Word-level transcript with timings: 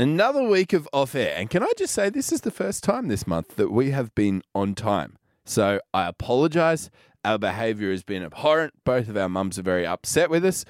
Another 0.00 0.42
week 0.42 0.72
of 0.72 0.88
off 0.94 1.14
air. 1.14 1.34
And 1.36 1.50
can 1.50 1.62
I 1.62 1.70
just 1.76 1.92
say, 1.92 2.08
this 2.08 2.32
is 2.32 2.40
the 2.40 2.50
first 2.50 2.82
time 2.82 3.08
this 3.08 3.26
month 3.26 3.56
that 3.56 3.70
we 3.70 3.90
have 3.90 4.14
been 4.14 4.42
on 4.54 4.74
time. 4.74 5.18
So 5.44 5.78
I 5.92 6.08
apologize. 6.08 6.88
Our 7.22 7.36
behavior 7.36 7.90
has 7.90 8.02
been 8.02 8.22
abhorrent. 8.22 8.72
Both 8.82 9.10
of 9.10 9.18
our 9.18 9.28
mums 9.28 9.58
are 9.58 9.62
very 9.62 9.86
upset 9.86 10.30
with 10.30 10.42
us. 10.42 10.64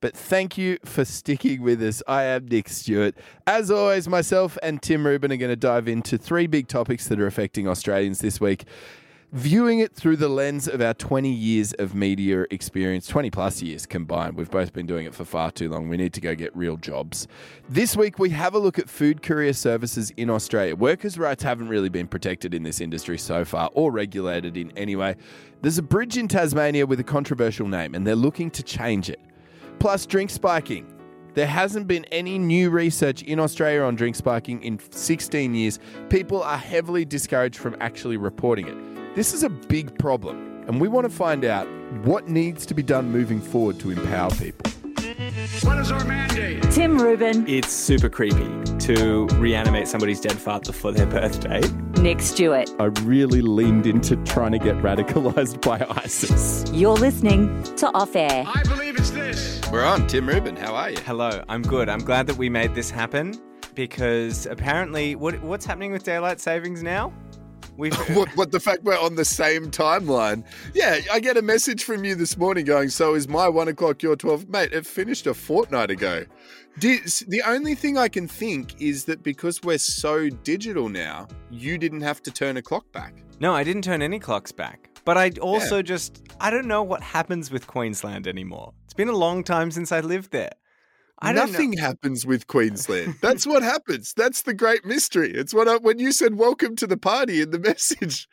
But 0.00 0.16
thank 0.16 0.56
you 0.56 0.78
for 0.84 1.04
sticking 1.04 1.60
with 1.60 1.82
us. 1.82 2.04
I 2.06 2.22
am 2.22 2.46
Nick 2.46 2.68
Stewart. 2.68 3.16
As 3.48 3.68
always, 3.68 4.06
myself 4.06 4.56
and 4.62 4.80
Tim 4.80 5.04
Rubin 5.04 5.32
are 5.32 5.36
going 5.36 5.50
to 5.50 5.56
dive 5.56 5.88
into 5.88 6.16
three 6.16 6.46
big 6.46 6.68
topics 6.68 7.08
that 7.08 7.18
are 7.18 7.26
affecting 7.26 7.66
Australians 7.66 8.20
this 8.20 8.40
week 8.40 8.62
viewing 9.32 9.80
it 9.80 9.94
through 9.94 10.16
the 10.16 10.28
lens 10.28 10.66
of 10.66 10.80
our 10.80 10.94
20 10.94 11.30
years 11.30 11.74
of 11.74 11.94
media 11.94 12.46
experience, 12.50 13.06
20 13.06 13.30
plus 13.30 13.60
years 13.60 13.84
combined. 13.84 14.36
We've 14.36 14.50
both 14.50 14.72
been 14.72 14.86
doing 14.86 15.04
it 15.04 15.14
for 15.14 15.24
far 15.24 15.50
too 15.50 15.68
long. 15.68 15.88
We 15.88 15.98
need 15.98 16.14
to 16.14 16.20
go 16.20 16.34
get 16.34 16.56
real 16.56 16.76
jobs. 16.78 17.28
This 17.68 17.94
week, 17.94 18.18
we 18.18 18.30
have 18.30 18.54
a 18.54 18.58
look 18.58 18.78
at 18.78 18.88
food 18.88 19.22
courier 19.22 19.52
services 19.52 20.10
in 20.16 20.30
Australia. 20.30 20.74
Workers' 20.74 21.18
rights 21.18 21.42
haven't 21.42 21.68
really 21.68 21.90
been 21.90 22.08
protected 22.08 22.54
in 22.54 22.62
this 22.62 22.80
industry 22.80 23.18
so 23.18 23.44
far 23.44 23.68
or 23.74 23.92
regulated 23.92 24.56
in 24.56 24.72
any 24.76 24.96
way. 24.96 25.14
There's 25.60 25.78
a 25.78 25.82
bridge 25.82 26.16
in 26.16 26.28
Tasmania 26.28 26.86
with 26.86 27.00
a 27.00 27.04
controversial 27.04 27.68
name, 27.68 27.94
and 27.94 28.06
they're 28.06 28.16
looking 28.16 28.50
to 28.52 28.62
change 28.62 29.10
it. 29.10 29.20
Plus, 29.78 30.06
drink 30.06 30.30
spiking. 30.30 30.94
There 31.34 31.46
hasn't 31.46 31.86
been 31.86 32.04
any 32.06 32.38
new 32.38 32.70
research 32.70 33.22
in 33.22 33.38
Australia 33.38 33.82
on 33.82 33.94
drink 33.94 34.16
spiking 34.16 34.62
in 34.62 34.80
16 34.90 35.54
years. 35.54 35.78
People 36.08 36.42
are 36.42 36.56
heavily 36.56 37.04
discouraged 37.04 37.58
from 37.58 37.76
actually 37.80 38.16
reporting 38.16 38.66
it. 38.66 38.97
This 39.18 39.34
is 39.34 39.42
a 39.42 39.50
big 39.50 39.98
problem, 39.98 40.62
and 40.68 40.80
we 40.80 40.86
want 40.86 41.04
to 41.04 41.12
find 41.12 41.44
out 41.44 41.66
what 42.04 42.28
needs 42.28 42.64
to 42.66 42.72
be 42.72 42.84
done 42.84 43.10
moving 43.10 43.40
forward 43.40 43.80
to 43.80 43.90
empower 43.90 44.30
people. 44.30 44.70
What 45.62 45.76
is 45.78 45.90
our 45.90 46.04
mandate? 46.04 46.62
Tim 46.70 47.02
Rubin, 47.02 47.44
It's 47.48 47.72
super 47.72 48.08
creepy 48.08 48.48
to 48.78 49.26
reanimate 49.34 49.88
somebody's 49.88 50.20
dead 50.20 50.38
father 50.38 50.72
for 50.72 50.92
their 50.92 51.06
birthday. 51.06 51.60
Nick 52.00 52.20
Stewart. 52.20 52.70
I 52.78 52.84
really 53.02 53.42
leaned 53.42 53.88
into 53.88 54.14
trying 54.18 54.52
to 54.52 54.60
get 54.60 54.76
radicalized 54.76 55.62
by 55.66 55.84
ISIS. 56.04 56.70
You're 56.72 56.94
listening 56.94 57.64
to 57.74 57.90
Off 57.94 58.14
Air. 58.14 58.44
I 58.46 58.62
believe 58.62 58.96
it's 58.96 59.10
this. 59.10 59.60
We're 59.72 59.84
on. 59.84 60.06
Tim 60.06 60.28
Rubin, 60.28 60.54
how 60.54 60.76
are 60.76 60.90
you? 60.90 60.98
Hello, 60.98 61.42
I'm 61.48 61.62
good. 61.62 61.88
I'm 61.88 62.04
glad 62.04 62.28
that 62.28 62.36
we 62.36 62.48
made 62.48 62.72
this 62.76 62.88
happen 62.88 63.34
because 63.74 64.46
apparently, 64.46 65.16
what 65.16 65.42
what's 65.42 65.66
happening 65.66 65.90
with 65.90 66.04
daylight 66.04 66.38
savings 66.38 66.84
now? 66.84 67.12
We've 67.78 67.94
what, 68.16 68.28
what 68.36 68.50
the 68.50 68.60
fact 68.60 68.82
we're 68.82 68.98
on 68.98 69.14
the 69.14 69.24
same 69.24 69.70
timeline? 69.70 70.44
Yeah, 70.74 70.98
I 71.10 71.20
get 71.20 71.36
a 71.36 71.42
message 71.42 71.84
from 71.84 72.04
you 72.04 72.14
this 72.16 72.36
morning 72.36 72.66
going, 72.66 72.90
"So 72.90 73.14
is 73.14 73.28
my 73.28 73.48
one 73.48 73.68
o'clock 73.68 74.02
your 74.02 74.16
twelve, 74.16 74.48
mate? 74.48 74.72
It 74.72 74.84
finished 74.84 75.26
a 75.26 75.32
fortnight 75.32 75.90
ago." 75.90 76.26
Did, 76.78 77.04
the 77.28 77.42
only 77.46 77.74
thing 77.74 77.96
I 77.96 78.08
can 78.08 78.28
think 78.28 78.80
is 78.80 79.04
that 79.06 79.22
because 79.22 79.62
we're 79.62 79.78
so 79.78 80.28
digital 80.28 80.88
now, 80.88 81.26
you 81.50 81.78
didn't 81.78 82.02
have 82.02 82.22
to 82.22 82.30
turn 82.30 82.56
a 82.56 82.62
clock 82.62 82.90
back. 82.92 83.14
no, 83.40 83.54
I 83.54 83.64
didn't 83.64 83.82
turn 83.82 84.02
any 84.02 84.18
clocks 84.18 84.52
back. 84.52 84.90
But 85.04 85.16
I 85.16 85.30
also 85.40 85.80
just 85.80 86.22
I 86.40 86.50
don't 86.50 86.66
know 86.66 86.82
what 86.82 87.00
happens 87.00 87.50
with 87.50 87.66
Queensland 87.66 88.26
anymore. 88.26 88.74
It's 88.84 88.94
been 88.94 89.08
a 89.08 89.16
long 89.16 89.44
time 89.44 89.70
since 89.70 89.92
I 89.92 90.00
lived 90.00 90.32
there. 90.32 90.52
I 91.20 91.32
don't 91.32 91.46
know. 91.46 91.52
Nothing 91.52 91.72
happens 91.74 92.24
with 92.24 92.46
Queensland. 92.46 93.16
That's 93.20 93.46
what 93.46 93.62
happens. 93.62 94.12
That's 94.16 94.42
the 94.42 94.54
great 94.54 94.84
mystery. 94.84 95.32
It's 95.32 95.52
what 95.52 95.66
I, 95.66 95.76
when 95.76 95.98
you 95.98 96.12
said 96.12 96.36
"Welcome 96.36 96.76
to 96.76 96.86
the 96.86 96.96
party" 96.96 97.40
in 97.42 97.50
the 97.50 97.58
message. 97.70 98.28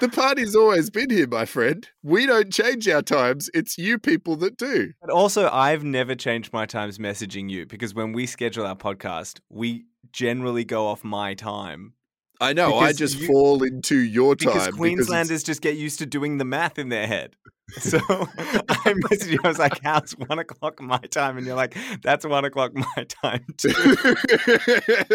The 0.00 0.08
party's 0.08 0.56
always 0.56 0.88
been 0.90 1.10
here, 1.10 1.26
my 1.26 1.44
friend. 1.44 1.86
We 2.02 2.26
don't 2.26 2.52
change 2.52 2.88
our 2.88 3.02
times. 3.02 3.50
It's 3.52 3.76
you 3.76 3.98
people 3.98 4.36
that 4.36 4.56
do. 4.56 4.92
But 5.00 5.10
also, 5.10 5.50
I've 5.50 5.84
never 5.84 6.14
changed 6.14 6.52
my 6.52 6.66
times 6.66 6.98
messaging 6.98 7.50
you 7.50 7.66
because 7.66 7.94
when 7.94 8.12
we 8.12 8.26
schedule 8.26 8.66
our 8.66 8.76
podcast, 8.76 9.40
we 9.50 9.84
generally 10.12 10.64
go 10.64 10.86
off 10.86 11.04
my 11.04 11.34
time 11.34 11.92
I 12.40 12.54
know. 12.54 12.78
I 12.78 12.92
just 12.94 13.18
you- 13.18 13.26
fall 13.26 13.62
into 13.62 13.98
your 13.98 14.34
time 14.34 14.52
because 14.54 14.62
it's- 14.68 14.78
Queenslanders 14.78 15.42
just 15.42 15.60
get 15.60 15.76
used 15.76 15.98
to 15.98 16.06
doing 16.06 16.38
the 16.38 16.44
math 16.46 16.78
in 16.78 16.88
their 16.88 17.06
head. 17.06 17.36
So 17.80 17.98
I 17.98 18.94
messaged 18.94 19.30
you. 19.30 19.38
I 19.44 19.48
was 19.48 19.58
like, 19.58 19.80
"How's 19.82 20.12
one 20.12 20.38
o'clock 20.38 20.80
my 20.80 20.98
time?" 20.98 21.36
And 21.38 21.46
you're 21.46 21.56
like, 21.56 21.76
"That's 22.02 22.24
one 22.26 22.44
o'clock 22.44 22.72
my 22.74 23.04
time 23.08 23.44
too." 23.56 23.72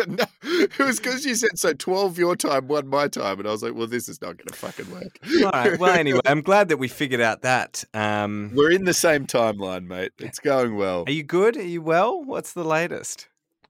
no, 0.08 0.26
it 0.44 0.80
was 0.80 1.00
because 1.00 1.26
you 1.26 1.36
said 1.36 1.58
so. 1.58 1.74
Twelve 1.74 2.18
your 2.18 2.36
time, 2.36 2.68
one 2.68 2.88
my 2.88 3.08
time, 3.08 3.40
and 3.40 3.48
I 3.48 3.52
was 3.52 3.64
like, 3.64 3.74
"Well, 3.76 3.88
this 3.88 4.10
is 4.10 4.22
not 4.22 4.38
going 4.38 4.48
to 4.48 4.54
fucking 4.54 4.92
work." 4.92 5.20
All 5.44 5.52
right. 5.52 5.80
Well, 5.80 5.96
anyway, 5.96 6.22
I'm 6.26 6.42
glad 6.42 6.70
that 6.70 6.78
we 6.78 6.88
figured 6.88 7.22
out 7.22 7.42
that. 7.44 7.84
Um, 7.94 8.52
We're 8.54 8.72
in 8.72 8.86
the 8.86 8.94
same 8.94 9.26
timeline, 9.28 9.88
mate. 9.88 10.12
It's 10.20 10.40
going 10.40 10.76
well. 10.76 11.04
are 11.08 11.12
you 11.12 11.24
good? 11.24 11.58
Are 11.58 11.64
you 11.64 11.82
well? 11.82 12.24
What's 12.24 12.54
the 12.54 12.64
latest? 12.64 13.28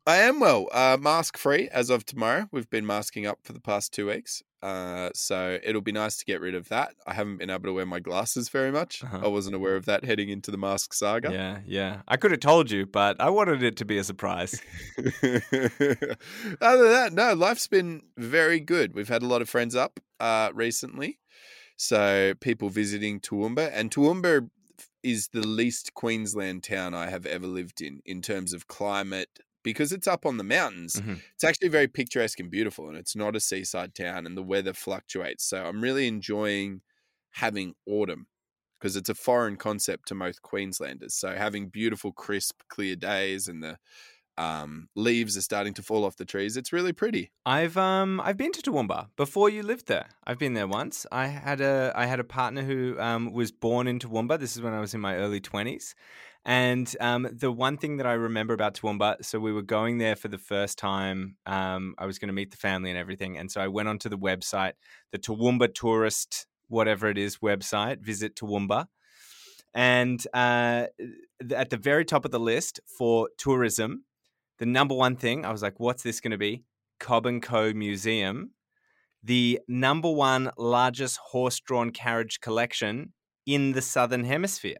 I 0.08 0.18
am 0.18 0.40
well. 0.40 0.68
Uh, 0.72 0.98
mask 1.00 1.36
free 1.38 1.68
as 1.70 1.90
of 1.90 2.06
tomorrow. 2.06 2.48
We've 2.52 2.70
been 2.70 2.86
masking 2.86 3.26
up 3.26 3.40
for 3.44 3.54
the 3.54 3.60
past 3.62 3.92
two 3.92 4.08
weeks, 4.08 4.44
uh, 4.66 5.12
so 5.14 5.60
it'll 5.62 5.80
be 5.80 5.92
nice 5.92 6.18
to 6.18 6.26
get 6.26 6.42
rid 6.42 6.56
of 6.56 6.70
that. 6.70 6.96
I 7.06 7.14
haven't 7.14 7.38
been 7.38 7.52
able 7.52 7.66
to 7.66 7.74
wear 7.74 7.86
my 7.86 8.00
glasses 8.00 8.50
very 8.50 8.72
much. 8.72 9.04
Uh-huh. 9.04 9.20
I 9.24 9.28
wasn't 9.28 9.56
aware 9.56 9.76
of 9.76 9.86
that 9.86 10.04
heading 10.04 10.30
into 10.30 10.50
the 10.50 10.58
mask 10.58 10.92
saga. 10.96 11.32
Yeah, 11.32 11.60
yeah. 11.68 12.02
I 12.08 12.18
could 12.18 12.32
have 12.32 12.40
told 12.40 12.72
you, 12.72 12.88
but 12.88 13.22
I 13.22 13.30
wanted 13.30 13.62
it 13.62 13.78
to 13.78 13.86
be 13.86 14.00
a 14.00 14.04
surprise. 14.04 14.60
Other 14.98 15.44
than 16.60 16.62
that, 16.62 17.14
no, 17.14 17.36
life's 17.36 17.68
been 17.68 18.02
very 18.18 18.60
good. 18.60 18.96
We've 18.96 19.08
had 19.08 19.22
a 19.22 19.28
lot 19.28 19.44
of 19.44 19.50
friends 19.50 19.76
up 19.76 20.00
uh, 20.20 20.50
recently. 20.52 21.20
So 21.78 22.34
people 22.42 22.70
visiting 22.70 23.20
Toowoomba, 23.20 23.70
and 23.72 23.92
Toowoomba 23.92 24.50
is 25.04 25.28
the 25.28 25.46
least 25.46 25.94
Queensland 25.94 26.64
town 26.64 26.96
I 26.96 27.12
have 27.12 27.28
ever 27.28 27.46
lived 27.46 27.84
in 27.84 28.02
in 28.04 28.24
terms 28.24 28.52
of 28.52 28.68
climate 28.68 29.42
because 29.66 29.92
it's 29.92 30.08
up 30.08 30.26
on 30.26 30.38
the 30.38 30.44
mountains. 30.46 30.96
Mhm. 31.02 31.20
It's 31.34 31.44
actually 31.44 31.68
very 31.68 31.90
picturesque 31.90 32.40
and 32.40 32.50
beautiful, 32.50 32.88
and 32.88 32.98
it's 32.98 33.16
not 33.18 33.36
a 33.36 33.42
seaside 33.42 33.94
town, 33.94 34.26
and 34.26 34.38
the 34.38 34.44
weather 34.44 34.72
fluctuates. 34.74 35.44
So 35.44 35.66
I'm 35.66 35.82
really 35.82 36.08
enjoying 36.08 36.82
having 37.32 37.74
autumn 37.86 38.28
because 38.80 38.96
it's 38.96 39.10
a 39.10 39.16
foreign 39.16 39.58
concept 39.58 40.08
to 40.08 40.16
most 40.16 40.42
Queenslanders. 40.42 41.16
So 41.16 41.36
having 41.36 41.68
beautiful, 41.70 42.14
crisp, 42.14 42.62
clear 42.70 42.96
days 42.96 43.48
and 43.50 43.62
the 43.64 43.78
um, 44.38 44.90
leaves 44.96 45.38
are 45.38 45.42
starting 45.42 45.74
to 45.76 45.82
fall 45.82 46.04
off 46.04 46.18
the 46.18 46.26
trees. 46.26 46.58
It's 46.58 46.74
really 46.74 46.92
pretty. 46.94 47.32
I've 47.46 47.78
um 47.78 48.20
I've 48.22 48.36
been 48.38 48.52
to 48.52 48.62
Toowoomba 48.62 49.08
before 49.16 49.50
you 49.50 49.64
lived 49.64 49.88
there. 49.88 50.08
I've 50.28 50.38
been 50.38 50.54
there 50.56 50.68
once. 50.68 51.06
I 51.12 51.28
had 51.28 51.62
a 51.62 51.94
I 51.96 52.06
had 52.06 52.20
a 52.20 52.26
partner 52.26 52.62
who 52.64 53.00
um 53.00 53.32
was 53.32 53.52
born 53.54 53.88
in 53.88 53.98
Toowoomba. 54.00 54.38
This 54.40 54.56
is 54.56 54.62
when 54.62 54.74
I 54.74 54.82
was 54.82 54.94
in 54.94 55.00
my 55.00 55.16
early 55.16 55.40
twenties. 55.40 55.96
And 56.48 56.96
um, 57.00 57.28
the 57.32 57.52
one 57.52 57.78
thing 57.78 57.98
that 57.98 58.06
I 58.06 58.14
remember 58.14 58.54
about 58.54 58.76
Toowoomba, 58.76 59.26
so 59.26 59.40
we 59.40 59.52
were 59.52 59.64
going 59.64 59.98
there 59.98 60.16
for 60.16 60.28
the 60.28 60.38
first 60.38 60.78
time. 60.78 61.38
Um, 61.48 61.96
I 61.98 62.06
was 62.06 62.20
going 62.20 62.28
to 62.28 62.34
meet 62.34 62.52
the 62.52 62.58
family 62.58 62.92
and 62.92 63.00
everything, 63.00 63.36
and 63.36 63.52
so 63.52 63.62
I 63.62 63.68
went 63.68 63.90
onto 63.90 64.10
the 64.10 64.18
website, 64.18 64.74
the 65.12 65.18
Toowoomba 65.18 65.74
tourist, 65.74 66.46
whatever 66.68 67.10
it 67.10 67.18
is, 67.18 67.38
website. 67.38 68.00
Visit 68.00 68.36
Toowoomba, 68.36 68.86
and 69.74 70.26
uh, 70.36 70.86
at 71.52 71.72
the 71.72 71.78
very 71.78 72.06
top 72.06 72.26
of 72.26 72.32
the 72.32 72.40
list 72.40 72.80
for 72.86 73.30
tourism, 73.40 74.06
the 74.60 74.68
number 74.68 74.94
one 74.94 75.16
thing 75.16 75.46
I 75.46 75.52
was 75.52 75.64
like, 75.64 75.80
"What's 75.80 76.04
this 76.04 76.20
going 76.20 76.32
to 76.32 76.38
be?" 76.38 76.64
Cobb 77.00 77.26
and 77.26 77.42
Co 77.42 77.74
Museum, 77.74 78.52
the 79.24 79.60
number 79.68 80.12
one 80.12 80.52
largest 80.60 81.18
horse-drawn 81.18 81.90
carriage 81.90 82.40
collection 82.40 83.14
in 83.48 83.72
the 83.72 83.82
southern 83.82 84.26
hemisphere. 84.26 84.78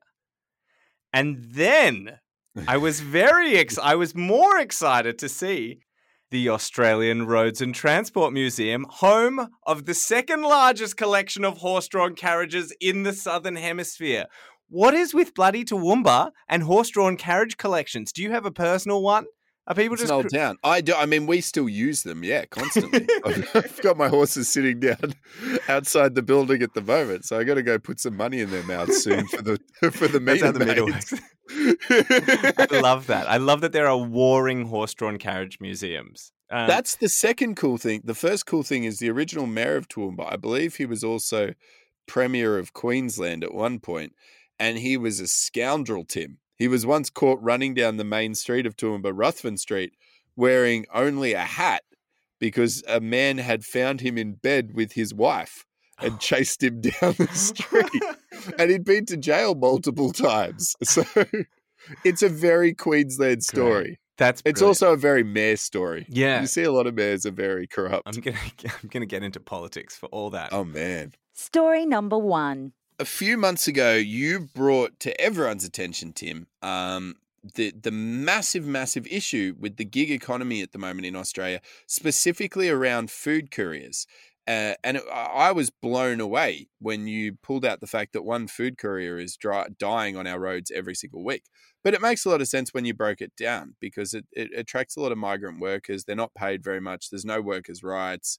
And 1.16 1.38
then 1.40 2.20
I 2.68 2.76
was 2.76 3.00
very 3.00 3.56
ex- 3.56 3.78
I 3.78 3.96
was 3.96 4.14
more 4.14 4.60
excited 4.60 5.18
to 5.20 5.30
see 5.30 5.80
the 6.30 6.50
Australian 6.50 7.26
Roads 7.26 7.62
and 7.62 7.74
Transport 7.74 8.34
Museum, 8.34 8.86
home 8.90 9.48
of 9.66 9.86
the 9.86 9.94
second 9.94 10.42
largest 10.42 10.98
collection 10.98 11.46
of 11.46 11.60
horse-drawn 11.60 12.16
carriages 12.16 12.76
in 12.82 13.04
the 13.04 13.14
southern 13.14 13.56
hemisphere. 13.56 14.26
What 14.68 14.94
is 14.94 15.14
with 15.14 15.34
bloody 15.34 15.64
Toowoomba 15.64 16.32
and 16.50 16.64
horse-drawn 16.64 17.16
carriage 17.16 17.56
collections? 17.56 18.12
Do 18.12 18.22
you 18.22 18.32
have 18.32 18.46
a 18.46 18.52
personal 18.52 19.02
one? 19.02 19.28
Are 19.68 19.74
people 19.74 19.94
It's 19.94 20.04
just 20.04 20.12
an 20.12 20.16
old 20.16 20.30
town. 20.30 20.58
I 20.64 20.82
do. 20.82 20.94
I 20.94 21.08
mean, 21.08 21.26
we 21.26 21.42
still 21.42 21.68
use 21.68 22.04
them. 22.04 22.24
Yeah, 22.24 22.46
constantly. 22.46 23.08
I've, 23.26 23.82
got 23.82 23.98
my 23.98 24.10
horses 24.10 24.48
sitting 24.48 24.80
down 24.80 25.16
outside 25.68 26.14
the 26.14 26.22
building 26.22 26.62
at 26.62 26.76
the 26.76 26.82
moment, 26.82 27.26
so 27.26 27.40
I 27.40 27.44
got 27.44 27.56
to 27.56 27.64
go 27.64 27.80
put 27.80 28.00
some 28.00 28.16
money 28.16 28.42
in 28.42 28.52
their 28.52 28.64
mouths 28.64 29.02
soon 29.02 29.28
for 29.28 29.42
the 29.42 29.60
for 29.92 30.08
the 30.08 30.20
meter 30.20 30.52
the 30.52 30.66
maids. 30.66 31.14
I 32.70 32.80
love 32.80 33.08
that. 33.08 33.28
I 33.28 33.38
love 33.38 33.62
that 33.62 33.72
there 33.72 33.88
are 33.88 33.98
warring 33.98 34.68
horse-drawn 34.68 35.18
carriage 35.18 35.58
museums. 35.60 36.32
Um, 36.52 36.68
That's 36.68 36.96
the 36.96 37.10
second 37.10 37.56
cool 37.56 37.78
thing. 37.78 38.02
The 38.04 38.14
first 38.14 38.46
cool 38.46 38.62
thing 38.62 38.84
is 38.84 39.00
the 39.00 39.10
original 39.10 39.48
mayor 39.48 39.78
of 39.78 39.88
Toowoomba. 39.88 40.32
I 40.32 40.36
believe 40.36 40.76
he 40.76 40.86
was 40.86 41.04
also 41.04 41.54
premier 42.08 42.60
of 42.60 42.74
Queensland 42.74 43.44
at 43.44 43.54
one 43.54 43.80
point, 43.80 44.14
and 44.60 44.78
he 44.78 44.96
was 44.96 45.20
a 45.20 45.28
scoundrel, 45.28 46.06
Tim. 46.06 46.38
He 46.58 46.68
was 46.68 46.86
once 46.86 47.10
caught 47.10 47.42
running 47.42 47.74
down 47.74 47.98
the 47.98 48.04
main 48.04 48.36
street 48.36 48.66
of 48.66 48.76
Toowoomba, 48.78 49.12
Ruthven 49.14 49.58
Street, 49.58 49.94
wearing 50.36 50.86
only 50.94 51.34
a 51.34 51.40
hat 51.42 51.84
because 52.40 52.84
a 52.88 53.00
man 53.00 53.38
had 53.38 53.64
found 53.64 54.02
him 54.02 54.18
in 54.18 54.34
bed 54.34 54.72
with 54.74 54.94
his 54.94 55.14
wife 55.14 55.66
and 56.00 56.14
oh. 56.14 56.18
chased 56.18 56.64
him 56.64 56.82
down 56.82 57.14
the 57.18 57.28
street. 57.34 58.04
and 58.60 58.70
he'd 58.72 58.86
been 58.86 59.06
to 59.08 59.18
jail 59.18 59.56
multiple 59.56 60.12
times. 60.12 60.76
So 60.84 61.04
it's 62.04 62.22
a 62.24 62.30
very 62.30 62.74
Queensland 62.74 63.44
story. 63.44 64.00
That's 64.18 64.42
It's 64.46 64.60
brilliant. 64.60 64.68
also 64.82 64.94
a 64.94 64.98
very 64.98 65.24
mayor 65.24 65.58
story. 65.58 66.06
Yeah. 66.10 66.42
You 66.42 66.48
see 66.48 66.64
a 66.64 66.72
lot 66.72 66.88
of 66.88 66.96
mayors 66.96 67.26
are 67.26 67.32
very 67.32 67.68
corrupt. 67.68 68.04
I'm 68.06 68.22
gonna 68.22 68.38
I'm 68.66 68.90
gonna 68.90 69.06
get 69.06 69.24
into 69.24 69.40
politics 69.40 69.96
for 69.96 70.08
all 70.08 70.30
that. 70.32 70.54
oh 70.54 70.64
man. 70.64 71.14
Story 71.34 71.86
number 71.86 72.18
one. 72.18 72.72
A 73.00 73.06
few 73.06 73.38
months 73.38 73.68
ago, 73.68 73.94
you 73.96 74.50
brought 74.54 75.00
to 75.02 75.20
everyone's 75.20 75.64
attention, 75.64 76.14
Tim, 76.14 76.48
um, 76.62 77.16
the 77.56 77.72
the 77.72 77.92
massive, 77.92 78.66
massive 78.66 79.06
issue 79.08 79.56
with 79.60 79.78
the 79.78 79.86
gig 79.86 80.10
economy 80.10 80.62
at 80.62 80.72
the 80.72 80.80
moment 80.80 81.06
in 81.06 81.16
Australia, 81.16 81.62
specifically 81.88 82.70
around 82.70 83.12
food 83.12 83.52
couriers. 83.52 84.08
Uh, 84.48 84.76
and 84.84 84.98
it, 84.98 85.04
I 85.12 85.52
was 85.52 85.72
blown 85.72 86.20
away 86.20 86.68
when 86.80 87.08
you 87.08 87.34
pulled 87.42 87.66
out 87.66 87.82
the 87.82 87.88
fact 87.88 88.14
that 88.14 88.22
one 88.22 88.48
food 88.48 88.78
courier 88.78 89.18
is 89.18 89.36
dry, 89.36 89.66
dying 89.80 90.16
on 90.16 90.28
our 90.28 90.40
roads 90.40 90.72
every 90.74 90.94
single 90.94 91.24
week. 91.24 91.46
But 91.84 91.96
it 91.96 92.02
makes 92.02 92.26
a 92.26 92.30
lot 92.30 92.42
of 92.42 92.48
sense 92.48 92.72
when 92.72 92.86
you 92.86 92.94
broke 92.94 93.22
it 93.22 93.36
down 93.36 93.76
because 93.80 94.14
it, 94.14 94.26
it 94.32 94.52
attracts 94.56 94.96
a 94.96 95.02
lot 95.02 95.12
of 95.12 95.18
migrant 95.18 95.60
workers. 95.60 96.04
They're 96.04 96.16
not 96.16 96.36
paid 96.36 96.64
very 96.64 96.80
much. 96.80 97.10
There's 97.10 97.26
no 97.26 97.42
workers' 97.42 97.84
rights. 97.84 98.38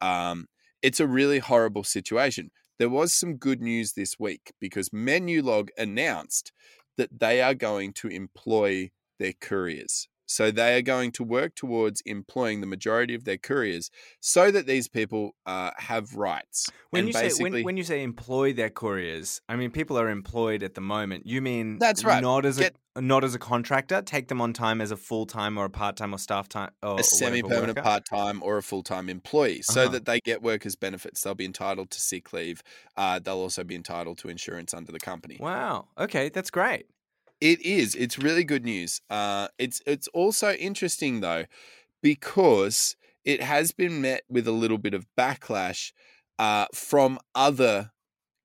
Um, 0.00 0.46
it's 0.80 1.00
a 1.00 1.08
really 1.08 1.40
horrible 1.40 1.82
situation. 1.82 2.52
There 2.78 2.88
was 2.88 3.12
some 3.12 3.36
good 3.36 3.60
news 3.60 3.92
this 3.92 4.18
week 4.18 4.52
because 4.60 4.90
Menulog 4.90 5.70
announced 5.76 6.52
that 6.96 7.18
they 7.18 7.42
are 7.42 7.54
going 7.54 7.92
to 7.94 8.08
employ 8.08 8.90
their 9.18 9.32
couriers. 9.32 10.08
So 10.28 10.50
they 10.50 10.76
are 10.78 10.82
going 10.82 11.10
to 11.12 11.24
work 11.24 11.54
towards 11.54 12.02
employing 12.02 12.60
the 12.60 12.66
majority 12.66 13.14
of 13.14 13.24
their 13.24 13.38
couriers 13.38 13.90
so 14.20 14.50
that 14.50 14.66
these 14.66 14.86
people 14.86 15.34
uh, 15.46 15.70
have 15.78 16.14
rights. 16.14 16.70
When 16.90 17.00
And 17.00 17.08
you 17.08 17.12
say 17.14 17.42
when, 17.42 17.62
when 17.64 17.76
you 17.76 17.84
say 17.84 18.02
employ 18.02 18.52
their 18.52 18.70
couriers, 18.70 19.40
I 19.48 19.56
mean 19.56 19.70
people 19.70 19.98
are 19.98 20.08
employed 20.10 20.62
at 20.62 20.74
the 20.74 20.80
moment. 20.82 21.26
You 21.26 21.40
mean 21.40 21.78
That's 21.78 22.04
right. 22.04 22.22
Not 22.22 22.44
as 22.44 22.58
Get- 22.58 22.74
a 22.76 22.78
not 23.00 23.22
as 23.22 23.34
a 23.34 23.38
contractor. 23.38 24.02
Take 24.02 24.26
them 24.28 24.40
on 24.40 24.52
time 24.52 24.80
as 24.80 24.90
a 24.90 24.96
full 24.96 25.24
time 25.24 25.56
or 25.56 25.64
a 25.66 25.70
part 25.70 25.96
time 25.96 26.12
or 26.14 26.18
staff 26.18 26.48
time 26.48 26.72
or 26.82 26.98
a 27.00 27.02
semi-permanent 27.04 27.78
worker? 27.78 27.82
part-time 27.82 28.42
or 28.42 28.58
a 28.58 28.62
full-time 28.62 29.08
employee 29.08 29.62
so 29.62 29.82
Uh-huh. 29.82 29.92
that 29.92 30.04
they 30.04 30.18
get 30.20 30.42
workers 30.42 30.74
benefits 30.76 31.22
they'll 31.22 31.34
be 31.36 31.44
entitled 31.44 31.90
to 31.92 32.00
sick 32.00 32.32
leave 32.32 32.62
uh, 32.96 33.18
they'll 33.20 33.36
also 33.48 33.62
be 33.62 33.76
entitled 33.76 34.18
to 34.18 34.28
insurance 34.28 34.74
under 34.74 34.90
the 34.90 34.98
company 34.98 35.36
Wow. 35.40 35.88
Okay, 35.96 36.28
that's 36.28 36.50
great. 36.50 36.86
It 37.40 37.60
is. 37.62 37.94
It's 37.94 38.18
really 38.18 38.44
good 38.44 38.64
news. 38.64 39.00
Uh, 39.08 39.48
it's 39.58 39.80
it's 39.86 40.08
also 40.08 40.52
interesting 40.54 41.20
though, 41.20 41.44
because 42.02 42.96
it 43.24 43.42
has 43.42 43.72
been 43.72 44.00
met 44.00 44.22
with 44.28 44.48
a 44.48 44.52
little 44.52 44.78
bit 44.78 44.94
of 44.94 45.06
backlash 45.16 45.92
uh, 46.38 46.66
from 46.74 47.18
other 47.34 47.92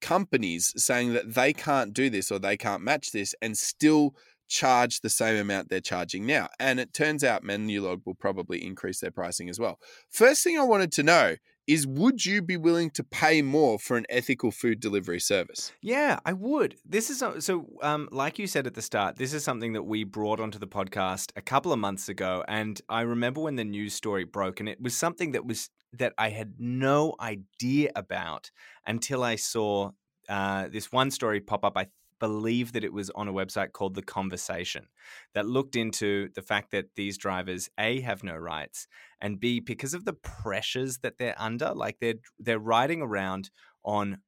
companies 0.01 0.73
saying 0.75 1.13
that 1.13 1.33
they 1.33 1.53
can't 1.53 1.93
do 1.93 2.09
this 2.09 2.29
or 2.29 2.37
they 2.37 2.57
can't 2.57 2.83
match 2.83 3.11
this 3.11 3.33
and 3.41 3.57
still 3.57 4.13
charge 4.49 4.99
the 4.99 5.09
same 5.09 5.37
amount 5.37 5.69
they're 5.69 5.79
charging 5.79 6.25
now. 6.25 6.49
And 6.59 6.79
it 6.79 6.93
turns 6.93 7.23
out 7.23 7.43
Menulog 7.43 8.01
will 8.05 8.13
probably 8.13 8.63
increase 8.63 8.99
their 8.99 9.11
pricing 9.11 9.49
as 9.49 9.59
well. 9.59 9.79
First 10.09 10.43
thing 10.43 10.59
I 10.59 10.63
wanted 10.63 10.91
to 10.93 11.03
know 11.03 11.35
is 11.67 11.87
would 11.87 12.25
you 12.25 12.41
be 12.41 12.57
willing 12.57 12.89
to 12.91 13.03
pay 13.03 13.41
more 13.41 13.79
for 13.79 13.97
an 13.97 14.05
ethical 14.09 14.51
food 14.51 14.79
delivery 14.79 15.19
service? 15.19 15.71
Yeah, 15.81 16.19
I 16.25 16.33
would. 16.33 16.75
This 16.85 17.09
is 17.09 17.19
so-. 17.19 17.67
Um, 17.81 18.09
like 18.11 18.39
you 18.39 18.47
said 18.47 18.67
at 18.67 18.73
the 18.73 18.81
start, 18.81 19.17
this 19.17 19.33
is 19.33 19.43
something 19.43 19.73
that 19.73 19.83
we 19.83 20.03
brought 20.03 20.39
onto 20.39 20.59
the 20.59 20.67
podcast 20.67 21.31
a 21.35 21.41
couple 21.41 21.71
of 21.71 21.79
months 21.79 22.09
ago, 22.09 22.43
and 22.47 22.81
I 22.89 23.01
remember 23.01 23.41
when 23.41 23.55
the 23.55 23.63
news 23.63 23.93
story 23.93 24.23
broke, 24.23 24.59
and 24.59 24.67
it 24.67 24.81
was 24.81 24.95
something 24.95 25.31
that 25.31 25.45
was 25.45 25.69
that 25.93 26.13
I 26.17 26.29
had 26.29 26.55
no 26.57 27.15
idea 27.19 27.91
about 27.95 28.49
until 28.85 29.23
I 29.23 29.35
saw 29.35 29.91
uh, 30.27 30.67
this 30.69 30.91
one 30.91 31.11
story 31.11 31.39
pop 31.39 31.63
up. 31.63 31.77
I 31.77 31.87
believe 32.19 32.73
that 32.73 32.83
it 32.83 32.93
was 32.93 33.09
on 33.11 33.27
a 33.27 33.33
website 33.33 33.71
called 33.73 33.95
The 33.95 34.01
Conversation 34.03 34.87
that 35.33 35.45
looked 35.47 35.75
into 35.75 36.29
the 36.35 36.41
fact 36.41 36.71
that 36.71 36.95
these 36.95 37.17
drivers 37.17 37.69
a 37.77 38.01
have 38.01 38.23
no 38.23 38.35
rights 38.35 38.87
and 39.21 39.39
b 39.39 39.59
because 39.59 39.93
of 39.93 40.05
the 40.05 40.13
pressures 40.13 40.99
that 40.99 41.17
they're 41.17 41.35
under, 41.37 41.73
like 41.73 41.99
they're 41.99 42.15
they're 42.39 42.59
riding 42.59 43.01
around 43.01 43.49
on 43.83 44.21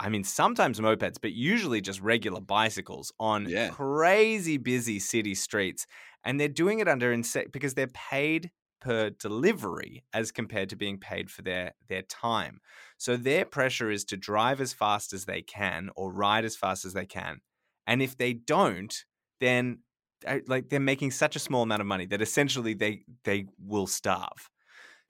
I 0.00 0.08
mean, 0.10 0.24
sometimes 0.24 0.78
mopeds, 0.80 1.16
but 1.20 1.32
usually 1.32 1.80
just 1.80 2.00
regular 2.00 2.40
bicycles 2.40 3.12
on 3.18 3.48
Yeah. 3.48 3.70
crazy 3.70 4.56
busy 4.56 5.00
city 5.00 5.34
streets. 5.34 5.86
And 6.24 6.38
they're 6.38 6.48
doing 6.48 6.78
it 6.80 6.88
under 6.88 7.12
inse- 7.14 7.50
because 7.52 7.74
they're 7.74 7.88
paid 7.88 8.50
per 8.80 9.10
delivery 9.10 10.04
as 10.12 10.30
compared 10.32 10.68
to 10.70 10.76
being 10.76 10.98
paid 10.98 11.30
for 11.30 11.42
their 11.42 11.72
their 11.88 12.02
time. 12.02 12.60
So 12.96 13.16
their 13.16 13.44
pressure 13.44 13.90
is 13.90 14.04
to 14.06 14.16
drive 14.16 14.60
as 14.60 14.72
fast 14.72 15.12
as 15.12 15.24
they 15.24 15.42
can 15.42 15.90
or 15.96 16.12
ride 16.12 16.44
as 16.44 16.56
fast 16.56 16.84
as 16.84 16.92
they 16.92 17.06
can. 17.06 17.40
And 17.86 18.02
if 18.02 18.16
they 18.16 18.34
don't, 18.34 18.94
then 19.40 19.80
uh, 20.26 20.38
like 20.46 20.68
they're 20.68 20.80
making 20.80 21.12
such 21.12 21.36
a 21.36 21.40
small 21.40 21.62
amount 21.62 21.80
of 21.80 21.86
money 21.86 22.06
that 22.06 22.22
essentially 22.22 22.74
they 22.74 23.02
they 23.24 23.46
will 23.58 23.86
starve. 23.86 24.50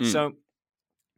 Mm. 0.00 0.12
So 0.12 0.32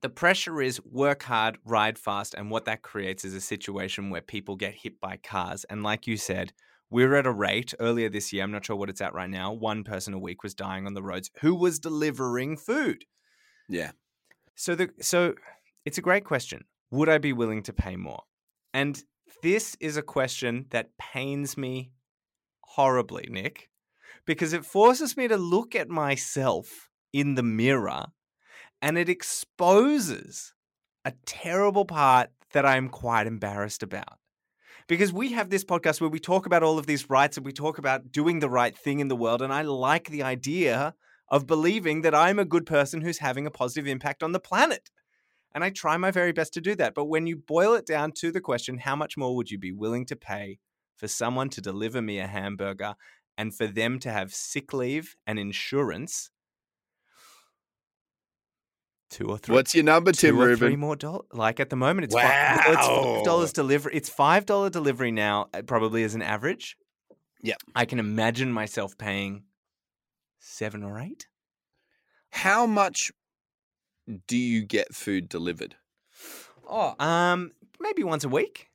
the 0.02 0.08
pressure 0.08 0.62
is 0.62 0.80
work 0.84 1.22
hard, 1.22 1.58
ride 1.64 1.98
fast, 1.98 2.34
and 2.34 2.50
what 2.50 2.64
that 2.64 2.82
creates 2.82 3.24
is 3.24 3.34
a 3.34 3.40
situation 3.40 4.10
where 4.10 4.22
people 4.22 4.56
get 4.56 4.74
hit 4.74 5.00
by 5.00 5.18
cars. 5.18 5.64
And 5.64 5.82
like 5.82 6.06
you 6.06 6.16
said, 6.16 6.52
we're 6.90 7.14
at 7.14 7.26
a 7.26 7.32
rate 7.32 7.72
earlier 7.78 8.08
this 8.08 8.32
year, 8.32 8.42
I'm 8.42 8.50
not 8.50 8.64
sure 8.64 8.76
what 8.76 8.90
it's 8.90 9.00
at 9.00 9.14
right 9.14 9.30
now, 9.30 9.52
one 9.52 9.84
person 9.84 10.12
a 10.12 10.18
week 10.18 10.42
was 10.42 10.54
dying 10.54 10.86
on 10.86 10.94
the 10.94 11.02
roads 11.02 11.30
who 11.40 11.54
was 11.54 11.78
delivering 11.78 12.56
food. 12.56 13.04
Yeah. 13.68 13.92
So 14.56 14.74
the 14.74 14.90
so 15.00 15.34
it's 15.84 15.98
a 15.98 16.02
great 16.02 16.24
question. 16.24 16.64
Would 16.90 17.08
I 17.08 17.18
be 17.18 17.32
willing 17.32 17.62
to 17.64 17.72
pay 17.72 17.96
more? 17.96 18.24
And 18.74 19.02
this 19.42 19.76
is 19.80 19.96
a 19.96 20.02
question 20.02 20.66
that 20.70 20.98
pains 20.98 21.56
me 21.56 21.92
horribly, 22.62 23.28
Nick, 23.30 23.70
because 24.26 24.52
it 24.52 24.64
forces 24.64 25.16
me 25.16 25.28
to 25.28 25.36
look 25.36 25.74
at 25.74 25.88
myself 25.88 26.88
in 27.12 27.36
the 27.36 27.42
mirror 27.42 28.06
and 28.82 28.98
it 28.98 29.08
exposes 29.08 30.54
a 31.04 31.12
terrible 31.26 31.84
part 31.84 32.30
that 32.52 32.66
I'm 32.66 32.88
quite 32.88 33.26
embarrassed 33.26 33.82
about. 33.82 34.18
Because 34.90 35.12
we 35.12 35.30
have 35.30 35.50
this 35.50 35.62
podcast 35.62 36.00
where 36.00 36.10
we 36.10 36.18
talk 36.18 36.46
about 36.46 36.64
all 36.64 36.76
of 36.76 36.86
these 36.86 37.08
rights 37.08 37.36
and 37.36 37.46
we 37.46 37.52
talk 37.52 37.78
about 37.78 38.10
doing 38.10 38.40
the 38.40 38.50
right 38.50 38.76
thing 38.76 38.98
in 38.98 39.06
the 39.06 39.14
world. 39.14 39.40
And 39.40 39.52
I 39.52 39.62
like 39.62 40.08
the 40.08 40.24
idea 40.24 40.96
of 41.28 41.46
believing 41.46 42.02
that 42.02 42.12
I'm 42.12 42.40
a 42.40 42.44
good 42.44 42.66
person 42.66 43.00
who's 43.00 43.18
having 43.18 43.46
a 43.46 43.52
positive 43.52 43.86
impact 43.86 44.24
on 44.24 44.32
the 44.32 44.40
planet. 44.40 44.90
And 45.54 45.62
I 45.62 45.70
try 45.70 45.96
my 45.96 46.10
very 46.10 46.32
best 46.32 46.52
to 46.54 46.60
do 46.60 46.74
that. 46.74 46.94
But 46.96 47.04
when 47.04 47.28
you 47.28 47.36
boil 47.36 47.74
it 47.74 47.86
down 47.86 48.10
to 48.16 48.32
the 48.32 48.40
question, 48.40 48.78
how 48.78 48.96
much 48.96 49.16
more 49.16 49.36
would 49.36 49.48
you 49.48 49.60
be 49.60 49.70
willing 49.70 50.06
to 50.06 50.16
pay 50.16 50.58
for 50.96 51.06
someone 51.06 51.50
to 51.50 51.60
deliver 51.60 52.02
me 52.02 52.18
a 52.18 52.26
hamburger 52.26 52.96
and 53.38 53.54
for 53.54 53.68
them 53.68 54.00
to 54.00 54.10
have 54.10 54.34
sick 54.34 54.72
leave 54.72 55.14
and 55.24 55.38
insurance? 55.38 56.30
Two 59.10 59.26
or 59.26 59.38
three. 59.38 59.54
What's 59.56 59.74
your 59.74 59.82
number, 59.84 60.12
Tim 60.12 60.36
two 60.36 60.40
or 60.40 60.56
three 60.56 60.76
more 60.76 60.94
dollars. 60.94 61.26
Like 61.32 61.58
at 61.58 61.68
the 61.68 61.76
moment, 61.76 62.04
it's 62.04 62.14
five, 62.14 62.60
it's 62.68 62.86
five 62.86 63.24
dollars 63.24 63.52
delivery. 63.52 63.92
It's 63.94 64.08
five 64.08 64.46
dollar 64.46 64.70
delivery 64.70 65.10
now, 65.10 65.48
uh, 65.52 65.62
probably 65.62 66.04
as 66.04 66.14
an 66.14 66.22
average. 66.22 66.76
Yeah, 67.42 67.56
I 67.74 67.86
can 67.86 67.98
imagine 67.98 68.52
myself 68.52 68.96
paying 68.96 69.42
seven 70.38 70.84
or 70.84 71.00
eight. 71.00 71.26
How 72.30 72.66
much 72.66 73.10
do 74.28 74.36
you 74.36 74.62
get 74.64 74.94
food 74.94 75.28
delivered? 75.28 75.74
Oh, 76.68 76.94
um, 77.04 77.50
maybe 77.80 78.04
once 78.04 78.22
a 78.22 78.28
week. 78.28 78.68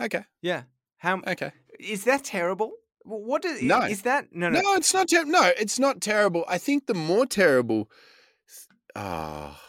Okay. 0.00 0.24
Yeah. 0.42 0.62
How 0.98 1.20
Okay. 1.26 1.52
is 1.78 2.04
that 2.04 2.24
terrible? 2.24 2.72
Wh- 3.04 3.22
What 3.24 3.44
is 3.44 3.62
No. 3.62 3.82
is 3.82 4.02
that? 4.02 4.32
No, 4.32 4.48
no. 4.48 4.60
No, 4.60 4.74
it's 4.74 4.92
not 4.92 5.06
terrible. 5.08 5.30
No, 5.30 5.52
it's 5.56 5.78
not 5.78 6.00
terrible. 6.00 6.44
I 6.48 6.58
think 6.58 6.86
the 6.86 6.94
more 6.94 7.26
terrible. 7.26 7.88
Ah. 8.96 9.60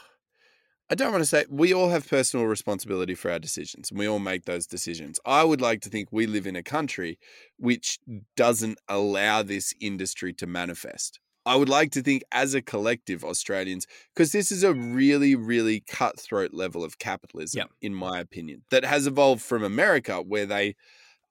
I 0.89 0.95
don't 0.95 1.11
want 1.13 1.21
to 1.21 1.25
say 1.25 1.45
we 1.49 1.73
all 1.73 1.87
have 1.89 2.07
personal 2.07 2.47
responsibility 2.47 3.15
for 3.15 3.31
our 3.31 3.39
decisions 3.39 3.89
and 3.91 3.97
we 3.99 4.07
all 4.07 4.19
make 4.19 4.43
those 4.43 4.67
decisions. 4.67 5.19
I 5.25 5.43
would 5.45 5.61
like 5.61 5.79
to 5.81 5.89
think 5.89 6.09
we 6.11 6.27
live 6.27 6.45
in 6.45 6.57
a 6.57 6.63
country 6.63 7.17
which 7.57 7.97
doesn't 8.35 8.77
allow 8.89 9.41
this 9.41 9.73
industry 9.79 10.33
to 10.33 10.45
manifest. 10.47 11.19
I 11.45 11.55
would 11.55 11.69
like 11.69 11.91
to 11.91 12.01
think 12.03 12.23
as 12.31 12.53
a 12.53 12.61
collective 12.61 13.23
Australians 13.23 13.87
because 14.13 14.33
this 14.33 14.51
is 14.51 14.63
a 14.63 14.73
really 14.73 15.33
really 15.35 15.79
cutthroat 15.87 16.53
level 16.53 16.83
of 16.83 16.99
capitalism 16.99 17.59
Yep. 17.59 17.69
in 17.81 17.95
my 17.95 18.19
opinion 18.19 18.63
that 18.69 18.83
has 18.83 19.07
evolved 19.07 19.41
from 19.41 19.63
America 19.63 20.21
where 20.21 20.45
they 20.45 20.75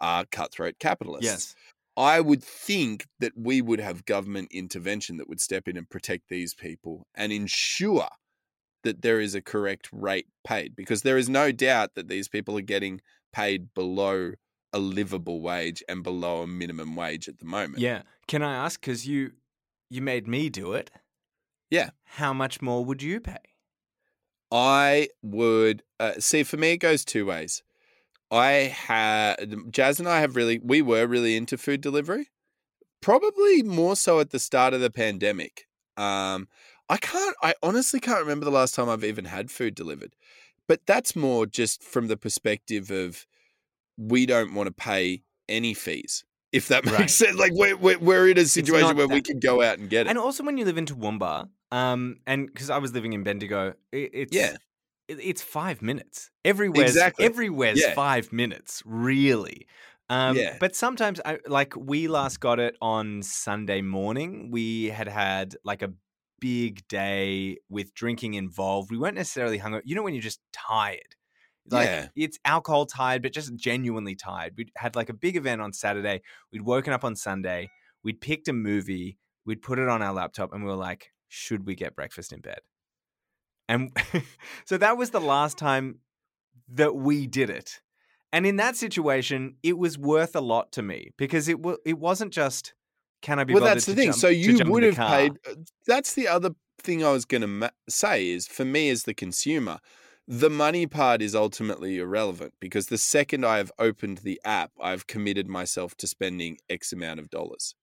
are 0.01 0.25
cutthroat 0.25 0.79
capitalists. 0.79 1.25
Yes. 1.27 1.55
I 1.97 2.21
would 2.21 2.43
think 2.43 3.07
that 3.19 3.33
we 3.37 3.61
would 3.61 3.81
have 3.81 4.05
government 4.05 4.49
intervention 4.53 5.17
that 5.17 5.29
would 5.29 5.41
step 5.41 5.69
in 5.69 5.77
and 5.77 5.89
protect 5.89 6.29
these 6.29 6.55
people 6.55 7.07
and 7.15 7.33
ensure 7.33 8.09
that 8.83 9.03
there 9.03 9.21
is 9.21 9.35
a 9.35 9.43
correct 9.43 9.89
rate 9.93 10.27
paid 10.45 10.75
because 10.75 11.03
there 11.03 11.19
is 11.19 11.29
no 11.29 11.53
doubt 11.53 11.95
that 11.95 12.09
these 12.09 12.29
people 12.29 12.57
are 12.57 12.63
getting 12.63 13.01
paid 13.33 13.75
below 13.75 14.33
a 14.73 14.79
livable 14.79 15.41
wage 15.41 15.83
and 15.89 16.03
below 16.03 16.43
a 16.43 16.47
minimum 16.47 16.97
wage 16.97 17.29
at 17.29 17.39
the 17.39 17.45
moment. 17.45 17.81
Yeah. 17.81 18.03
Can 18.27 18.43
I 18.43 18.55
ask? 18.55 18.81
Because 18.81 19.07
you 19.07 19.33
you 19.89 20.01
made 20.01 20.29
me 20.29 20.49
do 20.49 20.73
it. 20.73 20.91
Yeah. 21.69 21.91
How 22.05 22.33
much 22.33 22.63
more 22.63 22.85
would 22.85 23.03
you 23.03 23.21
pay? 23.21 23.39
I 24.53 25.09
would 25.23 25.83
uh, 25.99 26.15
see 26.19 26.43
for 26.43 26.57
me 26.57 26.73
it 26.73 26.79
goes 26.79 27.05
two 27.05 27.27
ways. 27.27 27.63
I 28.31 28.51
had 28.53 29.73
Jazz 29.73 29.99
and 29.99 30.09
I 30.09 30.21
have 30.21 30.37
really 30.37 30.61
we 30.63 30.83
were 30.83 31.07
really 31.07 31.37
into 31.37 31.59
food 31.59 31.81
delivery 31.81 32.29
probably 33.03 33.63
more 33.63 33.97
so 33.97 34.21
at 34.21 34.31
the 34.31 34.39
start 34.39 34.75
of 34.75 34.81
the 34.81 34.91
pandemic. 34.91 35.67
Um, 35.97 36.49
I 36.89 36.97
can't. 36.99 37.35
I 37.43 37.55
honestly 37.63 37.99
can't 38.01 38.21
remember 38.21 38.45
the 38.45 38.51
last 38.51 38.75
time 38.75 38.89
I've 38.89 39.05
even 39.05 39.25
had 39.25 39.51
food 39.51 39.75
delivered. 39.75 40.15
But 40.69 40.81
that's 40.87 41.17
more 41.17 41.47
just 41.47 41.83
from 41.83 42.09
the 42.09 42.17
perspective 42.17 42.91
of 42.91 43.27
we 43.97 44.27
don't 44.27 44.55
want 44.55 44.67
to 44.69 44.73
pay 44.73 45.23
any 45.49 45.75
fees. 45.75 46.25
If 46.53 46.69
that 46.69 46.85
makes 46.85 46.99
Right. 46.99 47.11
sense, 47.11 47.39
like 47.39 47.53
we're, 47.55 47.77
we're 47.77 47.99
we're 47.99 48.29
in 48.29 48.39
a 48.39 48.45
situation 48.45 48.97
where 48.97 49.09
we 49.09 49.17
that- 49.17 49.25
can 49.25 49.39
go 49.41 49.63
out 49.63 49.79
and 49.79 49.89
get 49.89 50.07
it. 50.07 50.11
And 50.11 50.19
also 50.19 50.45
when 50.45 50.59
you 50.59 50.65
live 50.65 50.79
in 50.79 50.87
Toowoomba, 50.87 51.49
um, 51.73 52.19
and 52.27 52.47
because 52.47 52.71
I 52.71 52.79
was 52.79 52.93
living 52.93 53.13
in 53.13 53.23
Bendigo, 53.23 53.75
it, 53.93 54.11
it's 54.13 54.37
Yeah. 54.37 54.57
It, 55.11 55.19
it's 55.21 55.43
five 55.43 55.83
minutes. 55.83 56.31
Everywhere's 56.45 56.90
Exactly. 56.90 57.25
everywhere's 57.25 57.81
Yeah. 57.81 57.95
five 57.95 58.33
minutes, 58.33 58.83
really. 58.87 59.67
Um, 60.09 60.37
Yeah. 60.37 60.57
But 60.59 60.75
sometimes, 60.75 61.21
I, 61.25 61.38
like 61.47 61.75
we 61.76 62.09
last 62.09 62.40
got 62.40 62.59
it 62.59 62.76
on 62.81 63.23
Sunday 63.23 63.81
morning. 63.83 64.50
We 64.50 64.87
had 64.87 65.09
had 65.09 65.57
like 65.64 65.83
a 65.83 65.93
big 66.40 66.87
day 66.88 67.59
with 67.69 67.95
drinking 67.95 68.35
involved. 68.35 68.90
We 68.90 68.99
weren't 68.99 69.17
necessarily 69.17 69.59
hungover. 69.59 69.83
You 69.85 69.95
know 69.95 70.02
when 70.02 70.14
you're 70.14 70.23
just 70.23 70.40
tired. 70.52 71.14
Like 71.71 71.87
Yeah. 71.88 72.09
it's 72.17 72.38
alcohol 72.45 72.87
tired, 72.87 73.23
but 73.23 73.33
just 73.33 73.55
genuinely 73.55 74.17
tired. 74.17 74.55
We'd 74.57 74.73
had 74.76 74.97
like 74.97 75.11
a 75.11 75.14
big 75.14 75.37
event 75.37 75.61
on 75.61 75.73
Saturday. 75.73 76.23
We'd 76.50 76.62
woken 76.62 76.93
up 76.93 77.05
on 77.05 77.14
Sunday. 77.14 77.71
We'd 78.02 78.21
picked 78.21 78.49
a 78.49 78.52
movie. 78.52 79.19
We'd 79.45 79.62
put 79.62 79.79
it 79.79 79.88
on 79.88 80.02
our 80.02 80.12
laptop, 80.14 80.52
and 80.52 80.64
we 80.64 80.71
were 80.71 80.76
like, 80.76 81.12
"Should 81.29 81.67
we 81.67 81.75
get 81.75 81.95
breakfast 81.95 82.33
in 82.33 82.40
bed?" 82.40 82.61
And 83.71 83.97
so 84.65 84.77
that 84.79 84.97
was 84.99 85.11
the 85.11 85.21
last 85.21 85.57
time 85.59 86.00
that 86.69 86.95
we 86.95 87.27
did 87.27 87.50
it. 87.50 87.81
And 88.33 88.47
in 88.47 88.57
that 88.57 88.77
situation, 88.77 89.57
it 89.62 89.77
was 89.79 89.99
worth 89.99 90.37
a 90.37 90.41
lot 90.41 90.73
to 90.73 90.83
me 90.83 91.11
because 91.17 91.49
it 91.49 91.61
wa- 91.61 91.77
it 91.85 91.99
wasn't 91.99 92.33
just 92.33 92.75
can 93.23 93.39
I 93.39 93.45
be 93.45 93.53
well, 93.55 93.62
bothered 93.62 93.77
that's 93.77 93.87
the 93.87 93.93
to 93.93 93.97
thing. 93.97 94.09
jump- 94.11 94.19
so 94.19 94.29
you 94.29 94.59
would 94.65 94.83
have 94.83 94.97
paid. 94.97 95.33
uh, 95.49 95.55
That's 95.87 96.15
the 96.15 96.27
other 96.29 96.50
thing 96.79 97.05
I 97.05 97.12
was 97.12 97.25
going 97.25 97.43
to 97.43 97.47
ma- 97.47 97.71
say 97.89 98.29
is 98.31 98.47
for 98.47 98.65
me 98.65 98.89
as 98.89 99.03
the 99.03 99.15
consumer, 99.15 99.79
the 100.27 100.49
money 100.49 100.87
part 100.87 101.21
is 101.21 101.35
ultimately 101.35 101.99
irrelevant 101.99 102.55
because 102.61 102.87
the 102.87 102.97
second 102.99 103.45
I 103.45 103.59
have 103.59 103.73
opened 103.79 104.19
the 104.19 104.41
app, 104.45 104.71
I've 104.81 105.07
committed 105.07 105.49
myself 105.49 105.97
to 105.97 106.07
spending 106.07 106.59
X 106.71 106.93
amount 106.93 107.21
of 107.21 107.29
dollars. 107.31 107.75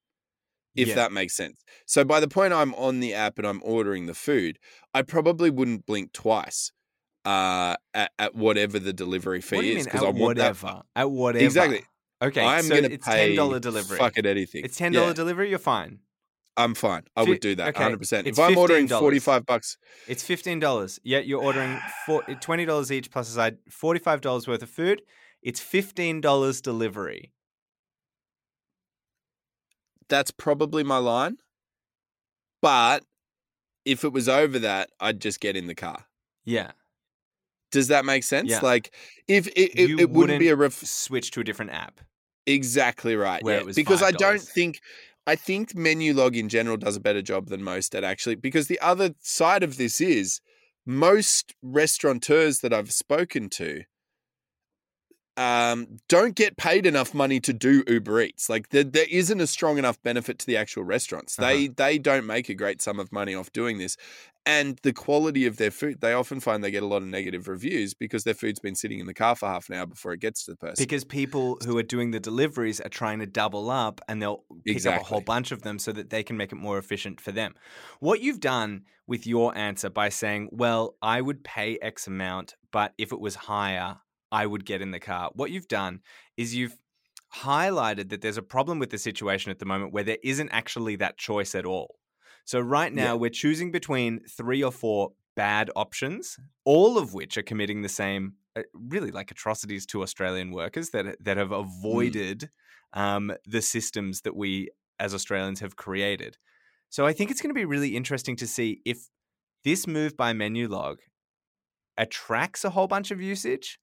If 0.77 0.89
Yeah. 0.89 0.95
that 0.95 1.11
makes 1.11 1.35
sense. 1.35 1.63
So 1.85 2.03
by 2.05 2.19
the 2.19 2.27
point 2.27 2.53
I'm 2.53 2.73
on 2.75 2.99
the 2.99 3.13
app 3.13 3.37
and 3.39 3.47
I'm 3.47 3.61
ordering 3.63 4.05
the 4.05 4.13
food, 4.13 4.59
I 4.93 5.01
probably 5.01 5.49
wouldn't 5.49 5.85
blink 5.85 6.13
twice 6.13 6.71
uh, 7.25 7.75
at, 7.93 8.11
at 8.19 8.35
whatever 8.35 8.79
the 8.79 8.93
delivery 8.93 9.41
fee 9.41 9.55
What 9.57 9.65
is 9.65 9.85
because 9.85 10.01
I 10.03 10.05
want 10.09 10.37
that. 10.37 10.55
whatever? 10.61 10.81
At 10.95 11.11
whatever. 11.11 11.43
Exactly. 11.45 11.83
Okay, 12.21 12.43
I'm 12.43 12.63
so 12.63 12.69
going 12.69 12.83
to 12.83 12.93
it's 12.93 13.05
pay 13.07 13.27
ten 13.27 13.35
dollar 13.35 13.59
delivery. 13.59 13.97
Fuck 13.97 14.17
it, 14.17 14.25
anything. 14.25 14.63
It's 14.65 14.77
ten 14.77 14.91
dollar 14.91 15.07
Yeah, 15.09 15.13
delivery. 15.13 15.49
You're 15.49 15.59
fine. 15.59 15.99
I'm 16.55 16.73
fine. 16.73 17.03
I 17.15 17.21
would 17.23 17.39
do 17.39 17.53
that 17.55 17.67
okay, 17.69 17.79
100. 17.83 17.99
percent 17.99 18.27
If 18.27 18.39
I'm 18.39 18.57
ordering 18.57 18.87
$15. 18.87 18.99
45 18.99 19.45
bucks, 19.45 19.77
It's 20.07 20.23
fifteen 20.23 20.59
dollars. 20.59 20.99
Yet 21.03 21.27
you're 21.27 21.41
ordering 21.41 21.77
four, 22.05 22.23
twenty 22.41 22.65
dollars 22.65 22.91
each 22.91 23.11
plus 23.11 23.29
a 23.29 23.33
side. 23.33 23.57
Forty 23.69 23.99
five 23.99 24.21
dollars 24.21 24.47
worth 24.47 24.63
of 24.63 24.69
food. 24.69 25.03
It's 25.43 25.59
fifteen 25.59 26.19
dollars 26.21 26.61
delivery. 26.61 27.31
That's 30.09 30.31
probably 30.31 30.83
my 30.83 30.97
line. 30.97 31.37
But 32.61 33.03
if 33.85 34.03
it 34.03 34.13
was 34.13 34.27
over 34.27 34.59
that, 34.59 34.89
I'd 34.99 35.21
just 35.21 35.39
get 35.39 35.55
in 35.55 35.67
the 35.67 35.75
car. 35.75 36.05
Yeah. 36.45 36.71
Does 37.71 37.89
that 37.89 38.05
make 38.05 38.23
sense? 38.23 38.49
Yeah. 38.49 38.61
Like 38.61 38.93
if 39.27 39.47
it, 39.47 39.79
it, 39.79 39.99
it 39.99 40.09
wouldn't 40.09 40.39
be 40.39 40.49
a 40.49 40.55
ref- 40.55 40.73
Switch 40.73 41.31
to 41.31 41.41
a 41.41 41.43
different 41.43 41.71
app. 41.71 41.99
exactly 42.45 43.15
right. 43.15 43.43
where 43.43 43.55
yeah. 43.55 43.61
it 43.61 43.65
was 43.65 43.75
because 43.75 44.01
I 44.01 44.11
don't 44.11 44.41
think 44.41 44.79
I 45.27 45.35
think 45.35 45.73
Menulog 45.73 46.35
in 46.35 46.47
general 46.47 46.77
does 46.77 46.95
a 46.95 47.01
better 47.01 47.21
job 47.21 47.47
than 47.47 47.61
most 47.61 47.93
at 47.93 48.03
actually 48.03 48.35
because 48.35 48.67
the 48.67 48.79
other 48.79 49.13
side 49.19 49.61
of 49.61 49.77
this 49.77 49.99
is 49.99 50.39
most 50.85 51.53
restaurateurs 51.61 52.61
that 52.61 52.73
I've 52.73 52.93
spoken 52.93 53.49
to 53.49 53.83
um, 55.37 55.99
don't 56.09 56.35
get 56.35 56.57
paid 56.57 56.85
enough 56.85 57.13
money 57.13 57.39
to 57.41 57.53
do 57.53 57.83
Uber 57.87 58.21
Eats. 58.21 58.49
Like 58.49 58.69
there, 58.69 58.83
there 58.83 59.05
isn't 59.09 59.39
a 59.39 59.47
strong 59.47 59.77
enough 59.77 60.01
benefit 60.01 60.39
to 60.39 60.47
the 60.47 60.57
actual 60.57 60.83
restaurants. 60.83 61.35
They 61.35 61.67
they 61.67 61.99
don't 61.99 62.25
make 62.25 62.49
a 62.49 62.55
great 62.55 62.81
sum 62.81 62.99
of 62.99 63.11
money 63.11 63.35
off 63.35 63.53
doing 63.53 63.77
this, 63.77 63.97
and 64.47 64.79
the 64.81 64.93
quality 64.93 65.45
of 65.45 65.57
their 65.57 65.69
food. 65.69 66.01
They 66.01 66.13
often 66.13 66.39
find 66.39 66.63
they 66.63 66.71
get 66.71 66.81
a 66.81 66.87
lot 66.87 67.03
of 67.03 67.07
negative 67.07 67.47
reviews 67.47 67.93
because 67.93 68.23
their 68.23 68.33
food's 68.33 68.59
been 68.59 68.75
sitting 68.75 68.99
in 68.99 69.05
the 69.05 69.13
car 69.13 69.35
for 69.35 69.47
half 69.47 69.69
an 69.69 69.75
hour 69.75 69.85
before 69.85 70.13
it 70.13 70.21
gets 70.21 70.45
to 70.45 70.51
the 70.51 70.57
person. 70.57 70.81
Because 70.83 71.03
people 71.03 71.59
who 71.65 71.77
are 71.77 71.83
doing 71.83 72.11
the 72.11 72.19
deliveries 72.19 72.81
are 72.81 72.89
trying 72.89 73.19
to 73.19 73.27
double 73.27 73.69
up 73.69 74.01
and 74.07 74.21
they'll 74.21 74.43
pick 74.65 74.85
up 74.87 75.01
a 75.01 75.03
whole 75.03 75.21
bunch 75.21 75.51
of 75.51 75.61
them 75.61 75.77
so 75.77 75.91
that 75.91 76.09
they 76.09 76.23
can 76.23 76.35
make 76.35 76.51
it 76.51 76.55
more 76.55 76.77
efficient 76.79 77.21
for 77.21 77.31
them. 77.31 77.53
What 77.99 78.21
you've 78.21 78.39
done 78.39 78.83
with 79.05 79.27
your 79.27 79.55
answer 79.55 79.89
by 79.89 80.09
saying, 80.09 80.49
well, 80.51 80.95
I 81.01 81.21
would 81.21 81.43
pay 81.43 81.77
X 81.81 82.07
amount, 82.07 82.55
but 82.71 82.93
if 82.97 83.11
it 83.11 83.19
was 83.19 83.35
higher, 83.35 83.97
I 84.31 84.45
would 84.45 84.65
get 84.65 84.81
in 84.81 84.91
the 84.91 84.99
car. 84.99 85.31
What 85.33 85.51
you've 85.51 85.67
done 85.67 86.01
is 86.35 86.55
you've 86.55 86.77
highlighted 87.35 88.09
that 88.09 88.21
there's 88.21 88.37
a 88.37 88.41
problem 88.41 88.79
with 88.79 88.89
the 88.89 88.97
situation 88.97 89.51
at 89.51 89.59
the 89.59 89.65
moment 89.65 89.93
where 89.93 90.03
there 90.03 90.17
isn't 90.23 90.49
actually 90.49 90.95
that 90.97 91.17
choice 91.17 91.55
at 91.55 91.65
all. 91.65 91.95
So 92.45 92.59
right 92.59 92.93
now 92.93 93.13
Yeah. 93.13 93.13
we're 93.13 93.29
choosing 93.29 93.71
between 93.71 94.21
three 94.25 94.63
or 94.63 94.71
four 94.71 95.11
bad 95.35 95.69
options, 95.75 96.37
all 96.63 96.97
of 96.97 97.13
which 97.13 97.37
are 97.37 97.43
committing 97.43 97.81
the 97.81 97.89
same, 97.89 98.33
uh, 98.55 98.63
really 98.73 99.11
like 99.11 99.29
atrocities 99.31 99.85
to 99.87 100.01
Australian 100.01 100.51
workers 100.51 100.89
that 100.91 101.17
that 101.23 101.37
have 101.37 101.51
avoided 101.51 102.49
um, 102.93 103.33
the 103.45 103.61
systems 103.61 104.21
that 104.21 104.35
we 104.35 104.69
as 104.99 105.13
Australians 105.13 105.59
have 105.59 105.75
created. 105.75 106.37
So 106.89 107.05
I 107.05 107.13
think 107.13 107.29
it's 107.29 107.41
going 107.41 107.53
to 107.53 107.59
be 107.59 107.65
really 107.65 107.95
interesting 107.95 108.35
to 108.37 108.47
see 108.47 108.81
if 108.85 109.09
this 109.63 109.85
move 109.85 110.15
by 110.15 110.31
Menulog 110.33 110.97
attracts 111.97 112.63
a 112.63 112.69
whole 112.69 112.87
bunch 112.87 113.11
of 113.11 113.21
usage, 113.21 113.79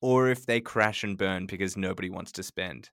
or 0.00 0.28
if 0.28 0.46
they 0.46 0.60
crash 0.60 1.02
and 1.02 1.16
burn 1.16 1.46
because 1.46 1.76
nobody 1.76 2.10
wants 2.10 2.32
to 2.32 2.42
spend 2.42 2.90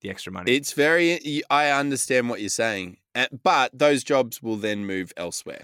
the 0.00 0.10
extra 0.10 0.32
money. 0.32 0.52
It's 0.52 0.72
very. 0.72 1.42
I 1.50 1.70
understand 1.70 2.28
what 2.28 2.40
you're 2.40 2.48
saying, 2.48 2.98
uh, 3.14 3.26
but 3.42 3.76
those 3.76 4.04
jobs 4.04 4.42
will 4.42 4.56
then 4.56 4.86
move 4.86 5.12
elsewhere. 5.16 5.62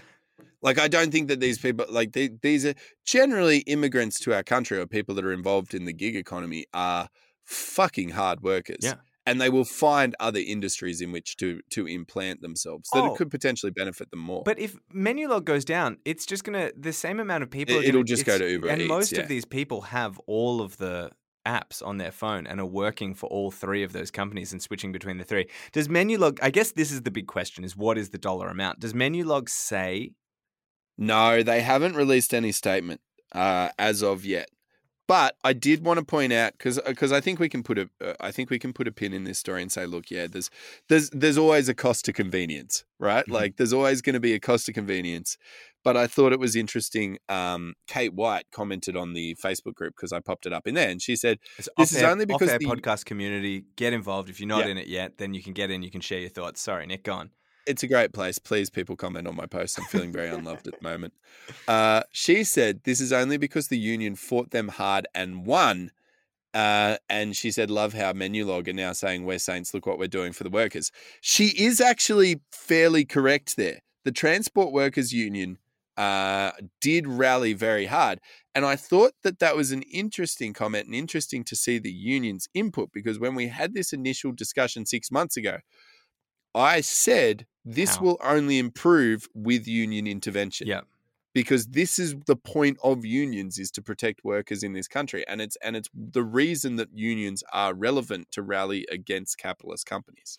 Like 0.61 0.79
I 0.79 0.87
don't 0.87 1.11
think 1.11 1.27
that 1.27 1.39
these 1.39 1.59
people, 1.59 1.85
like 1.89 2.13
they, 2.13 2.29
these 2.41 2.65
are 2.65 2.73
generally 3.05 3.59
immigrants 3.59 4.19
to 4.21 4.33
our 4.33 4.43
country 4.43 4.79
or 4.79 4.87
people 4.87 5.13
that 5.15 5.25
are 5.25 5.31
involved 5.31 5.73
in 5.73 5.85
the 5.85 5.93
gig 5.93 6.15
economy, 6.15 6.65
are 6.73 7.09
fucking 7.43 8.09
hard 8.09 8.41
workers. 8.41 8.79
Yeah. 8.81 8.95
And 9.25 9.41
they 9.41 9.49
will 9.49 9.65
find 9.65 10.15
other 10.19 10.39
industries 10.39 11.01
in 11.01 11.11
which 11.11 11.35
to 11.37 11.61
to 11.71 11.87
implant 11.87 12.41
themselves 12.41 12.89
that 12.93 13.03
Oh. 13.03 13.13
it 13.13 13.17
could 13.17 13.31
potentially 13.31 13.71
benefit 13.71 14.11
them 14.11 14.19
more. 14.19 14.43
But 14.43 14.59
if 14.59 14.77
Menulog 14.93 15.45
goes 15.45 15.65
down, 15.65 15.97
it's 16.05 16.25
just 16.25 16.43
gonna 16.43 16.71
the 16.77 16.93
same 16.93 17.19
amount 17.19 17.43
of 17.43 17.49
people. 17.49 17.77
It, 17.77 17.85
it'll 17.85 18.03
just 18.03 18.25
go 18.25 18.37
to 18.37 18.49
Uber 18.49 18.67
and 18.67 18.81
Eats, 18.81 18.89
most 18.89 19.11
yeah. 19.13 19.21
of 19.21 19.27
these 19.27 19.45
people 19.45 19.81
have 19.81 20.19
all 20.27 20.61
of 20.61 20.77
the 20.77 21.11
apps 21.45 21.85
on 21.85 21.97
their 21.97 22.11
phone 22.11 22.47
and 22.47 22.59
are 22.59 22.65
working 22.65 23.13
for 23.13 23.27
all 23.27 23.51
three 23.51 23.83
of 23.83 23.93
those 23.93 24.09
companies 24.11 24.51
and 24.51 24.61
switching 24.61 24.91
between 24.91 25.17
the 25.17 25.23
three. 25.23 25.47
Does 25.71 25.87
Menulog? 25.87 26.39
I 26.41 26.49
guess 26.49 26.71
this 26.71 26.91
is 26.91 27.01
the 27.03 27.11
big 27.11 27.27
question: 27.27 27.63
is 27.63 27.75
what 27.75 27.97
is 27.97 28.09
the 28.09 28.17
dollar 28.17 28.49
amount? 28.49 28.79
Does 28.79 28.93
Menulog 28.93 29.49
say? 29.49 30.11
No, 30.97 31.43
they 31.43 31.61
haven't 31.61 31.95
released 31.95 32.33
any 32.33 32.51
statement 32.51 33.01
uh, 33.33 33.69
as 33.77 34.01
of 34.01 34.23
yet. 34.23 34.49
But 35.07 35.35
I 35.43 35.53
did 35.53 35.85
want 35.85 35.99
to 35.99 36.05
point 36.05 36.33
out 36.33 36.53
because 36.53 36.79
because 36.85 37.11
I 37.11 37.21
think 37.21 37.39
we 37.39 37.47
can 37.49 37.61
put 37.61 37.77
a 37.77 37.89
uh, 38.03 38.13
I 38.19 38.31
think 38.31 38.49
we 38.49 38.57
can 38.57 38.73
put 38.73 38.87
a 38.87 38.91
pin 38.91 39.13
in 39.13 39.23
this 39.23 39.37
story 39.37 39.61
and 39.61 39.71
say, 39.71 39.85
look, 39.85 40.09
yeah, 40.09 40.25
there's 40.27 40.49
there's 40.89 41.09
there's 41.11 41.37
always 41.37 41.69
a 41.69 41.75
cost 41.75 42.05
to 42.05 42.13
convenience, 42.13 42.85
right? 42.99 43.25
Mhm. 43.27 43.31
Like 43.33 43.57
there's 43.57 43.73
always 43.73 44.01
going 44.01 44.15
to 44.15 44.19
be 44.19 44.33
a 44.33 44.39
cost 44.39 44.65
to 44.65 44.73
convenience. 44.73 45.37
But 45.83 45.95
I 45.95 46.07
thought 46.07 46.33
it 46.33 46.39
was 46.39 46.55
interesting. 46.55 47.19
Um, 47.29 47.75
Kate 47.87 48.15
White 48.15 48.45
commented 48.51 48.97
on 48.97 49.13
the 49.13 49.35
Facebook 49.35 49.75
group 49.75 49.93
because 49.95 50.11
I 50.11 50.19
popped 50.19 50.47
it 50.47 50.53
up 50.53 50.65
in 50.65 50.73
there, 50.73 50.89
and 50.89 50.99
she 50.99 51.15
said, 51.15 51.37
It's 51.59 51.69
This 51.77 51.91
is 51.95 52.01
only 52.01 52.25
because 52.25 52.49
the- 52.57 52.65
podcast 52.65 53.05
community 53.05 53.65
get 53.75 53.93
involved. 53.93 54.27
If 54.29 54.39
you're 54.39 54.47
not 54.49 54.65
Yeah. 54.65 54.71
in 54.71 54.77
it 54.79 54.87
yet, 54.87 55.19
then 55.19 55.35
you 55.35 55.43
can 55.43 55.53
get 55.53 55.69
in. 55.69 55.83
You 55.83 55.91
can 55.91 56.01
share 56.01 56.19
your 56.19 56.29
thoughts. 56.31 56.59
Sorry, 56.61 56.87
Nick, 56.87 57.03
go 57.03 57.13
on. 57.13 57.29
It's 57.65 57.83
a 57.83 57.87
great 57.87 58.13
place. 58.13 58.39
Please, 58.39 58.69
people 58.69 58.95
comment 58.95 59.27
on 59.27 59.35
my 59.35 59.45
post. 59.45 59.79
I'm 59.79 59.85
feeling 59.85 60.11
very 60.11 60.29
unloved 60.35 60.67
at 60.67 60.79
the 60.79 60.83
moment. 60.83 61.13
Uh, 61.67 62.03
she 62.11 62.43
said 62.43 62.81
this 62.83 63.01
is 63.01 63.11
only 63.11 63.37
because 63.37 63.67
the 63.67 63.77
union 63.77 64.15
fought 64.15 64.51
them 64.51 64.69
hard 64.69 65.07
and 65.13 65.45
won. 65.45 65.91
Uh, 66.53 66.95
and 67.09 67.35
she 67.35 67.51
said, 67.51 67.69
"Love 67.69 67.93
how 67.93 68.13
Menulog 68.13 68.67
are 68.69 68.73
now 68.73 68.93
saying 68.93 69.25
we're 69.25 69.39
saints. 69.39 69.73
Look 69.73 69.85
what 69.85 69.99
we're 69.99 70.07
doing 70.07 70.31
for 70.31 70.45
the 70.45 70.49
workers." 70.49 70.91
She 71.19 71.47
is 71.47 71.81
actually 71.81 72.39
fairly 72.51 73.03
correct 73.03 73.57
there. 73.57 73.79
The 74.05 74.13
Transport 74.13 74.71
Workers 74.71 75.11
Union 75.11 75.57
uh, 75.97 76.51
did 76.79 77.07
rally 77.07 77.51
very 77.51 77.87
hard, 77.87 78.19
and 78.53 78.65
I 78.65 78.77
thought 78.77 79.11
that 79.23 79.39
that 79.39 79.57
was 79.57 79.71
an 79.71 79.81
interesting 79.81 80.53
comment 80.53 80.85
and 80.85 80.95
interesting 80.95 81.43
to 81.43 81.57
see 81.57 81.77
the 81.77 81.91
union's 81.91 82.47
input 82.53 82.89
because 82.93 83.19
when 83.19 83.35
we 83.35 83.49
had 83.49 83.73
this 83.73 83.91
initial 83.91 84.31
discussion 84.31 84.85
six 84.85 85.11
months 85.11 85.35
ago, 85.35 85.57
I 86.53 86.79
said 86.79 87.47
this 87.65 87.95
How? 87.95 88.03
will 88.03 88.19
only 88.23 88.59
improve 88.59 89.27
with 89.33 89.67
union 89.67 90.07
intervention. 90.07 90.67
Yeah. 90.67 90.81
Because 91.33 91.67
this 91.67 91.99
is 91.99 92.15
the 92.27 92.37
point 92.37 92.77
of 92.81 93.03
unions 93.03 93.59
is 93.59 93.69
to 93.71 93.81
protect 93.81 94.23
workers 94.23 94.63
in 94.63 94.71
this 94.71 94.87
country. 94.87 95.25
And 95.27 95.41
it's 95.41 95.57
and 95.57 95.75
it's 95.75 95.89
the 95.93 96.23
reason 96.23 96.77
that 96.77 96.87
unions 96.93 97.43
are 97.51 97.73
relevant 97.73 98.31
to 98.31 98.41
rally 98.41 98.85
against 98.89 99.37
capitalist 99.37 99.85
companies. 99.85 100.37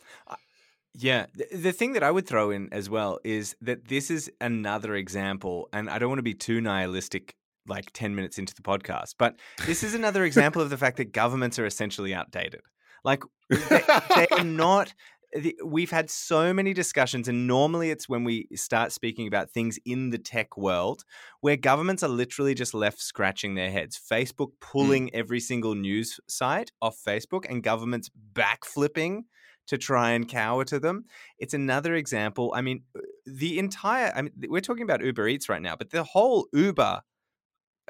Yeah. 0.94 1.26
The, 1.34 1.54
the 1.54 1.72
thing 1.72 1.92
that 1.92 2.02
I 2.02 2.10
would 2.10 2.26
throw 2.26 2.50
in 2.50 2.70
as 2.72 2.88
well 2.88 3.18
is 3.24 3.54
that 3.60 3.88
this 3.88 4.10
is 4.10 4.30
another 4.40 4.94
example, 4.94 5.68
and 5.72 5.90
I 5.90 5.98
don't 5.98 6.08
want 6.08 6.20
to 6.20 6.22
be 6.22 6.34
too 6.34 6.62
nihilistic 6.62 7.34
like 7.68 7.92
10 7.92 8.14
minutes 8.14 8.38
into 8.38 8.54
the 8.54 8.62
podcast, 8.62 9.16
but 9.18 9.36
this 9.66 9.82
is 9.82 9.94
another 9.94 10.24
example 10.30 10.62
of 10.62 10.70
the 10.70 10.78
fact 10.78 10.96
that 10.96 11.12
governments 11.12 11.58
are 11.58 11.66
essentially 11.66 12.14
outdated. 12.14 12.60
Like, 13.04 13.22
they, 13.50 13.82
they 14.14 14.26
are 14.32 14.44
not. 14.44 14.94
The- 15.32 15.58
We've 15.64 15.90
had 15.90 16.10
so 16.10 16.52
many 16.52 16.72
discussions, 16.72 17.28
and 17.28 17.46
normally 17.46 17.90
it's 17.90 18.08
when 18.08 18.24
we 18.24 18.48
start 18.54 18.92
speaking 18.92 19.26
about 19.26 19.50
things 19.50 19.78
in 19.84 20.10
the 20.10 20.18
tech 20.18 20.56
world 20.56 21.04
where 21.40 21.56
governments 21.56 22.02
are 22.02 22.08
literally 22.08 22.54
just 22.54 22.74
left 22.74 23.00
scratching 23.00 23.54
their 23.54 23.70
heads. 23.70 23.98
Facebook 23.98 24.52
pulling 24.60 25.14
every 25.14 25.40
single 25.40 25.74
news 25.74 26.20
site 26.28 26.70
off 26.80 26.98
Facebook, 27.06 27.44
and 27.48 27.62
governments 27.62 28.10
backflipping 28.32 29.22
to 29.66 29.76
try 29.76 30.12
and 30.12 30.28
cower 30.28 30.64
to 30.64 30.78
them. 30.78 31.04
It's 31.38 31.54
another 31.54 31.94
example. 31.96 32.52
I 32.54 32.60
mean, 32.60 32.84
uh, 32.96 33.00
the 33.26 33.58
entire, 33.58 34.12
I 34.14 34.22
mean, 34.22 34.32
we're 34.48 34.60
talking 34.60 34.84
about 34.84 35.04
Uber 35.04 35.26
Eats 35.26 35.48
right 35.48 35.60
now, 35.62 35.74
but 35.76 35.90
the 35.90 36.04
whole 36.04 36.46
Uber 36.52 37.00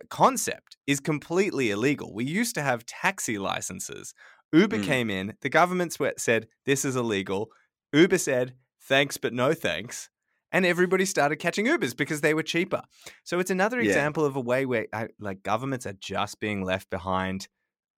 concept 0.08 0.76
is 0.86 1.00
completely 1.00 1.70
illegal. 1.70 2.14
We 2.14 2.24
used 2.24 2.54
to 2.54 2.62
have 2.62 2.86
taxi 2.86 3.38
licenses. 3.38 4.14
Uber 4.56 4.78
Mm. 4.78 4.84
came 4.84 5.10
in, 5.10 5.34
the 5.40 5.48
government 5.48 5.96
said, 6.16 6.48
this 6.64 6.84
is 6.84 6.96
illegal. 6.96 7.50
Uber 7.92 8.18
said, 8.18 8.54
thanks, 8.82 9.16
but 9.16 9.32
no 9.32 9.52
thanks. 9.54 10.08
And 10.52 10.64
everybody 10.64 11.04
started 11.04 11.36
catching 11.36 11.66
Ubers 11.66 11.96
because 11.96 12.20
they 12.20 12.32
were 12.32 12.42
cheaper. 12.42 12.82
So 13.24 13.38
it's 13.40 13.50
another 13.50 13.78
Yeah. 13.80 13.88
example 13.88 14.24
of 14.24 14.36
a 14.36 14.40
way 14.40 14.64
where 14.64 14.86
I, 14.92 15.08
like 15.18 15.42
governments 15.42 15.86
are 15.86 15.92
just 15.92 16.40
being 16.40 16.62
left 16.64 16.88
behind. 16.88 17.48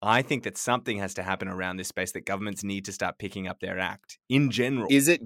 I 0.01 0.23
think 0.23 0.45
that 0.45 0.57
something 0.57 0.99
has 0.99 1.13
to 1.15 1.23
happen 1.23 1.49
around 1.49 1.77
this 1.77 1.89
space 1.89 2.13
that 2.13 2.25
governments 2.25 2.65
need 2.65 2.85
to 2.87 2.93
start 2.93 3.19
picking 3.19 3.47
up 3.49 3.61
their 3.61 3.79
act 3.79 4.19
in 4.29 4.51
general. 4.51 4.87
Is 4.91 5.09
it 5.09 5.23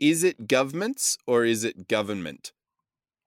is 0.00 0.24
it 0.24 0.48
governments 0.48 1.16
or 1.26 1.44
is 1.44 1.62
it 1.62 1.86
government? 1.88 2.52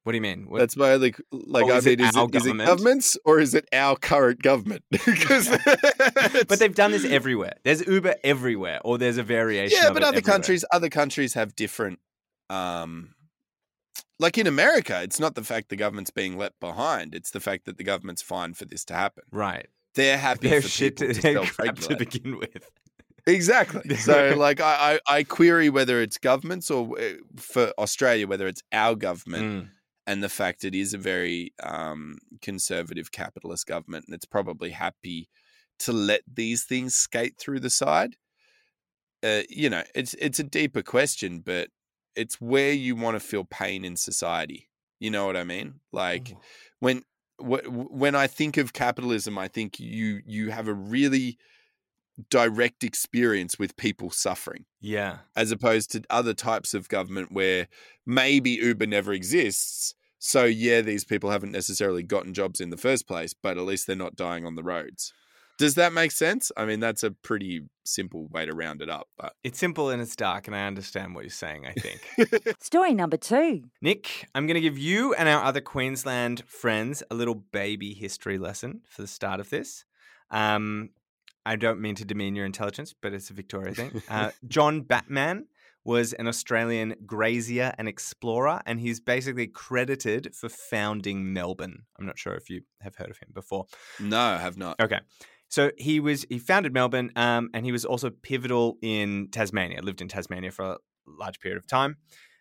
What 0.06 0.12
do 0.14 0.16
you 0.18 0.22
mean? 0.22 0.46
What- 0.50 0.60
That's 0.60 0.78
my 0.78 0.92
only 0.94 1.14
like. 1.32 1.66
Oh, 1.66 1.72
I 1.72 1.78
is 1.78 1.86
it 1.88 2.00
mean, 2.00 2.08
is 2.08 2.16
our 2.16 2.24
it, 2.26 2.36
is 2.36 2.46
it 2.46 2.50
government? 2.50 2.68
governments 2.70 3.18
or 3.26 3.40
is 3.40 3.54
it 3.54 3.68
our 3.74 3.96
current 3.98 4.42
government? 4.42 4.84
Because 4.92 5.50
but 6.48 6.60
they've 6.60 6.74
done 6.74 6.92
this 6.92 7.04
everywhere. 7.06 7.54
There's 7.64 7.86
Uber 7.86 8.16
everywhere, 8.24 8.80
or 8.86 8.98
there's 8.98 9.18
a 9.18 9.24
variation. 9.24 9.78
yeah, 9.82 9.90
but 9.92 10.04
other 10.04 10.18
everywhere. 10.18 10.22
countries, 10.34 10.64
other 10.72 10.90
countries 10.90 11.34
have 11.34 11.56
different. 11.56 12.00
Um, 12.50 13.16
like 14.20 14.38
in 14.38 14.48
America, 14.48 15.02
it's 15.04 15.20
not 15.20 15.36
the 15.36 15.44
fact 15.44 15.70
the 15.70 15.76
government's 15.76 16.12
being 16.12 16.38
left 16.38 16.60
behind; 16.62 17.14
it's 17.16 17.32
the 17.32 17.40
fact 17.42 17.66
that 17.66 17.78
the 17.78 17.84
government's 17.84 18.22
fine 18.22 18.54
for 18.54 18.66
this 18.66 18.86
to 18.86 18.94
happen. 18.94 19.24
right? 19.32 19.68
They're 19.96 20.18
happy 20.18 20.50
They're 20.50 20.62
for 20.62 20.68
shit. 20.68 20.98
To, 20.98 21.14
they're 21.14 21.42
crap 21.46 21.78
to 21.80 21.96
begin 21.96 22.38
with. 22.38 22.70
Exactly. 23.28 23.96
So, 23.98 24.36
like, 24.38 24.62
I, 24.62 25.00
I, 25.08 25.18
I 25.18 25.24
query 25.24 25.70
whether 25.70 26.00
it's 26.02 26.18
governments 26.20 26.70
or 26.70 27.00
uh, 27.00 27.14
for 27.38 27.72
Australia, 27.80 28.28
whether 28.28 28.46
it's 28.48 28.62
our 28.72 28.96
government 28.96 29.64
Mm. 29.66 29.70
And 30.08 30.24
the 30.24 30.30
fact 30.30 30.64
it 30.64 30.76
is 30.76 30.94
a 30.94 31.00
very 31.00 31.54
um, 31.64 32.18
conservative 32.42 33.12
capitalist 33.12 33.66
government 33.66 34.06
and 34.08 34.16
it's 34.16 34.26
probably 34.26 34.72
happy 34.72 35.30
to 35.80 35.92
let 35.92 36.22
these 36.32 36.64
things 36.64 36.96
skate 36.96 37.38
through 37.38 37.60
the 37.60 37.70
side. 37.70 38.16
Uh, 39.24 39.42
you 39.50 39.70
know, 39.70 39.84
it's 39.96 40.14
it's 40.16 40.40
a 40.40 40.44
deeper 40.44 40.84
question, 40.84 41.40
but 41.40 41.70
it's 42.16 42.40
where 42.40 42.72
you 42.72 42.96
want 42.96 43.16
to 43.16 43.20
feel 43.20 43.44
pain 43.44 43.84
in 43.84 43.96
society. 43.96 44.70
You 45.00 45.10
know 45.10 45.26
what 45.26 45.36
I 45.36 45.44
mean? 45.44 45.80
Like 45.92 46.36
when 46.80 47.04
wh- 47.38 47.92
when 47.92 48.16
I 48.16 48.28
think 48.28 48.58
of 48.58 48.74
capitalism, 48.74 49.38
I 49.38 49.48
think 49.48 49.80
you 49.80 50.22
you 50.26 50.52
have 50.52 50.68
a 50.68 50.74
really 50.74 51.38
direct 52.30 52.84
experience 52.84 53.60
with 53.60 53.76
people 53.76 54.10
suffering 54.10 54.66
Yeah. 54.80 55.18
as 55.36 55.52
opposed 55.52 55.92
to 55.92 56.04
other 56.10 56.34
types 56.34 56.74
of 56.74 56.88
government 56.90 57.32
where 57.32 57.68
maybe 58.06 58.52
Uber 58.52 58.88
never 58.88 59.12
exists. 59.14 59.96
So 60.20 60.46
yeah, 60.46 60.82
these 60.82 61.04
people 61.06 61.30
haven't 61.30 61.52
necessarily 61.52 62.04
gotten 62.04 62.34
jobs 62.34 62.60
in 62.62 62.70
the 62.70 62.78
first 62.78 63.08
place, 63.08 63.34
but 63.34 63.58
at 63.58 63.64
least 63.66 63.86
they're 63.86 63.96
not 63.96 64.16
dying 64.16 64.46
on 64.46 64.56
the 64.56 64.64
roads. 64.64 65.14
Does 65.58 65.76
that 65.76 65.94
make 65.94 66.12
sense? 66.12 66.52
I 66.58 66.66
mean, 66.66 66.82
that's 66.82 67.02
a 67.04 67.12
pretty 67.12 67.62
simple 67.86 68.28
way 68.30 68.46
to 68.46 68.54
round 68.54 68.82
it 68.82 68.90
up, 68.90 69.08
but 69.18 69.34
It's 69.44 69.58
simple 69.60 69.90
and 69.90 70.02
it's 70.02 70.16
dark, 70.16 70.48
and 70.48 70.56
I 70.56 70.68
understand 70.68 71.16
what 71.16 71.24
you're 71.24 71.30
saying. 71.30 71.66
I 71.66 71.74
think. 71.74 72.58
Story 72.62 72.94
number 72.94 73.16
two. 73.16 73.64
Nick, 73.82 74.28
I'm 74.36 74.48
going 74.48 74.56
to 74.56 74.62
give 74.62 74.78
you 74.78 75.14
and 75.14 75.30
our 75.30 75.42
other 75.44 75.62
Queensland 75.62 76.44
friends 76.46 77.04
a 77.10 77.16
little 77.16 77.36
baby 77.36 77.94
history 77.94 78.38
lesson 78.38 78.82
for 78.90 79.02
the 79.02 79.08
start 79.08 79.40
of 79.40 79.50
this. 79.50 79.86
Um, 80.30 80.90
I 81.46 81.56
don't 81.56 81.80
mean 81.80 81.96
to 81.96 82.06
demean 82.06 82.36
your 82.36 82.46
intelligence, 82.46 82.94
but 83.00 83.14
it's 83.14 83.30
a 83.30 83.34
Victoria 83.34 83.74
thing. 83.74 84.02
Uh, 84.10 84.32
John 84.48 84.82
Batman 84.82 85.48
was 85.84 86.14
an 86.14 86.28
Australian 86.28 86.96
grazier 87.06 87.74
and 87.78 87.88
explorer, 87.88 88.62
and 88.66 88.80
he's 88.80 89.00
basically 89.00 89.48
credited 89.48 90.36
for 90.36 90.50
founding 90.50 91.32
Melbourne. 91.34 91.84
I'm 92.00 92.06
not 92.06 92.18
sure 92.18 92.34
if 92.34 92.50
you 92.50 92.62
have 92.82 92.96
heard 92.96 93.12
of 93.12 93.18
him 93.18 93.30
before. 93.34 93.66
no, 94.00 94.20
I 94.20 94.38
have 94.38 94.58
not. 94.58 94.80
Okay. 94.80 95.00
So 95.48 95.72
he 95.78 96.00
was 96.00 96.26
he 96.30 96.40
founded 96.40 96.74
Melbourne, 96.74 97.12
um, 97.16 97.50
and 97.54 97.66
he 97.66 97.72
was 97.72 97.86
also 97.86 98.10
pivotal 98.10 98.78
in 98.82 99.30
Tasmania. 99.32 99.82
Lived 99.82 100.02
in 100.02 100.08
Tasmania 100.08 100.52
for 100.52 100.66
a 100.66 100.78
large 101.08 101.40
period 101.40 101.58
of 101.58 101.68
time. 101.68 101.98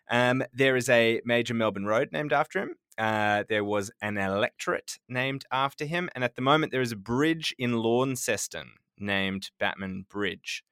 Um, 0.09 0.43
there 0.53 0.75
is 0.75 0.89
a 0.89 1.21
major 1.25 1.53
Melbourne 1.53 1.85
road 1.85 2.09
named 2.11 2.33
after 2.33 2.59
him. 2.59 2.75
Uh, 2.97 3.43
there 3.49 3.63
was 3.63 3.91
an 4.01 4.17
electorate 4.17 4.97
named 5.07 5.45
after 5.51 5.85
him, 5.85 6.09
and 6.15 6.23
at 6.23 6.35
the 6.35 6.41
moment 6.41 6.71
there 6.71 6.81
is 6.81 6.91
a 6.91 6.97
bridge 6.97 7.53
in 7.59 7.73
Launceston 7.73 8.71
named 8.99 9.49
Batman 9.59 10.05
Bridge. 10.09 10.63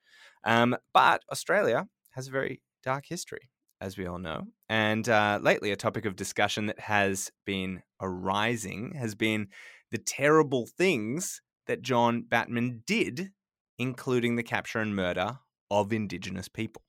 Um, 0.43 0.75
but 0.93 1.23
Australia 1.31 1.87
has 2.11 2.27
a 2.27 2.31
very 2.31 2.61
dark 2.83 3.05
history, 3.07 3.49
as 3.81 3.97
we 3.97 4.05
all 4.05 4.19
know. 4.19 4.43
And 4.69 5.07
uh, 5.07 5.39
lately, 5.41 5.71
a 5.71 5.75
topic 5.75 6.05
of 6.05 6.15
discussion 6.15 6.65
that 6.67 6.79
has 6.79 7.31
been 7.45 7.81
arising 8.01 8.95
has 8.95 9.15
been 9.15 9.47
the 9.91 9.97
terrible 9.97 10.67
things 10.67 11.41
that 11.67 11.81
John 11.81 12.23
Batman 12.23 12.83
did, 12.85 13.31
including 13.77 14.35
the 14.35 14.43
capture 14.43 14.79
and 14.79 14.95
murder 14.95 15.39
of 15.71 15.93
Indigenous 15.93 16.47
people. 16.47 16.81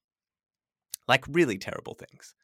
Like, 1.06 1.24
really 1.28 1.58
terrible 1.58 1.94
things. 1.94 2.34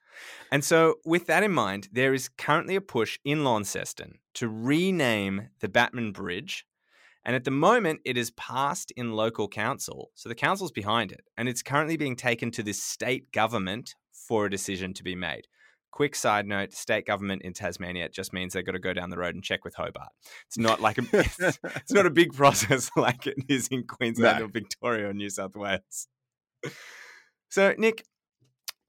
And 0.52 0.64
so, 0.64 0.96
with 1.04 1.26
that 1.26 1.42
in 1.42 1.52
mind, 1.52 1.88
there 1.92 2.12
is 2.12 2.28
currently 2.28 2.76
a 2.76 2.80
push 2.80 3.18
in 3.24 3.44
Launceston 3.44 4.18
to 4.34 4.48
rename 4.48 5.48
the 5.60 5.68
Batman 5.68 6.12
Bridge. 6.12 6.66
And 7.24 7.36
at 7.36 7.44
the 7.44 7.50
moment, 7.50 8.00
it 8.04 8.16
is 8.16 8.30
passed 8.32 8.92
in 8.96 9.12
local 9.12 9.48
council. 9.48 10.10
So 10.14 10.28
the 10.28 10.34
council's 10.34 10.72
behind 10.72 11.12
it. 11.12 11.20
And 11.36 11.48
it's 11.48 11.62
currently 11.62 11.96
being 11.96 12.16
taken 12.16 12.50
to 12.52 12.62
the 12.62 12.72
state 12.72 13.30
government 13.32 13.94
for 14.12 14.46
a 14.46 14.50
decision 14.50 14.94
to 14.94 15.04
be 15.04 15.14
made. 15.14 15.42
Quick 15.92 16.14
side 16.14 16.46
note 16.46 16.72
state 16.72 17.04
government 17.04 17.42
in 17.42 17.52
Tasmania 17.52 18.08
just 18.08 18.32
means 18.32 18.52
they've 18.52 18.64
got 18.64 18.72
to 18.72 18.78
go 18.78 18.92
down 18.92 19.10
the 19.10 19.18
road 19.18 19.34
and 19.34 19.42
check 19.44 19.64
with 19.64 19.74
Hobart. 19.74 20.08
It's 20.46 20.56
not 20.56 20.80
like 20.80 20.98
a, 20.98 21.02
it's, 21.12 21.58
it's 21.64 21.92
not 21.92 22.06
a 22.06 22.10
big 22.10 22.32
process 22.32 22.90
like 22.96 23.26
it 23.26 23.36
is 23.48 23.68
in 23.68 23.84
Queensland 23.86 24.38
No. 24.38 24.44
or 24.44 24.48
Victoria 24.48 25.08
or 25.08 25.12
New 25.12 25.28
South 25.28 25.56
Wales. 25.56 26.06
So, 27.48 27.74
Nick, 27.76 28.04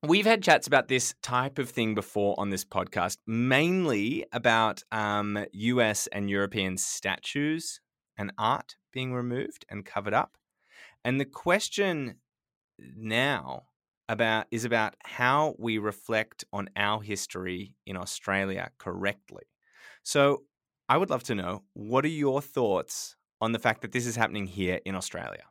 we've 0.03 0.27
had 0.27 0.43
chats 0.43 0.67
about 0.67 0.87
this 0.87 1.15
type 1.23 1.57
of 1.57 1.69
thing 1.69 1.95
before 1.95 2.35
on 2.37 2.51
this 2.51 2.63
podcast, 2.63 3.17
mainly 3.25 4.25
about 4.31 4.83
um, 4.91 5.43
US 5.51 6.07
and 6.07 6.29
European 6.29 6.77
statues 6.77 7.81
and 8.21 8.31
art 8.37 8.75
being 8.93 9.13
removed 9.13 9.65
and 9.67 9.83
covered 9.83 10.13
up. 10.13 10.37
And 11.03 11.19
the 11.19 11.25
question 11.25 12.17
now 12.95 13.63
about 14.07 14.45
is 14.51 14.63
about 14.63 14.95
how 15.03 15.55
we 15.57 15.79
reflect 15.79 16.45
on 16.53 16.69
our 16.75 17.01
history 17.01 17.75
in 17.85 17.97
Australia 17.97 18.69
correctly. 18.77 19.43
So, 20.03 20.43
I 20.87 20.97
would 20.97 21.09
love 21.09 21.23
to 21.23 21.35
know 21.35 21.63
what 21.73 22.03
are 22.05 22.09
your 22.09 22.41
thoughts 22.41 23.15
on 23.39 23.53
the 23.53 23.59
fact 23.59 23.81
that 23.81 23.93
this 23.93 24.05
is 24.05 24.17
happening 24.17 24.45
here 24.45 24.79
in 24.85 24.93
Australia? 24.93 25.45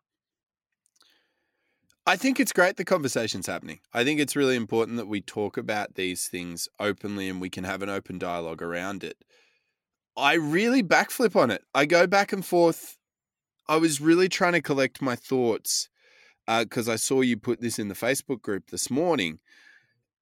I 2.06 2.16
think 2.16 2.38
it's 2.38 2.52
great 2.52 2.76
the 2.76 2.84
conversation's 2.84 3.46
happening. 3.46 3.80
I 3.94 4.04
think 4.04 4.20
it's 4.20 4.36
really 4.36 4.56
important 4.56 4.98
that 4.98 5.08
we 5.08 5.20
talk 5.22 5.56
about 5.56 5.94
these 5.94 6.28
things 6.28 6.68
openly 6.78 7.28
and 7.28 7.40
we 7.40 7.50
can 7.50 7.64
have 7.64 7.82
an 7.82 7.88
open 7.88 8.18
dialogue 8.18 8.62
around 8.62 9.02
it. 9.02 9.24
I 10.16 10.34
really 10.34 10.82
backflip 10.82 11.36
on 11.36 11.50
it. 11.50 11.62
I 11.74 11.86
go 11.86 12.06
back 12.06 12.32
and 12.32 12.44
forth. 12.44 12.96
I 13.68 13.76
was 13.76 14.00
really 14.00 14.28
trying 14.28 14.52
to 14.54 14.62
collect 14.62 15.00
my 15.00 15.16
thoughts 15.16 15.88
because 16.46 16.88
I 16.88 16.96
saw 16.96 17.20
you 17.20 17.36
put 17.36 17.60
this 17.60 17.78
in 17.78 17.88
the 17.88 17.94
Facebook 17.94 18.42
group 18.42 18.70
this 18.70 18.90
morning, 18.90 19.38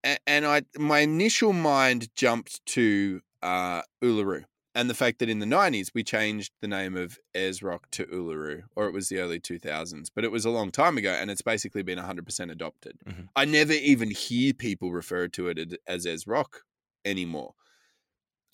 A- 0.04 0.18
and 0.26 0.44
I 0.46 0.62
my 0.76 0.98
initial 1.00 1.52
mind 1.54 2.14
jumped 2.14 2.64
to 2.66 3.22
uh, 3.42 3.82
Uluru 4.04 4.44
and 4.74 4.90
the 4.90 4.94
fact 4.94 5.20
that 5.20 5.30
in 5.30 5.38
the 5.38 5.46
nineties 5.46 5.92
we 5.94 6.04
changed 6.04 6.52
the 6.60 6.68
name 6.68 6.96
of 6.96 7.18
Ayers 7.34 7.62
Rock 7.62 7.90
to 7.92 8.04
Uluru, 8.06 8.64
or 8.76 8.86
it 8.86 8.92
was 8.92 9.08
the 9.08 9.18
early 9.20 9.40
two 9.40 9.58
thousands, 9.58 10.10
but 10.10 10.24
it 10.24 10.30
was 10.30 10.44
a 10.44 10.50
long 10.50 10.70
time 10.70 10.98
ago, 10.98 11.10
and 11.12 11.30
it's 11.30 11.40
basically 11.42 11.82
been 11.82 11.96
hundred 11.98 12.26
percent 12.26 12.50
adopted. 12.50 12.98
Mhm. 13.06 13.28
I 13.34 13.46
never 13.46 13.72
even 13.72 14.10
hear 14.10 14.52
people 14.52 14.92
refer 14.92 15.28
to 15.28 15.48
it 15.48 15.78
as 15.86 16.04
Ayers 16.04 16.26
Rock 16.26 16.64
anymore. 17.06 17.54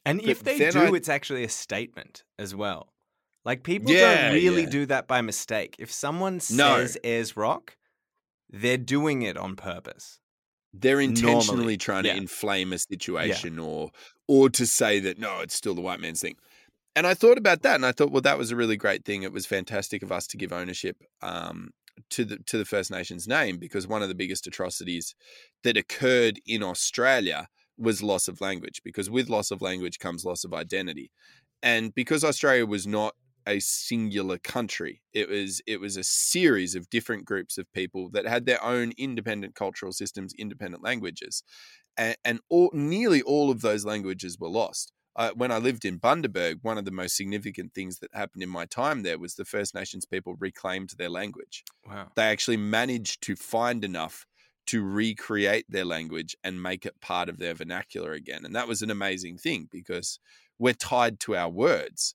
And 0.07 0.21
But 0.21 0.29
if 0.29 0.43
they 0.43 0.59
do, 0.71 0.79
I- 0.81 0.97
it's 0.97 1.09
actually 1.09 1.45
a 1.45 1.49
statement 1.49 2.25
as 2.39 2.55
well. 2.55 2.93
Like 3.45 3.63
people 3.63 3.91
Yeah, 3.93 4.25
don't 4.29 4.35
really 4.35 4.63
yeah. 4.63 4.71
do 4.71 4.87
that 4.87 5.07
by 5.07 5.21
mistake. 5.21 5.77
If 5.79 5.93
someone 5.93 6.35
No. 6.51 6.79
says 6.79 6.97
Ayers 7.05 7.37
Rock, 7.37 7.77
they're 8.49 8.79
doing 8.79 9.23
it 9.23 9.37
on 9.37 9.57
purpose. 9.57 10.21
They're 10.73 11.01
intentionally 11.01 11.57
Normally, 11.57 11.77
trying 11.77 12.05
yeah. 12.05 12.13
to 12.15 12.19
inflame 12.19 12.73
a 12.73 12.79
situation 12.79 13.59
or 13.59 13.91
or 14.27 14.49
to 14.51 14.67
say 14.67 14.99
that 15.01 15.19
no, 15.19 15.41
it's 15.41 15.55
still 15.55 15.75
the 15.75 15.81
white 15.83 16.01
man's 16.01 16.21
thing. 16.21 16.37
And 16.97 17.07
I 17.07 17.15
thought 17.15 17.39
about 17.39 17.63
that 17.63 17.75
and 17.75 17.85
I 17.85 17.93
thought, 17.93 18.11
well, 18.13 18.23
that 18.23 18.39
was 18.39 18.51
a 18.51 18.57
really 18.57 18.77
great 18.77 19.05
thing. 19.05 19.23
It 19.23 19.33
was 19.33 19.47
fantastic 19.47 20.03
of 20.03 20.11
us 20.13 20.27
to 20.29 20.37
give 20.37 20.53
ownership 20.53 20.97
um, 21.23 21.71
to 22.11 22.25
the 22.25 22.39
to 22.47 22.57
the 22.59 22.65
First 22.65 22.91
Nations 22.91 23.29
name 23.29 23.59
because 23.59 23.87
one 23.87 24.03
of 24.03 24.09
the 24.09 24.15
biggest 24.15 24.47
atrocities 24.47 25.15
that 25.65 25.77
occurred 25.77 26.41
in 26.47 26.63
Australia 26.63 27.49
was 27.79 28.03
loss 28.03 28.29
of 28.29 28.41
language 28.41 28.83
because 28.85 29.11
with 29.11 29.29
loss 29.29 29.51
of 29.51 29.63
language 29.63 29.99
comes 29.99 30.25
loss 30.25 30.45
of 30.45 30.55
identity. 30.55 31.11
And 31.63 31.95
because 31.95 32.25
Australia 32.25 32.67
was 32.67 32.87
not 32.87 33.15
a 33.47 33.61
singular 33.61 34.39
country, 34.39 35.03
it 35.13 35.29
was 35.29 35.61
it 35.67 35.81
was 35.81 35.97
a 35.97 36.05
series 36.05 36.75
of 36.75 36.89
different 36.91 37.25
groups 37.25 37.59
of 37.59 37.71
people 37.73 38.11
that 38.11 38.27
had 38.27 38.47
their 38.47 38.63
own 38.63 38.93
independent 38.97 39.55
cultural 39.55 39.93
systems, 39.93 40.35
independent 40.39 40.83
languages. 40.83 41.43
And, 41.97 42.17
and 42.25 42.41
all, 42.49 42.71
nearly 42.73 43.23
all 43.23 43.51
of 43.51 43.61
those 43.61 43.85
languages 43.85 44.39
were 44.39 44.49
lost. 44.49 44.93
Uh, 45.17 45.31
when 45.37 45.53
I 45.53 45.59
lived 45.59 45.85
in 45.85 46.01
Bundaberg, 46.01 46.59
one 46.63 46.77
of 46.77 46.85
the 46.85 46.91
most 46.91 47.17
significant 47.17 47.73
things 47.73 48.01
that 48.01 48.11
happened 48.13 48.43
in 48.43 48.49
my 48.49 48.65
time 48.67 49.05
there 49.05 49.19
was 49.19 49.37
the 49.37 49.45
First 49.45 49.73
Nations 49.75 50.05
people 50.05 50.35
reclaimed 50.41 50.91
their 50.99 51.09
language 51.09 51.63
Wow. 51.87 52.11
they 52.17 52.25
actually 52.25 52.57
managed 52.57 53.23
to 53.23 53.37
find 53.37 53.85
enough 53.85 54.27
to 54.67 54.83
recreate 54.83 55.67
their 55.69 55.85
language 55.85 56.37
and 56.43 56.63
make 56.63 56.87
it 56.87 57.01
part 57.01 57.29
of 57.29 57.39
their 57.39 57.55
vernacular 57.55 58.13
again. 58.13 58.45
And 58.45 58.55
that 58.55 58.69
was 58.69 58.83
an 58.83 58.91
amazing 58.91 59.39
thing 59.39 59.69
because 59.71 60.19
we're 60.59 60.75
tied 60.75 61.21
to 61.21 61.37
our 61.37 61.49
words. 61.49 62.15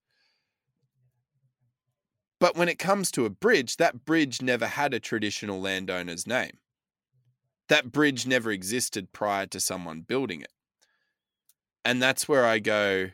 But 2.39 2.55
when 2.55 2.69
it 2.69 2.79
comes 2.79 3.11
to 3.11 3.25
a 3.25 3.29
bridge, 3.29 3.77
that 3.77 4.05
bridge 4.05 4.41
never 4.41 4.65
had 4.65 4.93
a 4.93 4.99
traditional 4.99 5.59
landowner's 5.59 6.25
name. 6.25 6.57
That 7.67 7.91
bridge 7.91 8.25
never 8.25 8.49
existed 8.49 9.11
prior 9.11 9.45
to 9.47 9.59
someone 9.59 10.01
building 10.01 10.41
it. 10.41 10.51
And 11.85 12.01
that's 12.01 12.27
where 12.27 12.45
I 12.45 12.59
go, 12.59 13.09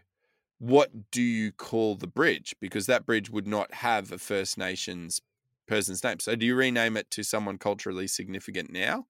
what 0.59 1.11
do 1.11 1.21
you 1.21 1.51
call 1.51 1.95
the 1.95 2.07
bridge? 2.07 2.55
Because 2.61 2.85
that 2.85 3.05
bridge 3.05 3.29
would 3.29 3.47
not 3.47 3.73
have 3.73 4.11
a 4.11 4.17
First 4.17 4.57
Nations 4.57 5.21
person's 5.67 6.03
name. 6.03 6.19
So 6.19 6.35
do 6.35 6.45
you 6.45 6.55
rename 6.55 6.95
it 6.95 7.09
to 7.11 7.23
someone 7.23 7.57
culturally 7.57 8.07
significant 8.07 8.71
now? 8.71 9.07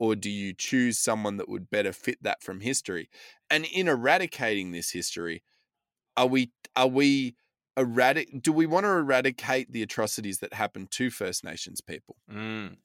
Or 0.00 0.16
do 0.16 0.30
you 0.30 0.54
choose 0.54 0.98
someone 0.98 1.36
that 1.36 1.48
would 1.48 1.70
better 1.70 1.92
fit 1.92 2.22
that 2.22 2.42
from 2.42 2.60
history? 2.60 3.10
And 3.50 3.66
in 3.66 3.86
eradicating 3.86 4.72
this 4.72 4.90
history, 4.90 5.44
are 6.16 6.26
we 6.26 6.50
are 6.74 6.88
we 6.88 7.36
eradic 7.78 8.42
do 8.42 8.52
we 8.52 8.66
want 8.66 8.84
to 8.84 8.90
eradicate 8.90 9.70
the 9.70 9.82
atrocities 9.82 10.38
that 10.38 10.54
happened 10.54 10.90
to 10.92 11.10
First 11.10 11.44
Nations 11.44 11.80
people? 11.80 12.16
Mm. 12.32 12.78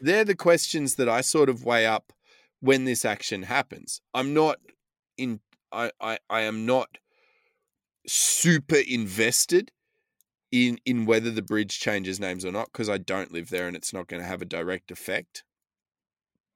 They're 0.00 0.24
the 0.24 0.34
questions 0.34 0.96
that 0.96 1.08
I 1.08 1.20
sort 1.20 1.48
of 1.48 1.64
weigh 1.64 1.86
up 1.86 2.12
when 2.60 2.84
this 2.84 3.04
action 3.04 3.44
happens. 3.44 4.00
I'm 4.12 4.34
not 4.34 4.58
in 5.16 5.40
I, 5.72 5.92
I, 6.00 6.18
I 6.28 6.40
am 6.42 6.66
not 6.66 6.98
super 8.06 8.76
invested 8.76 9.70
in 10.50 10.78
in 10.84 11.06
whether 11.06 11.30
the 11.30 11.42
bridge 11.42 11.78
changes 11.78 12.18
names 12.18 12.44
or 12.44 12.52
not 12.52 12.72
because 12.72 12.88
I 12.88 12.98
don't 12.98 13.32
live 13.32 13.50
there 13.50 13.68
and 13.68 13.76
it's 13.76 13.92
not 13.92 14.08
going 14.08 14.20
to 14.20 14.28
have 14.28 14.42
a 14.42 14.46
direct 14.46 14.90
effect. 14.90 15.44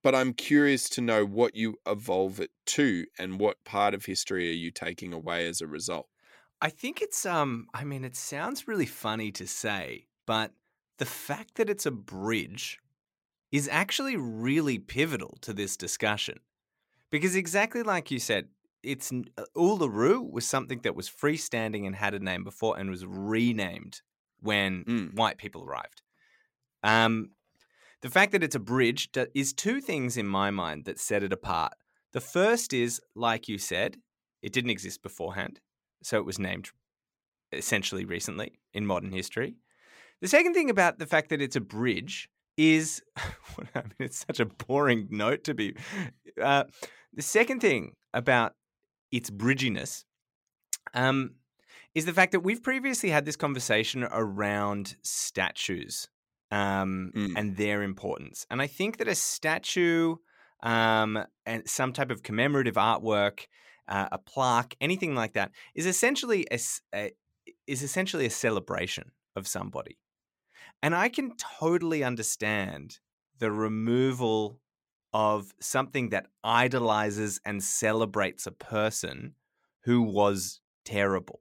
But 0.02 0.14
I'm 0.14 0.34
curious 0.34 0.88
to 0.90 1.00
know 1.00 1.24
what 1.26 1.54
you 1.56 1.76
evolve 1.86 2.40
it 2.40 2.50
to 2.66 3.06
and 3.18 3.40
what 3.40 3.64
part 3.64 3.94
of 3.94 4.04
history 4.06 4.48
are 4.50 4.52
you 4.52 4.70
taking 4.70 5.12
away 5.12 5.46
as 5.46 5.60
a 5.60 5.66
result. 5.66 6.08
I 6.60 6.68
think 6.68 7.00
it's 7.02 7.24
um 7.26 7.68
I 7.74 7.84
mean 7.84 8.04
it 8.04 8.16
sounds 8.16 8.68
really 8.68 8.86
funny 8.86 9.32
to 9.32 9.46
say, 9.46 10.06
but 10.26 10.52
the 10.98 11.06
fact 11.06 11.54
that 11.56 11.70
it's 11.70 11.86
a 11.86 11.90
bridge 11.90 12.78
is 13.52 13.68
actually 13.68 14.16
really 14.16 14.78
pivotal 14.78 15.38
to 15.42 15.52
this 15.54 15.76
discussion. 15.76 16.40
Because 17.10 17.36
exactly 17.36 17.82
like 17.82 18.10
you 18.10 18.18
said, 18.20 18.50
it's 18.82 19.12
uh, 19.12 19.44
Uluru 19.56 20.30
was 20.30 20.46
something 20.46 20.80
that 20.82 20.96
was 20.96 21.10
freestanding 21.10 21.86
and 21.86 21.96
had 21.96 22.14
a 22.14 22.20
name 22.20 22.44
before 22.44 22.78
and 22.78 22.90
was 22.90 23.06
renamed 23.06 24.02
when 24.40 24.86
Mm. 24.86 25.10
white 25.12 25.38
people 25.38 25.64
arrived. 25.64 26.02
Um 26.82 27.32
the 28.02 28.10
fact 28.10 28.32
that 28.32 28.42
it's 28.42 28.54
a 28.54 28.60
bridge 28.60 29.10
is 29.34 29.52
two 29.52 29.80
things 29.80 30.16
in 30.16 30.26
my 30.26 30.50
mind 30.50 30.84
that 30.86 30.98
set 30.98 31.22
it 31.22 31.32
apart. 31.32 31.74
The 32.12 32.20
first 32.20 32.72
is 32.72 33.00
like 33.14 33.48
you 33.48 33.58
said, 33.58 33.98
it 34.42 34.52
didn't 34.52 34.70
exist 34.70 35.02
beforehand. 35.02 35.60
So 36.02 36.18
it 36.18 36.24
was 36.24 36.38
named 36.38 36.70
essentially 37.52 38.04
recently 38.04 38.58
in 38.72 38.86
modern 38.86 39.12
history. 39.12 39.56
The 40.20 40.28
second 40.28 40.54
thing 40.54 40.70
about 40.70 40.98
the 40.98 41.06
fact 41.06 41.30
that 41.30 41.42
it's 41.42 41.56
a 41.56 41.60
bridge 41.60 42.28
is, 42.56 43.02
I 43.16 43.82
mean, 43.82 43.92
it's 43.98 44.24
such 44.26 44.40
a 44.40 44.46
boring 44.46 45.08
note 45.10 45.44
to 45.44 45.54
be. 45.54 45.76
Uh, 46.40 46.64
the 47.12 47.22
second 47.22 47.60
thing 47.60 47.94
about 48.14 48.54
its 49.10 49.30
bridginess 49.30 50.04
um, 50.94 51.32
is 51.94 52.04
the 52.06 52.12
fact 52.12 52.32
that 52.32 52.40
we've 52.40 52.62
previously 52.62 53.10
had 53.10 53.24
this 53.24 53.36
conversation 53.36 54.04
around 54.04 54.96
statues 55.02 56.08
um, 56.50 57.12
Mm. 57.14 57.34
and 57.36 57.56
their 57.56 57.82
importance. 57.82 58.46
And 58.50 58.60
I 58.62 58.66
think 58.66 58.96
that 58.98 59.08
a 59.08 59.14
statue 59.14 60.16
um, 60.62 61.24
and 61.46 61.68
some 61.68 61.92
type 61.92 62.10
of 62.10 62.22
commemorative 62.22 62.74
artwork, 62.74 63.46
uh, 63.88 64.08
a 64.12 64.18
plaque, 64.18 64.76
anything 64.80 65.14
like 65.14 65.32
that, 65.32 65.52
is 65.74 65.86
essentially 65.86 66.46
a, 66.50 66.58
a- 66.94 67.12
is 67.66 67.82
essentially 67.82 68.26
a 68.26 68.30
celebration 68.30 69.12
of 69.36 69.46
somebody. 69.46 69.98
And 70.82 70.94
I 70.94 71.08
can 71.08 71.36
totally 71.36 72.02
understand 72.04 73.00
the 73.38 73.50
removal 73.50 74.60
of 75.12 75.54
something 75.60 76.10
that 76.10 76.26
idolizes 76.44 77.40
and 77.44 77.62
celebrates 77.62 78.46
a 78.46 78.52
person 78.52 79.34
who 79.84 80.02
was 80.02 80.60
terrible. 80.84 81.40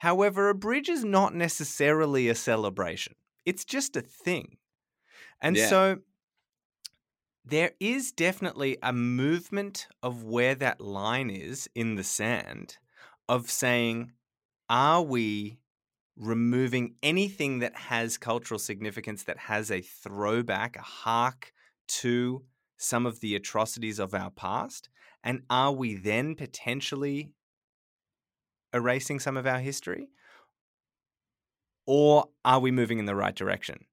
However, 0.00 0.48
a 0.48 0.54
bridge 0.54 0.88
is 0.88 1.04
not 1.04 1.34
necessarily 1.34 2.28
a 2.28 2.34
celebration, 2.34 3.14
it's 3.48 3.64
just 3.64 3.96
a 3.96 4.02
thing. 4.02 4.58
And 5.42 5.56
Yeah. 5.56 5.68
so 5.68 6.00
there 7.44 7.72
is 7.80 8.12
definitely 8.12 8.76
a 8.82 8.92
movement 8.92 9.88
of 10.02 10.24
where 10.24 10.54
that 10.54 10.80
line 10.80 11.30
is 11.30 11.68
in 11.74 11.94
the 11.94 12.04
sand 12.04 12.78
of 13.28 13.50
saying, 13.50 14.12
are 14.68 15.02
we 15.02 15.60
removing 16.16 16.96
anything 17.02 17.60
that 17.60 17.76
has 17.76 18.18
cultural 18.18 18.58
significance, 18.58 19.24
that 19.24 19.38
has 19.38 19.70
a 19.70 19.82
throwback, 19.82 20.76
a 20.76 20.82
hark 20.82 21.52
to 21.88 22.46
some 22.78 23.06
of 23.06 23.20
the 23.20 23.36
atrocities 23.36 23.98
of 23.98 24.14
our 24.14 24.30
past? 24.30 24.90
And 25.24 25.44
are 25.50 25.72
we 25.72 25.96
then 25.96 26.36
potentially 26.36 27.32
erasing 28.72 29.20
some 29.20 29.36
of 29.36 29.46
our 29.46 29.60
history? 29.60 30.10
Or 31.90 32.26
are 32.44 32.60
we 32.60 32.70
moving 32.70 32.98
in 32.98 33.06
the 33.06 33.14
right 33.14 33.34
direction? 33.34 33.86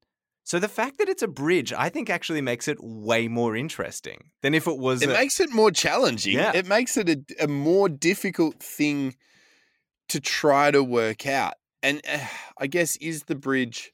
So 0.44 0.58
the 0.58 0.68
fact 0.68 0.98
that 0.98 1.08
it's 1.08 1.22
a 1.22 1.28
bridge, 1.28 1.72
I 1.72 1.88
think, 1.88 2.10
actually 2.10 2.42
makes 2.42 2.68
it 2.68 2.76
way 2.78 3.26
more 3.26 3.56
interesting 3.56 4.30
than 4.42 4.52
if 4.52 4.66
it 4.66 4.76
was. 4.78 5.00
It 5.00 5.08
a- 5.08 5.14
makes 5.14 5.40
it 5.40 5.50
more 5.50 5.70
challenging. 5.70 6.34
Yeah. 6.34 6.52
It 6.54 6.66
makes 6.66 6.98
it 6.98 7.08
a, 7.08 7.44
a 7.44 7.48
more 7.48 7.88
difficult 7.88 8.62
thing 8.62 9.16
to 10.10 10.20
try 10.20 10.70
to 10.70 10.84
work 10.84 11.26
out. 11.26 11.54
And 11.82 12.02
uh, 12.06 12.18
I 12.58 12.66
guess 12.66 12.96
is 12.96 13.24
the 13.24 13.34
bridge 13.34 13.92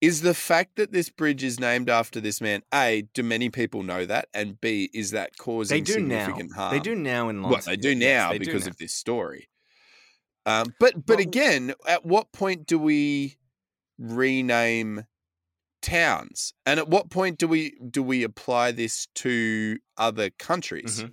is 0.00 0.20
the 0.20 0.34
fact 0.34 0.76
that 0.76 0.92
this 0.92 1.08
bridge 1.08 1.42
is 1.44 1.60
named 1.60 1.88
after 1.88 2.20
this 2.20 2.40
man. 2.40 2.62
A, 2.74 3.04
do 3.14 3.22
many 3.22 3.48
people 3.48 3.84
know 3.84 4.04
that? 4.04 4.28
And 4.34 4.60
B, 4.60 4.90
is 4.92 5.12
that 5.12 5.38
causing 5.38 5.82
they 5.84 5.94
do 5.94 6.00
now. 6.00 6.36
harm? 6.54 6.74
They 6.74 6.80
do 6.80 6.94
now 6.96 7.28
in 7.30 7.42
Well, 7.42 7.58
they 7.64 7.76
do 7.76 7.90
yes, 7.90 7.98
now 7.98 8.32
they 8.32 8.38
do 8.38 8.44
because 8.46 8.66
now. 8.66 8.70
of 8.70 8.76
this 8.76 8.92
story. 8.92 9.48
Um, 10.46 10.74
but 10.78 11.06
but 11.06 11.20
again, 11.20 11.74
at 11.86 12.04
what 12.04 12.32
point 12.32 12.66
do 12.66 12.78
we 12.78 13.36
rename 13.98 15.04
towns? 15.82 16.52
And 16.66 16.78
at 16.78 16.88
what 16.88 17.10
point 17.10 17.38
do 17.38 17.48
we 17.48 17.78
do 17.90 18.02
we 18.02 18.22
apply 18.22 18.72
this 18.72 19.06
to 19.16 19.78
other 19.96 20.30
countries? 20.30 21.02
Mhm. 21.04 21.12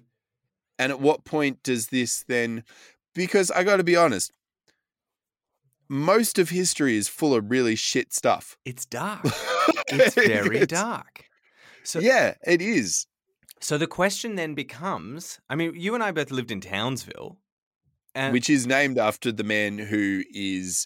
And 0.80 0.92
at 0.92 1.00
what 1.00 1.24
point 1.26 1.62
does 1.64 1.88
this 1.88 2.24
then? 2.28 2.64
Because 3.14 3.52
I 3.52 3.64
got 3.64 3.78
to 3.78 3.84
be 3.84 3.96
honest, 3.96 4.32
most 5.90 6.40
of 6.40 6.50
history 6.50 6.96
is 6.96 7.08
full 7.08 7.34
of 7.36 7.50
really 7.52 7.76
shit 7.76 8.14
stuff. 8.14 8.58
It's 8.66 8.86
dark. 9.00 9.22
It's 9.88 10.16
very 10.16 10.58
It's- 10.62 10.68
dark. 10.82 11.26
So 11.84 12.00
yeah, 12.00 12.36
it 12.46 12.62
is. 12.62 13.08
So 13.60 13.78
the 13.78 13.88
question 13.88 14.36
then 14.36 14.54
becomes 14.56 15.40
I 15.50 15.56
mean, 15.56 15.74
you 15.76 15.94
and 15.96 16.04
I 16.04 16.12
both 16.12 16.32
lived 16.32 16.52
in 16.52 16.62
Townsville. 16.62 17.38
And 18.14 18.34
which 18.34 18.50
is 18.50 18.68
named 18.68 18.98
after 18.98 19.32
the 19.32 19.44
man 19.44 19.78
who 19.78 20.24
is 20.34 20.86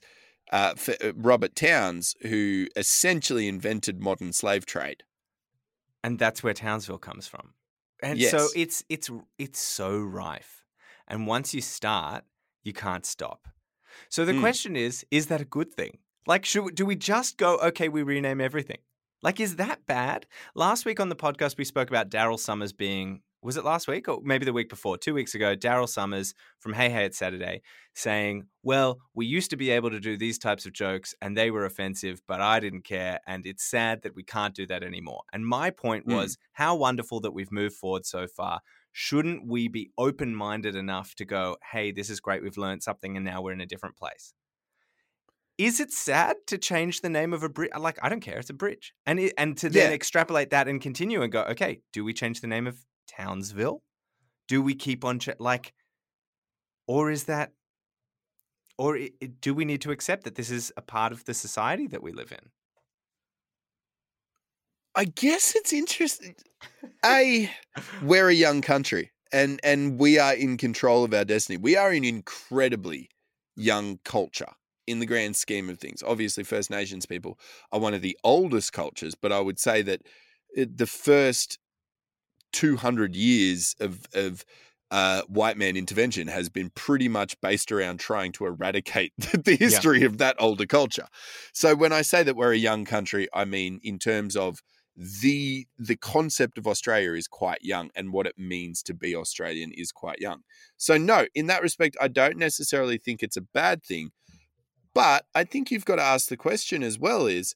uh, 0.52 0.76
uh, 1.04 1.14
Robert 1.16 1.56
Towns, 1.56 2.16
who 2.22 2.68
essentially 2.76 3.48
invented 3.48 4.00
modern 4.00 4.32
slave 4.34 4.66
trade. 4.66 5.04
and 6.04 6.20
that's 6.20 6.44
where 6.44 6.54
Townsville 6.54 7.00
comes 7.00 7.28
from. 7.28 7.54
And 8.04 8.22
so 8.22 8.50
it's 8.56 8.84
it's 8.90 9.10
it's 9.40 9.60
so 9.60 9.98
rife. 9.98 10.66
And 11.08 11.28
once 11.28 11.54
you 11.54 11.62
start, 11.62 12.24
you 12.64 12.74
can't 12.74 13.06
stop. 13.06 13.48
So 14.10 14.26
the 14.26 14.34
Mm. 14.34 14.40
question 14.42 14.76
is, 14.76 15.06
is 15.10 15.28
that 15.28 15.42
a 15.42 15.46
good 15.46 15.74
thing? 15.74 16.00
Like 16.28 16.46
should 16.46 16.76
do 16.76 16.86
we 16.86 16.96
just 16.96 17.38
go 17.38 17.58
okay, 17.60 17.90
we 17.90 18.04
rename 18.04 18.42
everything? 18.42 18.80
Like, 19.24 19.40
is 19.40 19.56
that 19.56 19.88
bad? 19.88 20.28
Last 20.54 20.86
week 20.86 21.00
on 21.00 21.10
the 21.10 21.16
podcast, 21.16 21.58
we 21.58 21.66
spoke 21.66 21.90
about 21.90 22.12
Daryl 22.12 22.38
Somers 22.40 22.74
being, 22.74 23.22
was 23.46 23.58
it 23.58 23.64
last 23.64 23.88
week 23.88 24.08
or 24.10 24.20
maybe 24.24 24.44
the 24.44 24.54
week 24.54 24.70
before? 24.70 24.98
Two 24.98 25.14
weeks 25.14 25.36
ago, 25.36 25.56
Daryl 25.56 25.88
Somers 25.88 26.34
from 26.60 26.74
Hey 26.74 26.90
Hey 26.90 27.06
It's 27.06 27.18
Saturday 27.18 27.62
saying, 27.94 28.48
Well, 28.64 29.00
we 29.14 29.26
used 29.28 29.52
to 29.52 29.58
be 29.58 29.70
able 29.70 29.92
to 29.92 30.00
do 30.00 30.18
these 30.18 30.40
types 30.40 30.66
of 30.66 30.74
jokes 30.74 31.14
and 31.22 31.38
they 31.38 31.52
were 31.52 31.66
offensive, 31.66 32.22
but 32.28 32.42
I 32.42 32.60
didn't 32.60 32.82
care. 32.84 33.20
And 33.28 33.46
it's 33.46 33.64
sad 33.64 34.02
that 34.02 34.16
we 34.16 34.24
can't 34.24 34.56
do 34.56 34.66
that 34.68 34.84
anymore. 34.84 35.22
And 35.32 35.46
my 35.48 35.70
point 35.70 36.08
Mm. 36.08 36.14
was 36.14 36.38
how 36.54 36.76
wonderful 36.76 37.20
that 37.22 37.32
we've 37.34 37.52
moved 37.52 37.76
forward 37.76 38.06
so 38.06 38.28
far. 38.28 38.62
Shouldn't 38.92 39.48
we 39.48 39.68
be 39.68 39.92
open 39.98 40.36
minded 40.36 40.76
enough 40.76 41.16
to 41.16 41.26
go, 41.26 41.58
Hey, 41.72 41.92
this 41.92 42.10
is 42.10 42.20
great. 42.20 42.42
We've 42.42 42.58
learned 42.58 42.82
something 42.84 43.16
and 43.16 43.26
now 43.26 43.42
we're 43.44 43.54
in 43.54 43.62
a 43.62 43.66
different 43.68 43.96
place? 43.96 44.34
Is 45.58 45.80
it 45.80 45.92
sad 45.92 46.36
to 46.48 46.58
change 46.58 47.02
the 47.02 47.10
name 47.10 47.32
of 47.32 47.42
a 47.44 47.50
bridge? 47.50 47.72
Like, 47.78 47.98
I 48.04 48.10
don't 48.10 48.20
care. 48.20 48.40
It's 48.40 48.50
a 48.50 48.54
bridge. 48.54 48.94
And, 49.06 49.20
it, 49.20 49.34
and 49.38 49.58
to 49.60 49.70
then 49.70 49.90
Yeah. 49.90 49.94
extrapolate 49.94 50.50
that 50.50 50.68
and 50.68 50.82
continue 50.82 51.22
and 51.22 51.32
go, 51.32 51.44
okay, 51.44 51.82
do 51.94 52.04
we 52.04 52.14
change 52.14 52.42
the 52.42 52.48
name 52.48 52.68
of 52.68 52.86
Townsville? 53.18 53.84
Do 54.48 54.62
we 54.62 54.76
keep 54.76 55.04
on, 55.06 55.20
ch- 55.20 55.30
like, 55.40 55.74
or 56.88 57.12
is 57.12 57.26
that, 57.26 57.54
or 58.78 58.98
i- 58.98 59.12
i- 59.22 59.26
do 59.28 59.54
we 59.54 59.66
need 59.66 59.82
to 59.82 59.92
accept 59.92 60.24
that 60.24 60.36
this 60.36 60.50
is 60.50 60.72
a 60.78 60.82
part 60.82 61.12
of 61.12 61.26
the 61.26 61.34
society 61.34 61.88
that 61.88 62.04
we 62.04 62.12
live 62.12 62.32
in? 62.32 62.52
I 64.96 65.06
guess 65.06 65.56
it's 65.56 65.74
interesting. 65.74 66.36
A, 67.06 67.52
we're 68.02 68.30
a 68.30 68.34
young 68.34 68.62
country, 68.62 69.12
and 69.32 69.60
and 69.64 70.00
we 70.00 70.18
are 70.18 70.34
in 70.34 70.58
control 70.58 71.04
of 71.04 71.14
our 71.14 71.26
destiny. 71.26 71.58
We 71.58 71.76
are 71.76 71.92
an 71.92 72.04
incredibly 72.04 73.10
young 73.56 74.00
culture 74.04 74.52
in 74.88 75.00
the 75.00 75.06
grand 75.06 75.36
scheme 75.36 75.70
of 75.70 75.80
things. 75.80 76.02
Obviously, 76.04 76.44
First 76.44 76.70
Nations 76.70 77.06
people 77.06 77.40
are 77.72 77.80
one 77.80 77.94
of 77.94 78.02
the 78.02 78.18
oldest 78.24 78.74
cultures, 78.74 79.16
but 79.16 79.32
I 79.32 79.40
would 79.40 79.60
say 79.60 79.82
that 79.84 80.02
uh, 80.58 80.66
the 80.74 80.88
first 80.88 81.60
two 82.56 82.78
hundred 82.78 83.16
years 83.16 83.76
of 83.82 84.06
of 84.14 84.46
uh, 84.92 85.24
white 85.28 85.58
man 85.58 85.76
intervention 85.76 86.30
has 86.30 86.48
been 86.48 86.70
pretty 86.70 87.10
much 87.10 87.40
based 87.42 87.70
around 87.70 88.00
trying 88.00 88.32
to 88.32 88.46
eradicate 88.46 89.12
the 89.18 89.58
history 89.60 90.04
of 90.04 90.20
that 90.20 90.38
older 90.40 90.66
culture. 90.66 91.08
So 91.52 91.76
when 91.76 91.92
I 91.92 92.02
say 92.02 92.24
that 92.24 92.38
we're 92.38 92.54
a 92.54 92.58
young 92.58 92.86
country, 92.86 93.28
I 93.34 93.44
mean 93.44 93.82
in 93.84 94.00
terms 94.00 94.38
of 94.38 94.62
the 94.96 95.68
the 95.78 95.98
concept 95.98 96.58
of 96.58 96.66
Australia 96.66 97.12
is 97.12 97.28
quite 97.28 97.62
young 97.62 97.90
and 97.94 98.14
what 98.14 98.26
it 98.26 98.38
means 98.38 98.82
to 98.84 98.94
be 98.94 99.14
Australian 99.14 99.74
is 99.74 99.92
quite 99.92 100.22
young. 100.22 100.44
So 100.78 100.98
no, 100.98 101.26
in 101.36 101.48
that 101.48 101.62
respect 101.62 101.98
I 102.00 102.08
don't 102.08 102.38
necessarily 102.38 102.98
think 102.98 103.22
it's 103.22 103.38
a 103.38 103.42
bad 103.42 103.84
thing. 103.84 104.12
But 104.94 105.26
I 105.36 105.44
think 105.44 105.72
you've 105.72 105.84
got 105.84 105.98
to 105.98 106.04
ask 106.04 106.30
the 106.30 106.38
question 106.38 106.82
as 106.82 106.98
well 106.98 107.28
is 107.28 107.54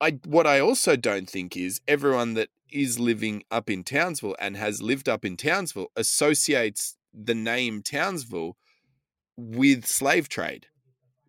I 0.00 0.20
what 0.24 0.46
I 0.46 0.60
also 0.60 0.94
don't 0.94 1.28
think 1.28 1.56
is 1.56 1.80
everyone 1.88 2.34
that 2.34 2.50
is 2.74 2.98
living 2.98 3.42
up 3.50 3.70
in 3.70 3.84
Townsville 3.84 4.36
and 4.38 4.56
has 4.56 4.82
lived 4.82 5.08
up 5.08 5.24
in 5.24 5.36
Townsville 5.36 5.90
associates 5.96 6.96
the 7.14 7.34
name 7.34 7.80
Townsville 7.82 8.56
with 9.36 9.86
slave 9.86 10.28
trade. 10.28 10.66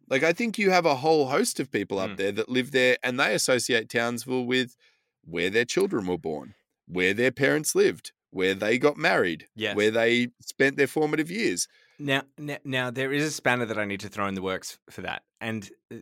Like 0.09 0.23
I 0.23 0.33
think 0.33 0.57
you 0.57 0.71
have 0.71 0.85
a 0.85 0.95
whole 0.95 1.27
host 1.27 1.59
of 1.59 1.71
people 1.71 1.99
up 1.99 2.11
Mm. 2.11 2.17
there 2.17 2.31
that 2.33 2.49
live 2.49 2.71
there 2.71 2.97
and 3.03 3.19
they 3.19 3.33
associate 3.33 3.89
Townsville 3.89 4.45
with 4.45 4.75
where 5.23 5.49
their 5.49 5.65
children 5.65 6.05
were 6.07 6.17
born, 6.17 6.55
where 6.87 7.13
their 7.13 7.31
parents 7.31 7.73
lived, 7.75 8.11
where 8.29 8.53
they 8.53 8.77
got 8.77 8.97
married, 8.97 9.47
Yes. 9.55 9.75
where 9.75 9.91
they 9.91 10.29
spent 10.41 10.77
their 10.77 10.87
formative 10.87 11.31
years. 11.31 11.67
Now, 11.97 12.23
now, 12.37 12.57
now, 12.63 12.91
there 12.91 13.13
is 13.13 13.23
a 13.23 13.31
spanner 13.31 13.65
that 13.65 13.77
I 13.79 13.85
need 13.85 14.01
to 14.01 14.09
throw 14.09 14.27
in 14.27 14.35
the 14.35 14.41
works 14.41 14.77
for 14.89 15.01
that, 15.01 15.23
and 15.39 15.69
uh, 15.91 15.97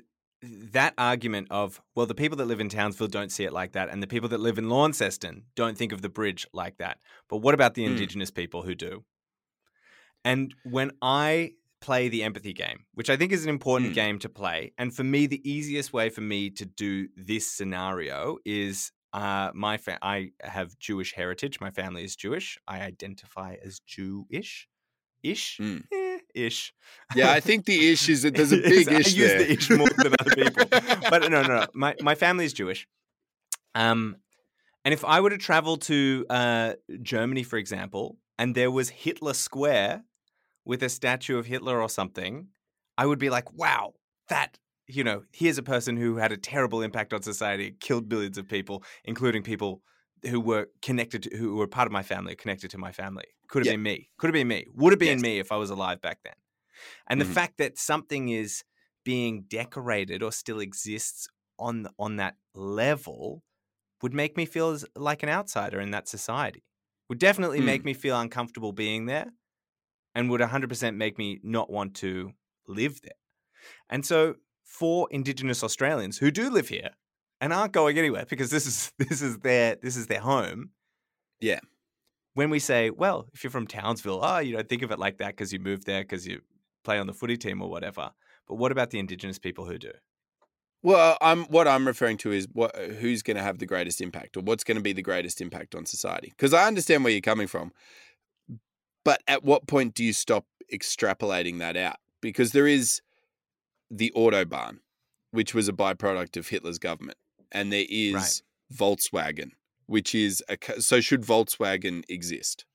that 0.72 0.94
argument 0.98 1.48
of 1.52 1.82
well, 1.96 2.06
the 2.06 2.14
people 2.16 2.38
that 2.38 2.46
live 2.46 2.60
in 2.60 2.70
Townsville 2.70 3.08
don't 3.08 3.32
see 3.32 3.46
it 3.46 3.54
like 3.54 3.72
that, 3.74 3.90
and 3.90 4.04
the 4.04 4.08
people 4.08 4.30
that 4.30 4.40
live 4.40 4.58
in 4.58 4.70
Launceston 4.70 5.44
don't 5.56 5.78
think 5.78 5.92
of 5.94 6.02
the 6.02 6.10
bridge 6.10 6.46
like 6.54 6.78
that. 6.78 6.98
But 7.30 7.38
what 7.38 7.54
about 7.54 7.74
the 7.76 7.84
Mm. 7.84 7.92
Indigenous 7.92 8.32
people 8.32 8.62
who 8.64 8.76
do? 8.76 9.04
And 10.26 10.54
when 10.64 10.92
I 11.02 11.52
play 11.82 12.08
the 12.10 12.24
empathy 12.24 12.54
game, 12.54 12.86
which 12.94 13.10
I 13.10 13.18
think 13.18 13.32
is 13.32 13.44
an 13.44 13.50
important 13.50 13.92
Mm. 13.92 13.96
game 13.96 14.20
to 14.20 14.30
play, 14.30 14.72
and 14.78 14.96
for 14.96 15.04
me, 15.04 15.28
the 15.28 15.42
easiest 15.50 15.92
way 15.94 16.10
for 16.10 16.22
me 16.22 16.50
to 16.52 16.66
do 16.66 17.08
this 17.16 17.50
scenario 17.52 18.38
is. 18.46 18.92
Uh, 19.16 19.52
my 19.54 19.78
fa- 19.78 20.00
I 20.02 20.32
have 20.42 20.76
Jewish 20.80 21.14
heritage. 21.14 21.62
My 21.62 21.70
family 21.70 22.04
is 22.04 22.16
Jewish. 22.16 22.58
I 22.68 22.82
identify 22.82 23.58
as 23.64 23.80
Jewish, 23.80 24.68
ish, 25.22 25.60
Mm. 25.62 25.84
Eh, 25.92 26.03
ish. 26.34 26.74
Yeah, 27.15 27.32
I 27.32 27.39
think 27.39 27.65
the 27.65 27.91
ish 27.91 28.10
is 28.10 28.24
that 28.24 28.36
there's 28.36 28.52
a 28.52 28.58
big 28.74 28.89
I 28.89 29.00
ish 29.00 29.13
use 29.13 29.32
there. 29.32 29.39
the 29.39 29.52
ish 29.52 29.69
more 29.69 29.88
than 29.98 30.13
other 30.19 30.36
people. 30.36 30.65
But 31.10 31.30
no, 31.30 31.41
no, 31.41 31.48
no. 31.48 31.67
My 31.74 31.96
my 32.02 32.15
family 32.15 32.46
is 32.46 32.54
Jewish. 32.54 32.88
Um, 33.76 34.17
and 34.86 34.93
if 34.93 35.06
I 35.06 35.22
were 35.22 35.30
to 35.30 35.38
travel 35.38 35.78
to 35.78 36.26
uh, 36.30 36.74
Germany, 37.02 37.43
for 37.43 37.58
example, 37.58 38.17
and 38.38 38.56
there 38.56 38.72
was 38.72 38.89
Hitler 38.89 39.34
Square 39.34 40.04
with 40.65 40.84
a 40.84 40.89
statue 40.89 41.38
of 41.38 41.46
Hitler 41.46 41.82
or 41.82 41.89
something, 41.89 42.48
I 42.98 43.06
would 43.06 43.19
be 43.19 43.30
like, 43.30 43.52
wow, 43.54 43.93
that 44.30 44.58
you 44.88 45.04
know, 45.04 45.24
here's 45.32 45.58
a 45.58 45.63
person 45.63 45.98
who 45.98 46.17
had 46.17 46.32
a 46.32 46.38
terrible 46.38 46.82
impact 46.82 47.13
on 47.13 47.22
society, 47.22 47.76
killed 47.80 48.10
billions 48.10 48.38
of 48.38 48.48
people, 48.48 48.84
including 49.06 49.43
people 49.43 49.82
who 50.30 50.39
were 50.39 50.69
connected 50.82 51.24
to, 51.24 51.38
who 51.38 51.56
were 51.56 51.67
part 51.67 51.86
of 51.86 51.91
my 51.91 52.04
family, 52.04 52.36
connected 52.36 52.72
to 52.72 52.78
my 52.78 52.91
family. 52.91 53.26
Could 53.54 53.62
have 53.62 53.68
Yeah. 53.68 53.74
been 53.74 53.84
me. 53.84 54.10
Could 54.18 54.30
have 54.30 54.34
been 54.34 54.48
me. 54.48 54.66
Would 54.74 54.94
have 54.94 55.00
been 55.00 55.22
Yes. 55.22 55.22
me 55.22 55.38
if 55.39 55.52
I 55.52 55.58
was 55.58 55.70
alive 55.70 56.02
back 56.02 56.22
then. 56.24 56.34
And 57.08 57.20
Mhm. 57.20 57.22
the 57.22 57.26
fact 57.26 57.58
that 57.60 57.78
something 57.78 58.30
is 58.30 58.63
being 59.06 59.44
decorated 59.44 60.24
or 60.24 60.32
still 60.32 60.60
exists 60.60 61.28
on 61.60 61.88
on 62.00 62.16
that 62.18 62.38
level 62.56 63.44
would 64.02 64.13
make 64.13 64.38
me 64.38 64.46
feel 64.46 64.72
as, 64.72 64.86
like 64.96 65.24
an 65.24 65.30
outsider 65.30 65.80
in 65.80 65.92
that 65.92 66.08
society. 66.08 66.63
Would 67.10 67.20
definitely 67.20 67.62
make 67.62 67.86
me 67.86 67.94
feel 67.94 68.20
uncomfortable 68.20 68.74
being 68.74 69.06
there 69.08 69.32
and 70.16 70.30
would 70.32 70.42
100% 70.42 70.98
make 70.98 71.18
me 71.20 71.39
not 71.44 71.70
want 71.72 71.96
to 71.98 72.34
live 72.68 73.02
there. 73.02 73.20
And 73.89 74.06
so 74.06 74.36
for 74.66 75.08
indigenous 75.12 75.63
Australians 75.63 76.18
who 76.18 76.32
do 76.32 76.50
live 76.50 76.70
here 76.70 76.92
and 77.42 77.54
aren't 77.54 77.74
going 77.74 78.00
anywhere 78.00 78.26
because 78.30 78.52
this 78.52 78.68
is 78.68 78.94
this 79.00 79.22
is 79.22 79.39
their 79.39 79.76
this 79.78 79.98
is 79.98 80.08
their 80.08 80.22
home. 80.22 80.72
Yeah. 81.39 81.60
When 82.34 82.50
we 82.50 82.60
say, 82.60 82.89
well, 82.89 83.28
if 83.34 83.43
you're 83.43 83.52
from 83.52 83.67
Townsville, 83.67 84.19
oh, 84.24 84.39
you 84.39 84.54
don't 84.56 84.67
think 84.67 84.82
of 84.82 84.91
it 84.91 85.00
like 85.00 85.17
that 85.19 85.30
because 85.30 85.54
you 85.54 85.60
moved 85.60 85.86
there 85.86 86.02
because 86.02 86.28
you 86.28 86.41
play 86.84 87.00
on 87.00 87.08
the 87.08 87.13
footy 87.13 87.38
team 87.38 87.62
or 87.62 87.69
whatever. 87.69 88.12
But 88.48 88.56
what 88.56 88.72
about 88.72 88.89
the 88.89 89.00
indigenous 89.00 89.39
people 89.39 89.65
who 89.65 89.78
do? 89.78 89.91
Well, 90.82 91.17
I'm 91.22 91.46
what 91.46 91.67
I'm 91.67 91.88
referring 91.88 92.17
to 92.17 92.32
is 92.34 92.48
what 92.52 92.76
uh, 92.78 92.93
who's 92.93 93.24
going 93.24 93.38
to 93.38 93.43
have 93.43 93.60
the 93.60 93.65
greatest 93.65 94.02
impact, 94.02 94.36
or 94.36 94.41
what's 94.41 94.65
going 94.65 94.76
to 94.76 94.84
be 94.84 94.91
the 94.91 95.02
greatest 95.02 95.39
impact 95.39 95.76
on 95.76 95.86
society. 95.86 96.34
Because 96.36 96.54
I 96.54 96.67
understand 96.67 97.04
where 97.04 97.13
you're 97.13 97.22
coming 97.22 97.48
from, 97.48 97.72
but 99.06 99.22
at 99.28 99.43
what 99.46 99.65
point 99.65 99.93
do 99.93 100.04
you 100.04 100.12
stop 100.12 100.46
extrapolating 100.74 101.60
that 101.60 101.78
out? 101.78 101.98
Because 102.22 102.52
there 102.52 102.67
is 102.67 103.02
the 103.89 104.12
autobahn, 104.15 104.80
which 105.32 105.54
was 105.54 105.69
a 105.69 105.74
byproduct 105.74 106.36
of 106.36 106.50
Hitler's 106.50 106.80
government, 106.80 107.17
and 107.52 107.72
there 107.72 107.86
is 107.88 108.13
Right. 108.13 108.41
Volkswagen, 108.74 109.52
which 109.88 110.13
is 110.15 110.43
a 110.50 110.58
so 110.82 111.02
should 111.02 111.22
Volkswagen 111.22 112.04
exist? 112.10 112.65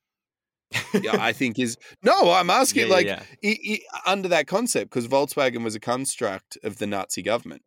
Yeah, 1.00 1.16
I 1.18 1.32
think 1.40 1.58
is 1.58 1.76
no. 2.02 2.32
I'm 2.32 2.50
asking 2.50 2.82
Yeah, 2.82 2.86
yeah, 2.88 2.94
like 2.94 3.06
yeah. 3.06 3.22
i- 3.44 3.80
i- 3.94 4.10
under 4.10 4.28
that 4.28 4.46
concept 4.46 4.90
because 4.90 5.08
Volkswagen 5.08 5.64
was 5.64 5.74
a 5.74 5.80
construct 5.80 6.58
of 6.62 6.78
the 6.78 6.86
Nazi 6.86 7.22
government. 7.22 7.62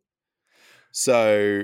So 0.92 1.64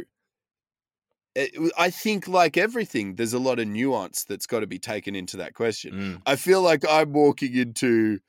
it, 1.36 1.52
I 1.78 1.90
think, 1.90 2.28
like 2.28 2.58
everything, 2.58 3.16
there's 3.16 3.34
a 3.34 3.40
lot 3.40 3.60
of 3.60 3.68
nuance 3.68 4.24
that's 4.24 4.48
got 4.48 4.62
to 4.62 4.68
be 4.68 4.80
taken 4.80 5.16
into 5.16 5.38
that 5.38 5.54
question. 5.54 5.94
Mm. 5.94 6.22
I 6.26 6.36
feel 6.36 6.62
like 6.62 6.84
I'm 6.90 7.14
walking 7.14 7.56
into, 7.56 8.20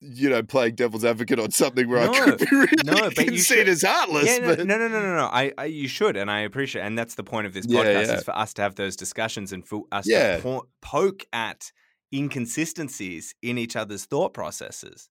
you 0.00 0.30
know, 0.30 0.42
playing 0.42 0.74
devil's 0.76 1.04
advocate 1.04 1.38
on 1.38 1.50
something 1.50 1.86
where 1.88 2.06
No, 2.06 2.12
I 2.12 2.20
could 2.24 2.38
be 2.38 2.46
really 2.52 2.72
no, 2.84 3.10
but 3.14 3.26
you 3.32 3.38
should- 3.38 3.68
as 3.68 3.82
heartless. 3.82 4.26
Yeah, 4.26 4.38
no, 4.38 4.56
but 4.56 4.66
no, 4.66 4.78
no, 4.78 4.88
no, 4.88 5.00
no, 5.00 5.14
no. 5.16 5.26
I, 5.26 5.52
I, 5.58 5.64
you 5.66 5.88
should, 5.88 6.16
and 6.16 6.30
I 6.30 6.40
appreciate, 6.40 6.82
and 6.82 6.98
that's 6.98 7.16
the 7.16 7.24
point 7.24 7.46
of 7.46 7.52
this 7.52 7.66
podcast 7.66 8.06
yeah. 8.06 8.16
is 8.16 8.24
for 8.24 8.34
us 8.36 8.54
to 8.54 8.62
have 8.62 8.76
those 8.76 8.96
discussions 8.96 9.52
and 9.52 9.66
for 9.66 9.82
us 9.92 10.08
Yeah. 10.08 10.36
to 10.36 10.42
po- 10.42 10.68
poke 10.80 11.24
at 11.32 11.70
inconsistencies 12.14 13.34
in 13.42 13.58
each 13.58 13.76
other's 13.76 14.04
thought 14.06 14.32
processes. 14.34 15.08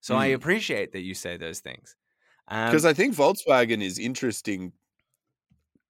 So 0.00 0.16
I 0.16 0.30
Mm. 0.30 0.34
appreciate 0.36 0.92
that 0.92 1.00
you 1.02 1.14
say 1.14 1.36
those 1.36 1.60
things. 1.60 1.94
Um, 2.48 2.66
because 2.70 2.84
I 2.86 2.94
think 2.94 3.14
Volkswagen 3.14 3.82
is 3.82 3.98
interesting 3.98 4.72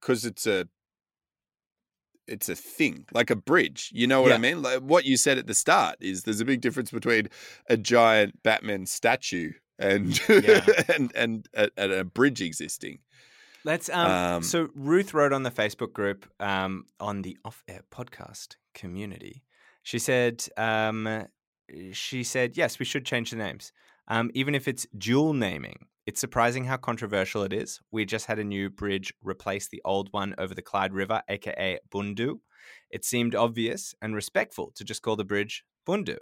because 0.00 0.24
it's 0.24 0.46
a 0.46 0.66
it's 2.30 2.48
a 2.48 2.54
thing 2.56 3.04
like 3.12 3.30
a 3.30 3.36
bridge. 3.36 3.90
You 3.92 4.06
know 4.06 4.22
what 4.22 4.28
Yeah. 4.30 4.36
I 4.36 4.38
mean? 4.38 4.62
Like 4.62 4.80
what 4.80 5.04
you 5.04 5.16
said 5.16 5.36
at 5.38 5.46
the 5.46 5.54
start 5.54 5.96
is 6.00 6.22
there's 6.24 6.40
a 6.40 6.44
big 6.44 6.60
difference 6.60 6.90
between 6.90 7.28
a 7.68 7.76
giant 7.76 8.42
Batman 8.42 8.86
statue 8.86 9.52
and 9.78 10.18
Yeah. 10.28 10.64
and 10.96 11.12
and 11.14 11.48
a, 11.54 11.70
and 11.76 11.92
a 11.92 12.04
bridge 12.04 12.40
existing. 12.40 13.00
Let's. 13.64 13.90
Um, 13.90 14.10
Um, 14.10 14.42
so 14.42 14.68
Ruth 14.74 15.12
wrote 15.12 15.32
on 15.34 15.42
the 15.42 15.50
Facebook 15.50 15.92
group 15.92 16.26
um, 16.40 16.86
on 16.98 17.22
the 17.22 17.36
off-air 17.44 17.82
podcast 17.90 18.56
community. 18.74 19.42
She 19.82 19.98
said, 19.98 20.44
um, 20.56 21.26
she 21.92 22.22
said, 22.24 22.56
yes, 22.56 22.78
we 22.78 22.84
should 22.84 23.04
change 23.04 23.30
the 23.30 23.36
names, 23.36 23.72
um, 24.08 24.30
even 24.34 24.54
if 24.54 24.66
it's 24.68 24.86
dual 24.96 25.34
naming. 25.34 25.86
It's 26.10 26.20
surprising 26.20 26.64
how 26.64 26.76
controversial 26.76 27.44
it 27.44 27.52
is. 27.52 27.78
We 27.92 28.04
just 28.04 28.26
had 28.26 28.40
a 28.40 28.44
new 28.44 28.68
bridge 28.68 29.14
replace 29.22 29.68
the 29.68 29.80
old 29.84 30.08
one 30.10 30.34
over 30.38 30.56
the 30.56 30.60
Clyde 30.60 30.92
River, 30.92 31.22
aka 31.28 31.78
Bundu. 31.88 32.40
It 32.90 33.04
seemed 33.04 33.36
obvious 33.36 33.94
and 34.02 34.12
respectful 34.12 34.72
to 34.74 34.82
just 34.82 35.02
call 35.02 35.14
the 35.14 35.24
bridge 35.24 35.62
Bundu, 35.86 36.16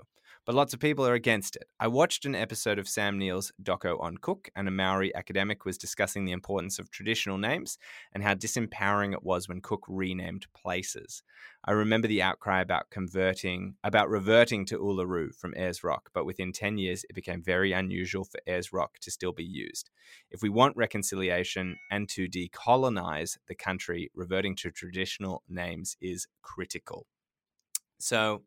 but 0.45 0.55
lots 0.55 0.73
of 0.73 0.81
people 0.81 1.07
are 1.07 1.15
against 1.15 1.57
it. 1.57 1.69
I 1.79 1.89
watched 1.89 2.25
an 2.25 2.35
episode 2.35 2.79
of 2.79 2.89
Sam 2.89 3.19
Neill's 3.19 3.53
doco 3.63 4.01
on 4.01 4.17
Cook, 4.19 4.49
and 4.57 4.67
a 4.67 4.71
Maori 4.71 5.15
academic 5.15 5.65
was 5.65 5.79
discussing 5.79 6.25
the 6.25 6.33
importance 6.33 6.79
of 6.79 6.91
traditional 6.91 7.39
names 7.39 7.79
and 8.13 8.23
how 8.23 8.35
disempowering 8.35 9.13
it 9.13 9.23
was 9.23 9.49
when 9.49 9.61
Cook 9.61 9.85
renamed 9.89 10.47
places. 10.55 11.23
I 11.65 11.73
remember 11.73 12.09
the 12.09 12.23
outcry 12.23 12.61
about 12.61 12.91
converting, 12.91 13.75
about 13.85 14.09
reverting 14.09 14.65
to 14.67 14.79
Uluru 14.79 15.35
from 15.35 15.55
Ayers 15.57 15.85
Rock, 15.85 16.11
but 16.15 16.25
within 16.25 16.53
10 16.53 16.79
years, 16.79 17.05
it 17.09 17.15
became 17.15 17.43
very 17.43 17.73
unusual 17.73 18.25
for 18.25 18.41
Ayers 18.47 18.73
Rock 18.73 18.99
to 19.01 19.11
still 19.11 19.33
be 19.33 19.45
used. 19.45 19.91
If 20.31 20.43
we 20.43 20.49
want 20.49 20.77
reconciliation 20.77 21.77
and 21.91 22.09
to 22.11 22.29
decolonize 22.29 23.37
the 23.49 23.55
country, 23.55 24.11
reverting 24.15 24.57
to 24.57 24.71
traditional 24.71 25.43
names 25.49 25.97
is 26.01 26.27
critical. 26.43 27.07
So, 27.99 28.43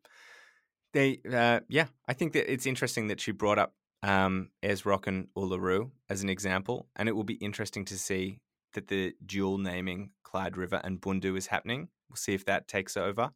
they, 0.92 1.20
uh, 1.30 1.60
yeah, 1.68 1.86
I 2.06 2.12
think 2.12 2.32
that 2.34 2.50
it's 2.52 2.66
interesting 2.66 3.08
that 3.08 3.20
she 3.20 3.32
brought 3.32 3.58
up 3.58 3.74
um, 4.02 4.50
Ayers 4.62 4.84
Rock 4.84 5.06
and 5.06 5.28
Uluru 5.36 5.90
as 6.08 6.22
an 6.22 6.28
example, 6.28 6.88
and 6.96 7.08
it 7.08 7.12
will 7.12 7.24
be 7.24 7.34
interesting 7.34 7.84
to 7.86 7.98
see 7.98 8.40
that 8.74 8.88
the 8.88 9.14
dual 9.24 9.58
naming 9.58 10.10
Clyde 10.22 10.56
River 10.56 10.80
and 10.82 11.00
Bundu 11.00 11.36
is 11.36 11.46
happening. 11.46 11.88
We'll 12.08 12.16
see 12.16 12.34
if 12.34 12.44
that 12.46 12.68
takes 12.68 12.96
over. 12.96 13.30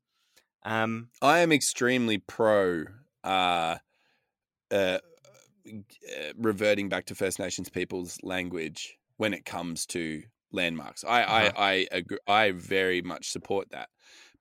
Um, 0.65 1.11
I 1.23 1.39
am 1.41 1.53
extremely 1.53 2.19
pro 2.19 2.85
uh, 3.23 3.77
uh, 4.71 4.99
uh, 5.69 6.33
reverting 6.37 6.89
back 6.89 7.07
to 7.07 7.15
First 7.15 7.39
Nations 7.39 7.69
people's 7.69 8.19
language 8.23 8.99
when 9.17 9.35
it 9.35 9.45
comes 9.45 9.87
to 9.87 10.23
landmarks. 10.53 11.05
I 11.05 11.23
Uh-huh. 11.23 11.53
I 11.57 11.73
I, 11.73 11.89
agree, 11.93 12.19
I 12.27 12.51
very 12.53 13.03
much 13.03 13.31
support 13.31 13.71
that 13.71 13.91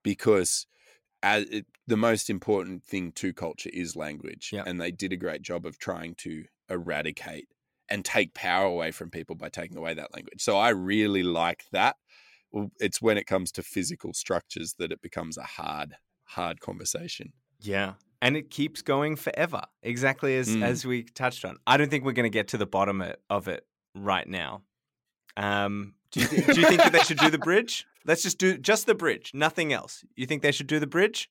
because 0.04 0.68
as 1.26 1.44
it, 1.50 1.66
the 1.88 1.98
most 1.98 2.30
important 2.30 2.84
thing 2.86 3.12
to 3.14 3.34
culture 3.34 3.70
is 3.74 3.96
language, 3.96 4.52
Yeah. 4.54 4.64
and 4.66 4.80
they 4.80 4.92
did 4.92 5.12
a 5.12 5.18
great 5.18 5.42
job 5.42 5.66
of 5.66 5.78
trying 5.80 6.14
to 6.16 6.46
eradicate 6.70 7.48
and 7.90 8.06
take 8.06 8.34
power 8.34 8.66
away 8.66 8.92
from 8.92 9.10
people 9.10 9.36
by 9.36 9.50
taking 9.50 9.78
away 9.78 9.94
that 9.96 10.14
language. 10.14 10.42
So 10.42 10.58
I 10.58 10.70
really 10.70 11.24
like 11.24 11.66
that. 11.72 11.96
It's 12.80 13.02
when 13.02 13.18
it 13.18 13.26
comes 13.28 13.52
to 13.54 13.64
physical 13.64 14.14
structures 14.14 14.76
that 14.80 14.92
it 14.92 15.02
becomes 15.02 15.38
a 15.38 15.44
hard, 15.44 15.96
hard 16.24 16.62
conversation. 16.62 17.34
yeah, 17.60 17.94
and 18.22 18.38
it 18.38 18.50
keeps 18.50 18.82
going 18.82 19.16
forever, 19.16 19.62
exactly 19.84 20.36
as 20.38 20.48
Mm. 20.56 20.64
as 20.64 20.86
we 20.86 21.04
touched 21.04 21.44
on. 21.46 21.58
I 21.68 21.78
don't 21.78 21.90
think 21.90 22.04
we're 22.06 22.14
going 22.14 22.32
to 22.32 22.38
get 22.40 22.48
to 22.50 22.58
the 22.58 22.66
bottom 22.66 23.04
of 23.30 23.48
it 23.48 23.66
right 23.96 24.28
now. 24.28 24.64
Um, 25.38 25.96
do 26.12 26.22
you, 26.22 26.28
thi- 26.28 26.54
do 26.54 26.62
you 26.62 26.68
think 26.68 26.82
that 26.82 26.94
they 26.94 27.04
should 27.04 27.18
do 27.18 27.30
the 27.30 27.38
bridge? 27.50 27.86
Let's 28.06 28.24
just 28.24 28.38
do 28.38 28.58
just 28.58 28.86
the 28.86 28.96
bridge, 28.96 29.32
nothing 29.34 29.74
else. 29.74 30.04
You 30.16 30.26
think 30.26 30.42
they 30.42 30.52
should 30.52 30.68
do 30.68 30.80
the 30.80 30.88
bridge? 30.88 31.30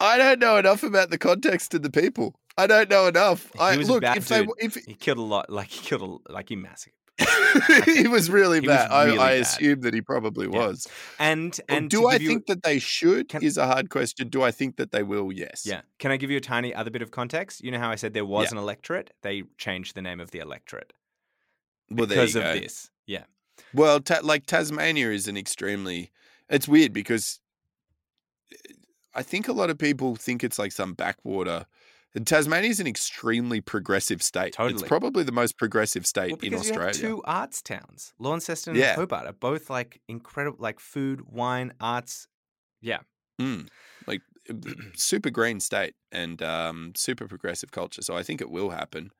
I 0.00 0.16
don't 0.18 0.38
know 0.38 0.56
enough 0.58 0.82
about 0.82 1.10
the 1.10 1.18
context 1.18 1.74
of 1.74 1.82
the 1.82 1.90
people. 1.90 2.38
I 2.56 2.66
don't 2.66 2.88
know 2.90 3.06
enough. 3.06 3.50
He 3.54 3.58
I 3.60 3.76
was 3.76 3.88
look 3.88 4.02
if 4.04 4.28
they 4.28 4.46
if 4.58 4.74
He 4.74 4.94
killed 4.94 5.18
a 5.18 5.22
lot, 5.22 5.50
like 5.50 5.68
he 5.68 5.80
killed 5.84 6.22
a, 6.28 6.32
like 6.32 6.48
he 6.50 6.56
massacred. 6.56 6.94
he 7.84 8.06
was 8.06 8.30
really 8.30 8.60
He 8.60 8.68
was 8.68 8.76
bad. 8.76 9.06
really 9.06 9.18
I, 9.18 9.22
I 9.24 9.30
bad. 9.32 9.40
assume 9.40 9.80
that 9.80 9.92
he 9.94 10.00
probably 10.00 10.46
Yeah. 10.52 10.66
was. 10.66 10.86
And 11.18 11.58
oh, 11.68 11.74
and 11.74 11.90
do 11.90 12.06
I 12.06 12.14
you- 12.16 12.28
think 12.28 12.46
that 12.46 12.62
they 12.62 12.78
should? 12.78 13.28
Can- 13.28 13.42
is 13.42 13.56
a 13.56 13.66
hard 13.66 13.90
question. 13.90 14.28
Do 14.28 14.42
I 14.44 14.52
think 14.52 14.76
that 14.76 14.92
they 14.92 15.02
will? 15.02 15.32
Yes. 15.32 15.62
Yeah. 15.66 15.80
Can 15.98 16.12
I 16.12 16.16
give 16.16 16.30
you 16.30 16.36
a 16.36 16.40
tiny 16.40 16.72
other 16.74 16.90
bit 16.92 17.02
of 17.02 17.10
context? 17.10 17.62
You 17.64 17.72
know 17.72 17.78
how 17.80 17.90
I 17.90 17.96
said 17.96 18.12
there 18.14 18.24
was 18.24 18.46
Yeah. 18.46 18.58
an 18.58 18.62
electorate? 18.62 19.12
They 19.22 19.42
changed 19.56 19.96
the 19.96 20.02
name 20.02 20.20
of 20.20 20.30
the 20.30 20.38
electorate 20.38 20.92
Well, 21.90 22.06
because 22.06 22.36
of 22.36 22.42
go. 22.44 22.52
this. 22.54 22.88
Yeah. 23.06 23.24
Well, 23.74 24.00
ta- 24.00 24.20
like 24.22 24.46
Tasmania 24.46 25.10
is 25.10 25.28
an 25.28 25.36
extremely. 25.36 26.10
It's 26.48 26.66
weird 26.68 26.92
because 26.92 27.40
I 29.14 29.22
think 29.22 29.48
a 29.48 29.52
lot 29.52 29.70
of 29.70 29.78
people 29.78 30.16
think 30.16 30.44
it's 30.44 30.58
like 30.58 30.72
some 30.72 30.94
backwater. 30.94 31.66
And 32.14 32.26
Tasmania 32.26 32.70
is 32.70 32.80
an 32.80 32.86
extremely 32.86 33.60
progressive 33.60 34.22
state. 34.22 34.54
Totally. 34.54 34.74
It's 34.74 34.82
probably 34.88 35.24
the 35.24 35.32
most 35.32 35.58
progressive 35.58 36.06
state 36.06 36.30
Well, 36.32 36.40
in 36.42 36.50
because 36.50 36.66
you 36.66 36.72
Australia. 36.72 36.86
have 36.86 36.96
two 36.96 37.22
arts 37.24 37.60
towns. 37.62 38.14
Launceston 38.18 38.74
Yeah. 38.76 38.90
and 38.92 38.96
Hobart 39.00 39.26
are 39.26 39.32
both 39.34 39.68
like 39.68 40.00
incredible, 40.08 40.56
like 40.60 40.80
food, 40.80 41.22
wine, 41.28 41.74
arts. 41.80 42.26
Yeah. 42.80 43.00
Mm, 43.40 43.68
like 44.06 44.22
uh, 44.50 44.54
super 44.94 45.30
green 45.30 45.60
state 45.60 45.94
and 46.10 46.42
um, 46.42 46.92
super 46.96 47.28
progressive 47.28 47.72
culture. 47.72 48.02
So 48.02 48.16
I 48.16 48.22
think 48.22 48.40
it 48.40 48.50
will 48.50 48.70
happen. 48.70 49.10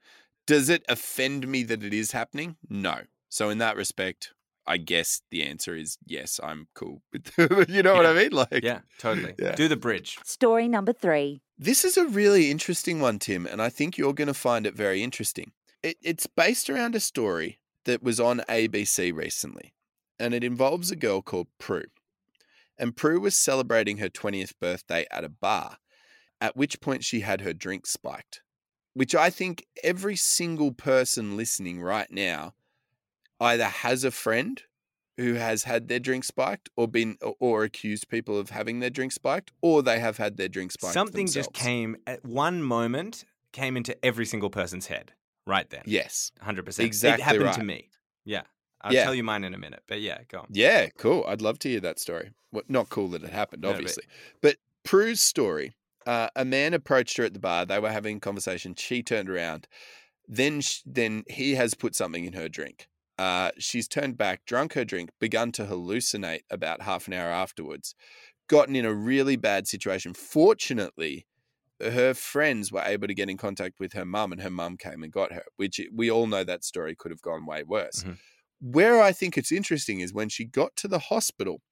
Does 0.47 0.71
it 0.71 0.83
offend 0.89 1.47
me 1.47 1.63
that 1.65 1.85
it 1.85 1.93
is 1.93 2.13
happening? 2.13 2.57
No. 2.71 3.03
So 3.29 3.51
in 3.51 3.59
that 3.59 3.77
respect, 3.77 4.33
I 4.69 4.77
guess 4.77 5.23
the 5.31 5.43
answer 5.45 5.75
is 5.75 5.97
yes. 6.05 6.39
I'm 6.43 6.69
cool 6.75 7.01
with. 7.13 7.33
you 7.69 7.83
know 7.83 7.95
what 7.95 8.05
I 8.05 8.13
mean? 8.13 8.33
Like, 8.33 8.63
Yeah, 8.63 8.81
totally. 8.99 9.35
Yeah. 9.39 9.55
Do 9.55 9.67
the 9.67 9.77
bridge. 9.77 10.19
Story 10.25 10.69
number 10.69 10.93
three. 10.93 11.41
This 11.59 11.85
is 11.85 11.97
a 11.97 12.07
really 12.07 12.51
interesting 12.51 13.01
one, 13.01 13.19
Tim, 13.19 13.47
and 13.47 13.63
I 13.63 13.71
think 13.71 13.97
you're 13.97 14.13
going 14.13 14.29
to 14.29 14.35
find 14.35 14.67
it 14.67 14.77
very 14.77 15.03
interesting. 15.03 15.53
It, 15.83 15.97
it's 16.03 16.27
based 16.27 16.69
around 16.69 16.95
a 16.95 17.01
story 17.01 17.61
that 17.85 18.03
was 18.03 18.21
on 18.21 18.43
ABC 18.49 19.15
recently, 19.15 19.73
and 20.21 20.35
it 20.35 20.45
involves 20.45 20.91
a 20.91 20.97
girl 20.97 21.23
called 21.23 21.49
Prue. 21.59 21.87
And 22.79 22.95
Prue 22.95 23.21
was 23.21 23.37
celebrating 23.37 23.97
her 23.97 24.09
20th 24.09 24.53
birthday 24.61 25.07
at 25.11 25.25
a 25.25 25.29
bar, 25.29 25.79
at 26.41 26.57
which 26.57 26.81
point 26.81 27.05
she 27.05 27.21
had 27.21 27.41
her 27.41 27.55
drink 27.55 27.87
spiked, 27.87 28.43
which 28.93 29.15
I 29.15 29.31
think 29.31 29.67
every 29.83 30.15
single 30.15 30.73
person 30.73 31.37
listening 31.37 31.81
right 31.81 32.11
now 32.11 32.55
either 33.41 33.65
has 33.65 34.05
a 34.05 34.11
friend 34.11 34.63
who 35.17 35.35
has 35.35 35.65
had 35.65 35.89
their 35.89 35.99
drink 35.99 36.25
spiked 36.25 36.69
or 36.77 36.87
been 36.87 37.17
or, 37.23 37.35
or 37.41 37.65
accused 37.65 38.09
people 38.09 38.39
of 38.39 38.51
having 38.51 38.81
their 38.81 38.91
drink 38.91 39.13
spiked 39.13 39.51
or 39.61 39.83
they 39.83 39.99
have 39.99 40.17
had 40.17 40.37
their 40.37 40.49
drink 40.49 40.71
spiked 40.73 40.95
Something 40.95 41.27
just 41.27 41.53
came 41.53 41.97
at 42.07 42.25
one 42.25 42.63
moment, 42.63 43.25
came 43.53 43.77
into 43.77 43.97
every 44.05 44.27
single 44.27 44.51
person's 44.51 44.87
head 44.87 45.13
right 45.47 45.69
then. 45.71 45.83
Yes. 45.87 46.31
100%. 46.45 46.79
Exactly 46.81 47.23
It 47.23 47.25
happened 47.25 47.45
right. 47.45 47.55
to 47.55 47.65
me. 47.65 47.89
Yeah. 48.25 48.43
I'll 48.81 48.93
Yeah. 48.93 49.03
tell 49.05 49.15
you 49.15 49.25
mine 49.25 49.43
in 49.43 49.55
a 49.55 49.59
minute, 49.59 49.83
but 49.89 50.01
yeah, 50.01 50.19
go 50.29 50.39
on. 50.41 50.47
Yeah, 50.51 50.87
cool. 50.99 51.25
I'd 51.27 51.43
love 51.43 51.59
to 51.61 51.69
hear 51.69 51.81
that 51.81 51.99
story. 51.99 52.31
Well, 52.53 52.63
not 52.69 52.89
cool 52.89 53.09
that 53.09 53.25
it 53.25 53.31
happened, 53.31 53.63
No, 53.63 53.71
but- 53.71 53.77
obviously. 53.77 54.05
But 54.41 54.57
Prue's 54.85 55.21
story, 55.21 55.75
uh, 56.07 56.29
a 56.37 56.45
man 56.45 56.75
approached 56.75 57.17
her 57.17 57.25
at 57.25 57.35
the 57.35 57.41
bar. 57.41 57.65
They 57.67 57.81
were 57.81 57.91
having 57.91 58.19
a 58.19 58.21
conversation. 58.21 58.77
She 58.77 59.03
turned 59.03 59.29
around. 59.29 59.67
Then, 60.29 60.61
sh- 60.61 60.83
then 60.87 61.25
he 61.29 61.57
has 61.57 61.75
put 61.75 61.97
something 61.97 62.25
in 62.25 62.35
her 62.35 62.49
drink. 62.49 62.87
Uh, 63.19 63.51
she's 63.59 63.89
turned 63.89 64.17
back, 64.17 64.45
drunk 64.47 64.75
her 64.75 64.85
drink, 64.85 65.11
begun 65.19 65.51
to 65.53 65.65
hallucinate 65.65 66.43
about 66.51 66.83
half 66.83 67.09
an 67.09 67.15
hour 67.15 67.31
afterwards, 67.31 67.95
gotten 68.49 68.77
in 68.77 68.85
a 68.85 68.95
really 68.95 69.37
bad 69.37 69.67
situation. 69.67 70.15
Fortunately, 70.15 71.27
her 71.81 72.15
friends 72.15 72.71
were 72.71 72.83
able 72.83 73.09
to 73.09 73.15
get 73.15 73.29
in 73.29 73.37
contact 73.37 73.81
with 73.81 73.93
her 73.93 74.05
mum, 74.05 74.33
and 74.33 74.41
her 74.43 74.51
mum 74.51 74.77
came 74.77 75.03
and 75.03 75.13
got 75.13 75.33
her, 75.33 75.45
which 75.57 75.81
we 75.93 76.11
all 76.11 76.27
know 76.27 76.45
that 76.45 76.65
story 76.65 76.95
could 76.95 77.11
have 77.11 77.23
gone 77.23 77.45
way 77.45 77.63
worse. 77.63 78.05
Mhm. 78.05 78.19
Where 78.61 79.01
I 79.01 79.13
think 79.13 79.37
it's 79.37 79.53
interesting 79.53 80.01
is 80.01 80.13
when 80.13 80.29
she 80.29 80.45
got 80.45 80.77
to 80.77 80.89
the 80.89 80.99
hospital, 80.99 81.63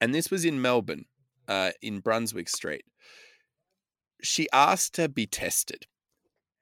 and 0.00 0.14
this 0.14 0.30
was 0.30 0.44
in 0.44 0.60
Melbourne, 0.60 1.06
uh, 1.48 1.72
in 1.80 2.00
Brunswick 2.00 2.48
Street, 2.48 2.84
she 4.22 4.48
asked 4.52 4.94
to 4.94 5.08
be 5.08 5.26
tested. 5.26 5.86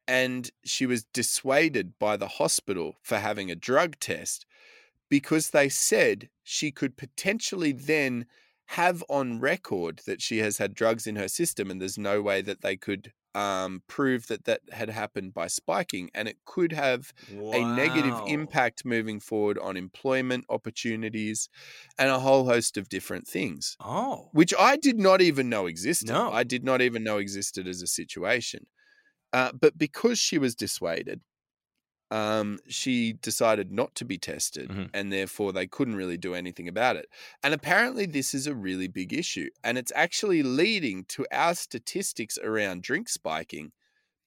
And 0.06 0.50
she 0.64 0.86
was 0.86 1.04
dissuaded 1.04 1.98
by 1.98 2.16
the 2.16 2.28
hospital 2.28 2.96
for 3.02 3.18
having 3.18 3.50
a 3.50 3.54
drug 3.56 3.98
test 4.00 4.44
because 5.08 5.50
they 5.50 5.68
said 5.68 6.28
she 6.42 6.70
could 6.70 6.96
potentially 6.96 7.72
then 7.72 8.26
have 8.68 9.04
on 9.08 9.40
record 9.40 10.00
that 10.06 10.22
she 10.22 10.38
has 10.38 10.58
had 10.58 10.74
drugs 10.74 11.06
in 11.06 11.16
her 11.16 11.28
system, 11.28 11.70
and 11.70 11.80
there's 11.80 11.98
no 11.98 12.22
way 12.22 12.40
that 12.42 12.62
they 12.62 12.76
could 12.76 13.12
um, 13.34 13.82
prove 13.88 14.28
that 14.28 14.44
that 14.44 14.60
had 14.72 14.88
happened 14.88 15.34
by 15.34 15.46
spiking, 15.48 16.08
and 16.14 16.28
it 16.28 16.38
could 16.46 16.72
have 16.72 17.12
a 17.30 17.64
negative 17.76 18.14
impact 18.26 18.84
moving 18.84 19.20
forward 19.20 19.58
on 19.58 19.76
employment 19.76 20.44
opportunities 20.48 21.48
and 21.98 22.10
a 22.10 22.20
whole 22.20 22.44
host 22.46 22.76
of 22.76 22.88
different 22.88 23.26
things, 23.26 23.76
Oh. 23.80 24.30
which 24.32 24.54
I 24.58 24.76
did 24.76 24.98
not 24.98 25.20
even 25.20 25.48
know 25.48 25.66
existed. 25.66 26.08
No. 26.08 26.32
I 26.32 26.44
did 26.44 26.64
not 26.64 26.80
even 26.80 27.02
know 27.04 27.18
existed 27.18 27.66
as 27.68 27.82
a 27.82 27.86
situation. 27.86 28.66
Uh, 29.34 29.52
but 29.52 29.78
because 29.78 30.18
she 30.20 30.38
was 30.38 30.56
dissuaded, 30.56 31.22
um, 32.10 32.58
she 32.68 33.14
decided 33.14 33.72
not 33.72 33.94
to 33.96 34.04
be 34.04 34.18
tested, 34.18 34.70
Mhm. 34.70 34.90
and 34.94 35.12
therefore 35.12 35.52
they 35.52 35.66
couldn't 35.66 35.96
really 35.96 36.18
do 36.18 36.34
anything 36.34 36.68
about 36.68 36.96
it. 36.96 37.06
And 37.42 37.54
apparently, 37.54 38.06
this 38.06 38.34
is 38.34 38.46
a 38.46 38.54
really 38.54 38.88
big 38.88 39.12
issue, 39.12 39.50
and 39.64 39.78
it's 39.78 39.92
actually 39.96 40.42
leading 40.42 41.04
to 41.06 41.26
our 41.32 41.54
statistics 41.54 42.38
around 42.38 42.82
drink 42.82 43.08
spiking 43.08 43.72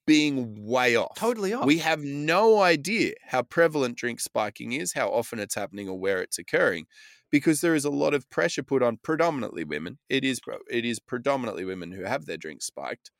being 0.07 0.65
way 0.65 0.95
off. 0.95 1.17
Totally 1.17 1.53
off. 1.53 1.65
We 1.65 1.79
have 1.79 2.01
no 2.01 2.61
idea 2.61 3.13
how 3.25 3.43
prevalent 3.43 3.97
drink 3.97 4.19
spiking 4.21 4.73
is, 4.73 4.93
how 4.93 5.09
often 5.11 5.39
it's 5.39 5.55
happening, 5.55 5.89
or 5.89 5.99
where 5.99 6.21
it's 6.21 6.37
occurring, 6.39 6.87
because 7.31 7.61
there 7.61 7.75
is 7.75 7.85
a 7.85 7.89
lot 7.91 8.13
of 8.13 8.29
pressure 8.29 8.63
put 8.63 8.83
on 8.83 8.97
predominantly 8.97 9.63
women. 9.65 9.99
It 10.09 10.23
is 10.25 10.39
it 10.71 10.85
is 10.85 10.99
predominantly 10.99 11.65
women 11.65 11.91
who 11.93 12.03
have 12.03 12.25
their 12.25 12.37
drinks 12.37 12.65
spiked. 12.67 13.11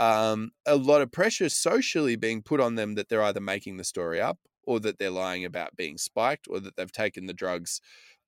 Um, 0.00 0.52
a 0.66 0.76
lot 0.76 1.02
of 1.02 1.12
pressure 1.12 1.50
socially 1.50 2.16
being 2.16 2.42
put 2.42 2.60
on 2.60 2.76
them 2.76 2.94
that 2.96 3.08
they're 3.10 3.22
either 3.22 3.40
making 3.40 3.76
the 3.78 3.84
story 3.84 4.20
up 4.20 4.38
or 4.64 4.80
that 4.80 4.98
they're 4.98 5.10
lying 5.10 5.44
about 5.44 5.76
being 5.76 5.98
spiked, 5.98 6.48
or 6.50 6.60
that 6.60 6.76
they've 6.76 6.92
taken 6.92 7.26
the 7.26 7.34
drugs 7.34 7.80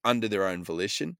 under 0.05 0.29
their 0.29 0.47
own 0.49 0.65
volition. 0.65 1.17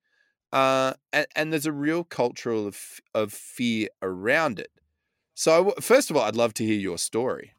Uh, 0.53 0.95
and, 1.13 1.27
and 1.37 1.53
there's 1.53 1.67
a 1.67 1.73
real 1.73 2.05
cultural 2.05 2.67
of, 2.67 3.01
of 3.15 3.33
fear 3.33 3.89
around 4.03 4.61
it. 4.61 4.73
So, 5.35 5.73
first 5.81 6.11
of 6.11 6.17
all, 6.17 6.25
I'd 6.25 6.37
love 6.37 6.55
to 6.55 6.65
hear 6.67 6.79
your 6.79 6.99
story. 6.99 7.55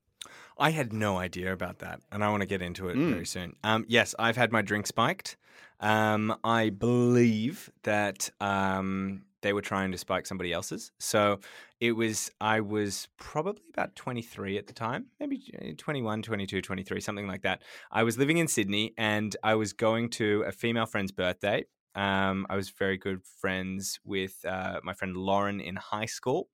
I 0.58 0.72
had 0.72 0.94
no 0.94 1.18
idea 1.18 1.52
about 1.54 1.80
that, 1.80 2.02
and 2.12 2.24
I 2.24 2.30
want 2.30 2.42
to 2.42 2.48
get 2.48 2.62
into 2.62 2.90
it 2.90 3.00
Mm. 3.00 3.10
very 3.10 3.26
soon. 3.26 3.56
Um, 3.64 3.86
yes, 3.88 4.14
I've 4.20 4.38
had 4.38 4.52
my 4.52 4.62
drink 4.62 4.88
spiked. 4.88 5.38
Um, 5.80 6.38
I 6.44 6.70
believe 6.70 7.70
that 7.84 8.30
um, 8.40 9.26
they 9.44 9.54
were 9.54 9.62
trying 9.62 9.92
to 9.92 9.98
spike 9.98 10.26
somebody 10.26 10.52
else's. 10.52 10.92
So 11.00 11.40
it 11.80 11.92
was, 11.92 12.32
I 12.42 12.62
was 12.62 13.08
probably 13.18 13.62
about 13.72 13.96
23 13.96 14.58
at 14.58 14.66
the 14.66 14.74
time, 14.74 15.08
maybe 15.20 15.54
uh, 15.62 15.74
21, 15.78 16.24
22, 16.24 16.62
23, 16.62 17.00
something 17.00 17.28
like 17.28 17.44
that. 17.44 17.62
I 17.92 18.04
was 18.04 18.18
living 18.18 18.38
in 18.38 18.48
Sydney 18.48 18.94
and 18.98 19.36
I 19.44 19.56
was 19.56 19.74
going 19.74 20.10
to 20.12 20.44
a 20.48 20.52
female 20.52 20.88
friend's 20.88 21.12
birthday. 21.12 21.66
Um, 21.94 22.48
I 22.50 22.56
was 22.56 22.72
very 22.72 22.98
good 22.98 23.22
friends 23.40 24.00
with 24.04 24.44
uh, 24.48 24.80
my 24.84 24.94
friend 24.94 25.16
Lauren 25.16 25.60
in 25.60 25.76
high 25.76 26.08
school. 26.08 26.48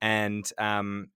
And 0.00 0.48
um, 0.58 1.08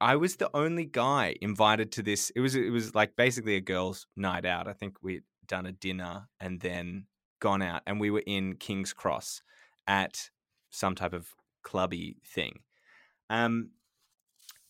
I 0.00 0.16
was 0.16 0.36
the 0.36 0.50
only 0.54 0.86
guy 0.86 1.36
invited 1.40 1.92
to 1.92 2.02
this. 2.02 2.30
It 2.30 2.40
was 2.40 2.56
it 2.56 2.70
was 2.70 2.94
like 2.94 3.16
basically 3.16 3.56
a 3.56 3.60
girls' 3.60 4.06
night 4.16 4.46
out. 4.46 4.66
I 4.66 4.72
think 4.72 4.96
we'd 5.02 5.24
done 5.46 5.66
a 5.66 5.72
dinner 5.72 6.28
and 6.40 6.60
then 6.60 7.06
gone 7.40 7.60
out, 7.60 7.82
and 7.86 8.00
we 8.00 8.10
were 8.10 8.22
in 8.26 8.56
King's 8.56 8.92
Cross 8.92 9.42
at 9.86 10.30
some 10.70 10.94
type 10.94 11.12
of 11.12 11.34
clubby 11.62 12.16
thing. 12.24 12.60
Um, 13.28 13.70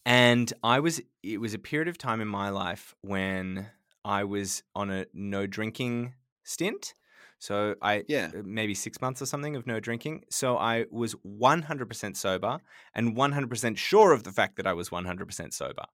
and 0.04 0.52
I 0.62 0.80
was. 0.80 1.00
It 1.22 1.40
was 1.40 1.54
a 1.54 1.58
period 1.58 1.88
of 1.88 1.98
time 1.98 2.20
in 2.20 2.28
my 2.28 2.48
life 2.48 2.94
when 3.02 3.68
I 4.04 4.24
was 4.24 4.62
on 4.74 4.90
a 4.90 5.06
no 5.12 5.46
drinking 5.46 6.14
stint. 6.42 6.94
So 7.38 7.74
I 7.80 8.04
Yeah. 8.08 8.30
uh, 8.34 8.42
maybe 8.44 8.74
six 8.74 9.00
months 9.00 9.22
or 9.22 9.26
something 9.26 9.56
of 9.56 9.66
no 9.66 9.80
drinking. 9.80 10.24
So 10.30 10.58
I 10.58 10.86
was 10.90 11.14
100% 11.24 12.16
sober 12.16 12.60
and 12.94 13.16
100% 13.16 13.78
sure 13.78 14.12
of 14.12 14.24
the 14.24 14.32
fact 14.32 14.56
that 14.56 14.66
I 14.66 14.74
was 14.74 14.90
100% 14.90 15.54
sober. 15.54 15.84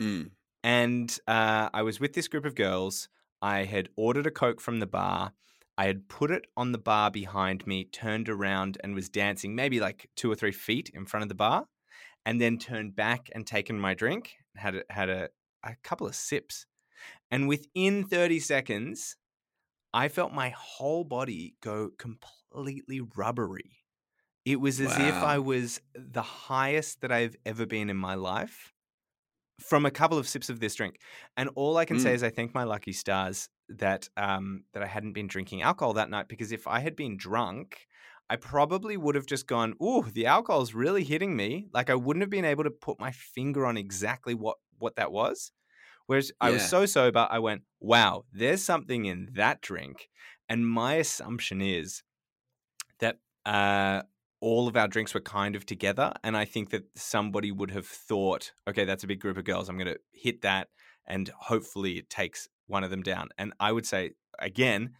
Mm. 0.00 0.30
And 0.64 1.18
uh, 1.28 1.68
I 1.72 1.82
was 1.82 2.00
with 2.00 2.14
this 2.14 2.28
group 2.28 2.44
of 2.44 2.54
girls. 2.54 3.08
I 3.40 3.64
had 3.64 3.88
ordered 3.96 4.26
a 4.26 4.30
Coke 4.30 4.60
from 4.60 4.80
the 4.80 4.86
bar. 4.86 5.32
I 5.78 5.86
had 5.86 6.08
put 6.08 6.30
it 6.30 6.46
on 6.56 6.72
the 6.72 6.78
bar 6.78 7.10
behind 7.10 7.66
me, 7.66 7.84
turned 7.84 8.28
around 8.28 8.78
and 8.82 8.94
was 8.94 9.08
dancing 9.08 9.54
maybe 9.54 9.80
like 9.80 10.08
two 10.16 10.30
or 10.30 10.34
three 10.34 10.52
feet 10.52 10.90
in 10.94 11.06
front 11.06 11.22
of 11.22 11.28
the 11.28 11.34
bar, 11.34 11.66
and 12.26 12.40
then 12.40 12.58
turned 12.58 12.96
back 12.96 13.30
and 13.34 13.46
taken 13.46 13.78
my 13.80 13.94
drink, 13.94 14.36
had 14.56 14.76
a, 14.76 14.84
had 14.90 15.10
a, 15.10 15.30
a 15.64 15.76
couple 15.84 16.06
of 16.06 16.14
sips. 16.14 16.66
And 17.30 17.48
within 17.48 18.04
30 18.04 18.40
seconds, 18.40 19.16
I 19.94 20.08
felt 20.08 20.32
my 20.32 20.50
whole 20.50 21.04
body 21.04 21.56
go 21.62 21.90
completely 21.98 23.00
rubbery. 23.16 23.84
It 24.44 24.60
was 24.60 24.80
as 24.80 24.98
if 24.98 25.22
I 25.22 25.38
was 25.38 25.80
the 25.94 26.22
highest 26.22 27.00
that 27.02 27.12
I've 27.12 27.36
ever 27.46 27.66
been 27.66 27.90
in 27.90 27.96
my 27.96 28.14
life 28.14 28.72
from 29.60 29.86
a 29.86 29.90
couple 29.90 30.18
of 30.18 30.28
sips 30.28 30.50
of 30.50 30.60
this 30.60 30.74
drink. 30.74 31.00
And 31.36 31.50
all 31.56 31.76
I 31.76 31.84
can 31.84 31.98
say 31.98 32.12
Mm. 32.12 32.14
is 32.14 32.22
I 32.22 32.30
thank 32.30 32.54
my 32.54 32.64
lucky 32.64 32.92
stars 32.92 33.48
that 33.68 34.08
um 34.16 34.64
that 34.72 34.82
I 34.82 34.86
hadn't 34.86 35.12
been 35.12 35.26
drinking 35.26 35.62
alcohol 35.62 35.94
that 35.94 36.10
night 36.10 36.28
because 36.28 36.52
if 36.52 36.66
I 36.66 36.80
had 36.80 36.96
been 36.96 37.16
drunk, 37.16 37.86
I 38.30 38.36
probably 38.36 38.96
would 38.96 39.14
have 39.14 39.26
just 39.26 39.46
gone, 39.46 39.74
"Ooh, 39.82 40.02
the 40.04 40.26
alcohol's 40.26 40.74
really 40.74 41.04
hitting 41.04 41.36
me." 41.36 41.68
Like 41.72 41.90
I 41.90 41.94
wouldn't 41.96 42.22
have 42.22 42.30
been 42.30 42.44
able 42.44 42.64
to 42.64 42.70
put 42.70 43.00
my 43.00 43.12
finger 43.12 43.66
on 43.66 43.76
exactly 43.76 44.34
what 44.34 44.58
what 44.78 44.96
that 44.96 45.12
was. 45.12 45.52
Whereas 46.06 46.32
I 46.40 46.50
was 46.52 46.64
so 46.66 46.86
sober, 46.86 47.26
I 47.30 47.38
went, 47.40 47.64
"Wow, 47.80 48.26
there's 48.32 48.62
something 48.64 49.06
in 49.06 49.30
that 49.34 49.60
drink." 49.62 50.10
And 50.48 50.68
my 50.68 50.94
assumption 50.96 51.60
is 51.62 52.02
that 53.00 53.18
uh 53.44 54.02
all 54.40 54.68
of 54.68 54.76
our 54.76 54.86
drinks 54.86 55.14
were 55.14 55.20
kind 55.20 55.56
of 55.56 55.64
together. 55.64 56.12
And 56.22 56.36
I 56.36 56.44
think 56.44 56.68
that 56.70 56.84
somebody 56.94 57.50
would 57.50 57.70
have 57.70 57.86
thought, 57.86 58.52
okay, 58.68 58.84
that's 58.84 59.02
a 59.02 59.06
big 59.06 59.18
group 59.18 59.38
of 59.38 59.44
girls. 59.44 59.68
I'm 59.68 59.78
going 59.78 59.94
to 59.94 59.98
hit 60.12 60.42
that. 60.42 60.68
And 61.06 61.28
hopefully 61.30 61.96
it 61.96 62.10
takes 62.10 62.46
one 62.66 62.84
of 62.84 62.90
them 62.90 63.02
down. 63.02 63.28
And 63.38 63.52
I 63.60 63.72
would 63.72 63.86
say, 63.86 64.12
again, 64.38 64.94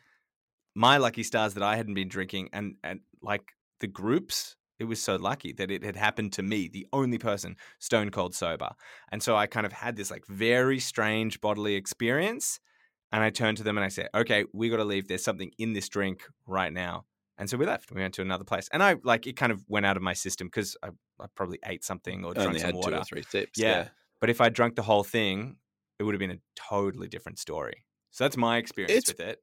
my 0.74 0.98
lucky 0.98 1.22
stars 1.22 1.54
that 1.54 1.62
I 1.62 1.76
hadn't 1.76 1.94
been 1.94 2.08
drinking 2.08 2.50
and, 2.52 2.76
and 2.84 3.00
like 3.22 3.52
the 3.80 3.86
groups, 3.86 4.56
it 4.78 4.84
was 4.84 5.02
so 5.02 5.16
lucky 5.16 5.52
that 5.54 5.70
it 5.70 5.82
had 5.82 5.96
happened 5.96 6.32
to 6.34 6.42
me, 6.42 6.68
the 6.68 6.86
only 6.92 7.18
person 7.18 7.56
stone 7.78 8.10
cold 8.10 8.34
sober. 8.34 8.70
And 9.10 9.22
so 9.22 9.36
I 9.36 9.46
kind 9.46 9.66
of 9.66 9.72
had 9.72 9.96
this 9.96 10.10
like 10.10 10.26
very 10.26 10.78
strange 10.78 11.40
bodily 11.40 11.74
experience. 11.74 12.60
And 13.12 13.22
I 13.22 13.30
turned 13.30 13.56
to 13.58 13.62
them 13.62 13.78
and 13.78 13.84
I 13.84 13.88
said, 13.88 14.08
okay, 14.14 14.44
we 14.52 14.68
got 14.68 14.78
to 14.78 14.84
leave. 14.84 15.08
There's 15.08 15.24
something 15.24 15.52
in 15.58 15.72
this 15.72 15.88
drink 15.88 16.24
right 16.46 16.72
now. 16.72 17.04
And 17.38 17.48
so 17.48 17.56
we 17.56 17.66
left. 17.66 17.92
We 17.92 18.00
went 18.00 18.14
to 18.14 18.22
another 18.22 18.44
place, 18.44 18.66
and 18.72 18.82
I 18.82 18.96
like 19.04 19.26
it. 19.26 19.36
Kind 19.36 19.52
of 19.52 19.62
went 19.68 19.84
out 19.84 19.98
of 19.98 20.02
my 20.02 20.14
system 20.14 20.46
because 20.46 20.74
I, 20.82 20.88
I 21.20 21.26
probably 21.34 21.58
ate 21.66 21.84
something 21.84 22.24
or 22.24 22.32
drank 22.32 22.48
Only 22.48 22.60
some 22.60 22.66
had 22.66 22.74
water. 22.74 22.90
two 22.92 22.96
or 22.96 23.04
three 23.04 23.22
sips. 23.28 23.58
Yeah. 23.58 23.68
Yeah. 23.68 23.88
But 24.20 24.30
if 24.30 24.40
I 24.40 24.48
drank 24.48 24.74
the 24.74 24.82
whole 24.82 25.04
thing, 25.04 25.56
it 25.98 26.02
would 26.04 26.14
have 26.14 26.20
been 26.20 26.30
a 26.30 26.40
totally 26.54 27.08
different 27.08 27.38
story. 27.38 27.84
So 28.10 28.24
that's 28.24 28.36
my 28.36 28.58
experience 28.58 28.92
It's- 28.96 29.08
with 29.08 29.20
it. 29.20 29.42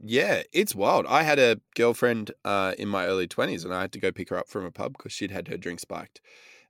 Yeah, 0.00 0.42
it's 0.52 0.74
wild. 0.74 1.06
I 1.06 1.22
had 1.22 1.38
a 1.38 1.60
girlfriend 1.76 2.32
uh, 2.44 2.74
in 2.78 2.88
my 2.88 3.06
early 3.06 3.28
20s 3.28 3.64
and 3.64 3.72
I 3.72 3.82
had 3.82 3.92
to 3.92 4.00
go 4.00 4.10
pick 4.12 4.28
her 4.30 4.36
up 4.36 4.48
from 4.48 4.64
a 4.64 4.70
pub 4.72 4.94
because 4.98 5.12
she'd 5.12 5.30
had 5.30 5.48
her 5.48 5.56
drink 5.56 5.80
spiked. 5.80 6.20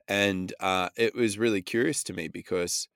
And 0.07 0.53
uh, 0.61 0.91
it 0.97 1.15
was 1.15 1.39
really 1.39 1.63
curious 1.63 2.05
to 2.05 2.13
me 2.13 2.29
because 2.29 2.87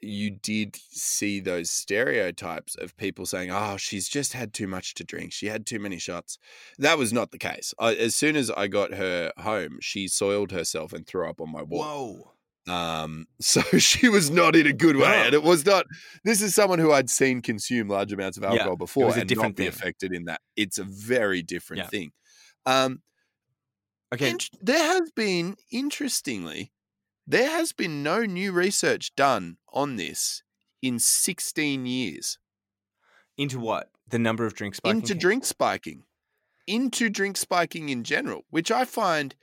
you 0.00 0.30
did 0.30 0.76
see 0.76 1.40
those 1.40 1.70
stereotypes 1.70 2.76
of 2.76 2.96
people 2.98 3.24
saying, 3.24 3.50
oh, 3.50 3.78
she's 3.78 4.08
just 4.08 4.34
had 4.34 4.52
too 4.52 4.66
much 4.68 4.92
to 4.94 5.04
drink. 5.04 5.32
She 5.32 5.46
had 5.46 5.64
too 5.66 5.78
many 5.78 5.98
shots. 5.98 6.38
That 6.78 6.98
was 6.98 7.12
not 7.12 7.30
the 7.32 7.38
case. 7.38 7.72
I, 7.78 7.94
as 7.94 8.14
soon 8.14 8.36
as 8.36 8.50
I 8.50 8.66
got 8.66 8.92
her 8.94 9.32
home, 9.38 9.78
she 9.80 10.06
soiled 10.06 10.52
herself 10.52 10.92
and 10.92 11.06
threw 11.06 11.28
up 11.28 11.40
on 11.40 11.50
my 11.50 11.62
wall. 11.62 11.82
Whoa. 11.82 12.32
Um, 12.68 13.26
so 13.40 13.60
she 13.78 14.08
was 14.08 14.30
not 14.30 14.56
in 14.56 14.66
a 14.66 14.72
good 14.72 14.96
way, 14.96 15.22
and 15.24 15.34
it 15.34 15.42
was 15.42 15.64
not. 15.64 15.86
This 16.24 16.42
is 16.42 16.54
someone 16.54 16.78
who 16.78 16.92
I'd 16.92 17.10
seen 17.10 17.42
consume 17.42 17.88
large 17.88 18.12
amounts 18.12 18.36
of 18.36 18.42
Yeah, 18.44 18.50
alcohol 18.50 18.76
before 18.76 19.16
and 19.16 19.30
not 19.36 19.54
be 19.54 19.62
thing. 19.64 19.68
affected 19.68 20.12
in 20.12 20.24
that. 20.24 20.40
It's 20.56 20.78
a 20.78 20.84
very 20.84 21.42
different 21.42 21.82
Yeah. 21.84 21.88
thing. 21.88 22.12
Um, 22.66 23.02
Okay. 24.14 24.30
int- 24.30 24.50
there 24.60 24.82
has 24.84 25.10
been, 25.12 25.56
interestingly, 25.70 26.72
there 27.26 27.50
has 27.50 27.72
been 27.72 28.02
no 28.04 28.24
new 28.24 28.52
research 28.52 29.14
done 29.16 29.58
on 29.72 29.96
this 29.96 30.42
in 30.80 30.98
16 31.00 31.86
years 31.86 32.38
Into 33.36 33.58
what? 33.58 33.90
The 34.08 34.18
number 34.20 34.46
of 34.46 34.54
drinks 34.54 34.76
spiking? 34.78 35.00
into 35.00 35.14
drink 35.14 35.44
spiking, 35.44 36.04
into 36.66 37.10
drink 37.10 37.36
spiking 37.36 37.88
in 37.88 38.04
general, 38.04 38.44
which 38.50 38.70
I 38.70 38.84
find 38.84 39.34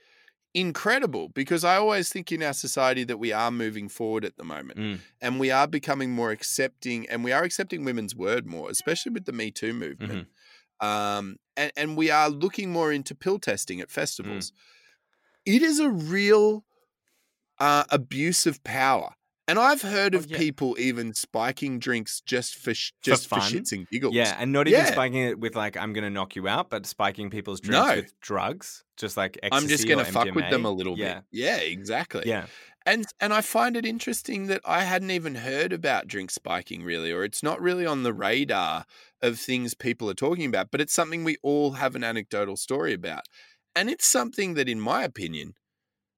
incredible 0.54 1.28
because 1.30 1.64
I 1.64 1.76
always 1.76 2.08
think 2.08 2.30
in 2.30 2.42
our 2.42 2.52
society 2.52 3.02
that 3.04 3.18
we 3.18 3.32
are 3.32 3.50
moving 3.50 3.88
forward 3.88 4.24
at 4.24 4.36
the 4.36 4.44
moment 4.44 4.78
Mm. 4.78 4.98
and 5.20 5.40
we 5.40 5.50
are 5.50 5.66
becoming 5.66 6.12
more 6.12 6.30
accepting 6.30 7.08
and 7.08 7.24
we 7.24 7.32
are 7.32 7.42
accepting 7.42 7.84
women's 7.84 8.14
word 8.14 8.46
more, 8.46 8.70
especially 8.70 9.12
with 9.12 9.24
the 9.24 9.32
Me 9.32 9.50
Too 9.50 9.72
movement. 9.72 10.28
Um, 10.80 11.36
and, 11.56 11.72
and 11.76 11.96
we 11.96 12.10
are 12.10 12.28
looking 12.28 12.70
more 12.70 12.92
into 12.92 13.14
pill 13.14 13.38
testing 13.38 13.80
at 13.80 13.90
festivals. 13.90 14.52
It 15.44 15.62
is 15.62 15.78
a 15.80 15.90
real 15.90 16.64
uh, 17.58 17.84
abuse 17.90 18.46
of 18.46 18.62
power. 18.64 19.14
And 19.46 19.58
I've 19.58 19.82
heard 19.82 20.14
Oh, 20.14 20.18
of 20.18 20.26
yeah. 20.30 20.38
people 20.38 20.74
even 20.78 21.12
spiking 21.12 21.78
drinks 21.78 22.22
just 22.22 22.54
for 22.56 22.72
sh- 22.72 22.92
just 23.02 23.28
for, 23.28 23.40
fun? 23.40 23.52
shits 23.52 23.72
and 23.72 23.86
giggles. 23.88 24.14
Yeah, 24.14 24.34
and 24.38 24.52
not 24.52 24.68
even 24.68 24.80
Yeah. 24.80 24.90
spiking 24.90 25.20
it 25.22 25.38
with 25.38 25.54
like 25.54 25.76
I'm 25.76 25.92
gonna 25.92 26.08
knock 26.10 26.34
you 26.34 26.48
out, 26.48 26.70
but 26.70 26.86
spiking 26.86 27.28
people's 27.30 27.60
drinks 27.60 27.86
No. 27.88 27.94
with 27.96 28.18
drugs, 28.20 28.84
just 28.96 29.16
like 29.18 29.38
ecstasy 29.42 29.62
I'm 29.64 29.68
just 29.68 29.86
going 29.86 29.96
going 29.96 30.06
to 30.06 30.12
to 30.12 30.18
fuck 30.18 30.34
with 30.34 30.48
them 30.50 30.64
a 30.64 30.70
little 30.70 30.98
yeah. 30.98 31.16
bit. 31.16 31.24
Yeah, 31.32 31.56
exactly. 31.58 32.22
Yeah, 32.24 32.46
And 32.86 33.04
and 33.20 33.34
I 33.34 33.42
find 33.42 33.76
it 33.76 33.84
interesting 33.84 34.46
that 34.46 34.62
I 34.64 34.84
hadn't 34.84 35.10
even 35.10 35.34
heard 35.36 35.72
about 35.74 36.08
drink 36.08 36.30
spiking 36.30 36.82
really, 36.82 37.12
or 37.12 37.22
it's 37.24 37.42
not 37.42 37.60
really 37.60 37.84
on 37.84 38.02
the 38.02 38.14
radar 38.14 38.86
of 39.20 39.38
things 39.38 39.74
people 39.74 40.08
are 40.08 40.14
talking 40.14 40.46
about, 40.46 40.70
but 40.70 40.80
it's 40.80 40.92
something 40.94 41.22
we 41.22 41.36
all 41.42 41.72
have 41.72 41.94
an 41.94 42.04
anecdotal 42.04 42.56
story 42.56 42.94
about. 42.94 43.24
And 43.76 43.90
it's 43.90 44.06
something 44.06 44.54
that, 44.54 44.68
in 44.68 44.80
my 44.80 45.02
opinion, 45.02 45.54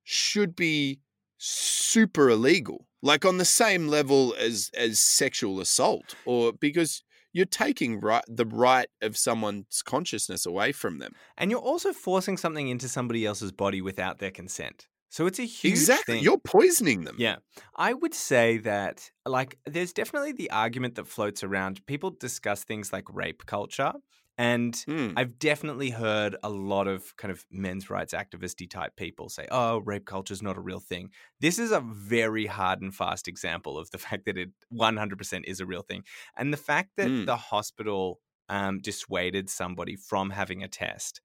should 0.05 0.55
be 0.57 1.01
super 1.39 2.29
illegal. 2.31 2.87
Like 3.07 3.25
on 3.25 3.39
the 3.39 3.45
same 3.45 3.87
level 3.87 4.35
as 4.39 4.71
as 4.77 4.99
sexual 4.99 5.61
assault, 5.61 6.17
or 6.25 6.53
because 6.53 7.03
you're 7.33 7.47
taking 7.67 8.01
right 8.01 8.25
the 8.27 8.47
right 8.47 8.89
of 9.03 9.17
someone's 9.17 9.83
consciousness 9.83 10.47
away 10.47 10.73
from 10.73 10.99
them. 10.99 11.13
and 11.39 11.51
you're 11.51 11.61
also 11.61 11.93
forcing 11.93 12.37
something 12.39 12.69
into 12.69 12.89
somebody 12.89 13.27
else's 13.27 13.53
body 13.53 13.81
without 13.81 14.19
their 14.19 14.31
consent. 14.31 14.89
So 15.11 15.27
it's 15.27 15.39
a 15.39 15.45
huge 15.45 15.75
exactly. 15.75 16.15
thing. 16.15 16.25
You're 16.25 16.39
poisoning 16.39 17.05
them. 17.05 17.17
Yeah. 17.19 17.37
I 17.77 17.93
would 17.95 18.15
say 18.15 18.59
that, 18.59 19.11
like, 19.25 19.57
there's 19.65 19.93
definitely 19.93 20.33
the 20.33 20.51
argument 20.51 20.97
that 20.97 21.07
floats 21.07 21.45
around. 21.45 21.85
People 21.87 22.11
discuss 22.11 22.65
things 22.65 22.93
like 22.93 23.05
rape 23.13 23.47
culture. 23.47 23.93
And 24.39 24.85
Hmm. 24.87 25.17
I've 25.17 25.39
definitely 25.39 25.91
heard 25.91 26.37
a 26.43 26.51
lot 26.51 26.89
of 26.89 27.17
kind 27.17 27.33
of 27.33 27.47
men's 27.51 27.89
rights 27.89 28.13
activisty 28.13 28.69
type 28.69 28.97
people 28.97 29.29
say, 29.31 29.47
"Oh, 29.51 29.79
rape 29.79 30.05
culture 30.05 30.35
is 30.35 30.43
not 30.43 30.59
a 30.59 30.61
real 30.61 30.81
thing." 30.81 31.11
This 31.41 31.59
is 31.59 31.71
a 31.73 31.81
very 31.81 32.47
hard 32.47 32.83
and 32.83 32.95
fast 32.95 33.29
example 33.29 33.79
of 33.79 33.91
the 33.91 33.99
fact 34.07 34.27
that 34.27 34.37
it 34.39 34.51
100% 34.69 35.47
is 35.47 35.61
a 35.61 35.67
real 35.67 35.83
thing, 35.83 36.05
and 36.37 36.53
the 36.53 36.57
fact 36.59 36.91
that 36.97 37.13
Mm. 37.13 37.27
the 37.27 37.37
hospital 37.37 38.21
um, 38.49 38.79
dissuaded 38.79 39.49
somebody 39.51 39.97
from 39.97 40.31
having 40.31 40.63
a 40.63 40.69
test, 40.69 41.21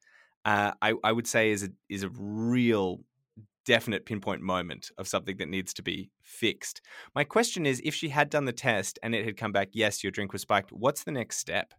uh, 0.46 0.74
I, 0.82 0.96
I 1.04 1.12
would 1.12 1.28
say 1.28 1.52
is 1.52 1.64
a 1.64 1.70
is 1.90 2.04
a 2.04 2.10
real 2.10 3.02
definite 3.66 4.06
pinpoint 4.06 4.42
moment 4.42 4.92
of 4.98 5.08
something 5.08 5.38
that 5.38 5.50
needs 5.50 5.74
to 5.76 5.84
be 5.84 6.12
fixed. 6.24 6.82
My 7.16 7.24
question 7.24 7.66
is, 7.66 7.82
if 7.86 7.94
she 7.96 8.10
had 8.10 8.30
done 8.30 8.46
the 8.46 8.54
test 8.54 9.00
and 9.04 9.14
it 9.16 9.26
had 9.26 9.38
come 9.38 9.52
back, 9.52 9.70
yes, 9.74 10.04
your 10.04 10.12
drink 10.12 10.34
was 10.34 10.42
spiked. 10.44 10.72
What's 10.72 11.04
the 11.04 11.12
next 11.12 11.38
step? 11.38 11.74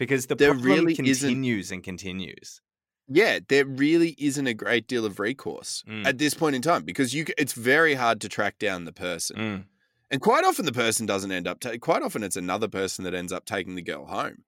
Because 0.00 0.26
the 0.26 0.34
There 0.34 0.48
problem 0.54 0.66
really 0.86 0.92
isn't- 0.94 1.04
continues 1.28 1.70
and 1.70 1.84
continues. 1.84 2.60
yeah, 3.06 3.38
there 3.48 3.66
really 3.66 4.14
isn't 4.18 4.46
a 4.46 4.54
great 4.54 4.86
deal 4.88 5.04
of 5.04 5.20
recourse 5.20 5.84
Mm. 5.86 6.06
at 6.06 6.16
this 6.18 6.32
point 6.32 6.56
in 6.56 6.62
time 6.62 6.84
because 6.84 7.12
you 7.14 7.26
it's 7.36 7.52
very 7.52 7.94
hard 7.94 8.20
to 8.22 8.28
track 8.28 8.58
down 8.58 8.86
the 8.86 8.92
person. 8.92 9.36
Mm. 9.36 9.64
And 10.10 10.20
quite 10.22 10.44
often 10.44 10.64
the 10.64 10.72
person 10.72 11.04
doesn't 11.06 11.30
end 11.30 11.46
up 11.46 11.60
ta- 11.60 11.76
quite 11.78 12.02
often 12.02 12.22
it's 12.22 12.36
another 12.36 12.66
person 12.66 13.04
that 13.04 13.14
ends 13.14 13.30
up 13.32 13.44
taking 13.44 13.74
the 13.74 13.82
girl 13.82 14.06
home. 14.06 14.44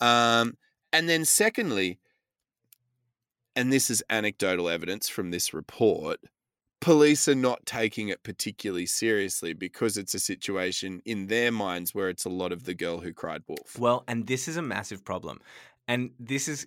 Um 0.00 0.56
and 0.92 1.08
then 1.08 1.24
secondly 1.24 1.98
and 3.56 3.72
this 3.72 3.90
is 3.90 4.02
anecdotal 4.10 4.68
evidence 4.68 5.08
from 5.08 5.30
this 5.32 5.52
report, 5.54 6.20
police 6.84 7.26
are 7.28 7.34
not 7.34 7.64
taking 7.64 8.08
it 8.08 8.22
particularly 8.22 8.86
seriously 8.86 9.54
because 9.54 9.96
it's 9.96 10.14
a 10.14 10.18
situation 10.18 11.00
in 11.04 11.26
their 11.28 11.50
minds 11.50 11.94
where 11.94 12.08
it's 12.10 12.24
a 12.26 12.28
lot 12.28 12.52
of 12.52 12.64
the 12.64 12.74
girl 12.74 13.00
who 13.00 13.12
cried 13.12 13.42
wolf. 13.48 13.78
Well, 13.78 14.04
and 14.06 14.26
this 14.26 14.48
is 14.48 14.56
a 14.56 14.62
massive 14.62 15.04
problem. 15.04 15.40
And 15.88 16.10
this 16.18 16.46
is, 16.48 16.66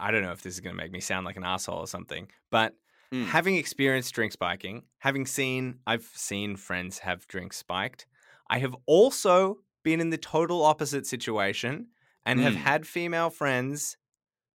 I 0.00 0.10
don't 0.10 0.22
know 0.22 0.32
if 0.32 0.42
this 0.42 0.54
is 0.54 0.60
going 0.60 0.74
to 0.74 0.82
make 0.82 0.92
me 0.92 1.00
sound 1.00 1.26
like 1.26 1.36
an 1.36 1.44
asshole 1.44 1.78
or 1.78 1.86
something, 1.86 2.28
but 2.50 2.74
Mm. 3.10 3.24
having 3.24 3.56
experienced 3.56 4.14
drink 4.14 4.32
spiking, 4.32 4.82
having 4.98 5.24
seen, 5.24 5.78
I've 5.86 6.10
seen 6.14 6.56
friends 6.56 6.98
have 6.98 7.26
drinks 7.26 7.56
spiked. 7.56 8.06
I 8.50 8.58
have 8.58 8.76
also 8.84 9.60
been 9.82 9.98
in 10.02 10.10
the 10.10 10.18
total 10.18 10.62
opposite 10.62 11.06
situation 11.06 11.88
and 12.26 12.38
have 12.40 12.52
Mm. 12.52 12.56
had 12.56 12.86
female 12.86 13.30
friends 13.30 13.96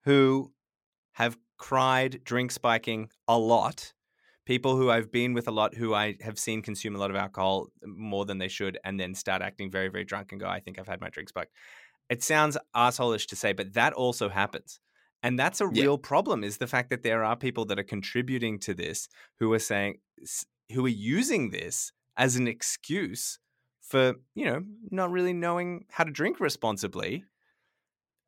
who 0.04 0.52
have 1.14 1.38
cried 1.58 2.26
drink 2.26 2.52
spiking 2.52 3.10
a 3.26 3.38
lot. 3.38 3.94
People 4.46 4.76
who 4.76 4.90
I've 4.90 5.12
been 5.12 5.34
with 5.34 5.48
a 5.48 5.52
lot 5.52 5.76
who 5.76 5.94
I 5.94 6.18
have 6.22 6.40
seen 6.40 6.62
consume 6.62 6.96
a 6.96 7.00
lot 7.00 7.12
of 7.12 7.16
alcohol 7.16 7.68
more 7.86 8.26
than 8.26 8.40
they 8.40 8.48
should 8.48 8.78
and 8.84 9.00
then 9.00 9.14
start 9.14 9.42
acting 9.42 9.70
very, 9.72 9.88
very 9.88 10.04
drunk 10.04 10.32
and 10.32 10.42
go, 10.42 10.48
I 10.48 10.60
think 10.60 10.80
I've 10.80 10.88
had 10.88 11.00
my 11.00 11.10
drinks 11.10 11.30
spiked. 11.30 11.54
It 12.10 12.24
sounds 12.24 12.58
assholish 12.76 13.28
to 13.28 13.36
say, 13.36 13.54
but 13.54 13.74
that 13.74 13.94
also 13.94 14.30
happens. 14.30 14.80
And 15.24 15.38
that's 15.38 15.62
a 15.62 15.68
Yeah. 15.70 15.86
real 15.86 15.98
problem 15.98 16.44
is 16.44 16.58
the 16.58 16.68
fact 16.68 16.90
that 16.90 17.04
there 17.04 17.24
are 17.24 17.38
people 17.38 17.66
that 17.66 17.80
are 17.80 17.84
contributing 17.84 18.60
to 18.60 18.74
this 18.74 19.08
who 19.40 19.54
are 19.54 19.60
saying, 19.60 20.00
who 20.74 20.86
are 20.86 20.90
using 20.90 21.52
this 21.52 21.92
as 22.18 22.36
an 22.36 22.48
excuse 22.48 23.40
for, 23.82 24.16
you 24.36 24.46
know, 24.46 24.64
not 24.90 25.12
really 25.12 25.34
knowing 25.34 25.86
how 25.90 26.04
to 26.04 26.12
drink 26.12 26.40
responsibly. 26.40 27.24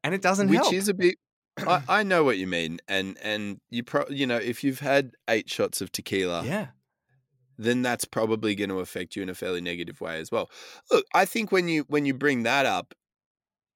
And 0.03 0.13
it 0.13 0.21
doesn't 0.21 0.49
Which 0.49 0.53
help. 0.53 0.73
is 0.73 0.87
a 0.89 0.93
bit 0.93 1.15
I, 1.57 1.83
I 1.87 2.03
know 2.03 2.23
what 2.23 2.37
you 2.37 2.47
mean. 2.47 2.79
And 2.87 3.17
and 3.21 3.59
you 3.69 3.83
pro 3.83 4.05
you 4.09 4.25
know, 4.27 4.37
if 4.37 4.63
you've 4.63 4.79
had 4.79 5.13
eight 5.27 5.49
shots 5.49 5.81
of 5.81 5.91
tequila, 5.91 6.43
yeah. 6.45 6.67
then 7.57 7.81
that's 7.81 8.05
probably 8.05 8.55
going 8.55 8.69
to 8.69 8.79
affect 8.79 9.15
you 9.15 9.23
in 9.23 9.29
a 9.29 9.35
fairly 9.35 9.61
negative 9.61 10.01
way 10.01 10.19
as 10.19 10.31
well. 10.31 10.49
Look, 10.91 11.05
I 11.13 11.25
think 11.25 11.51
when 11.51 11.67
you 11.67 11.85
when 11.87 12.05
you 12.05 12.13
bring 12.13 12.43
that 12.43 12.65
up, 12.65 12.93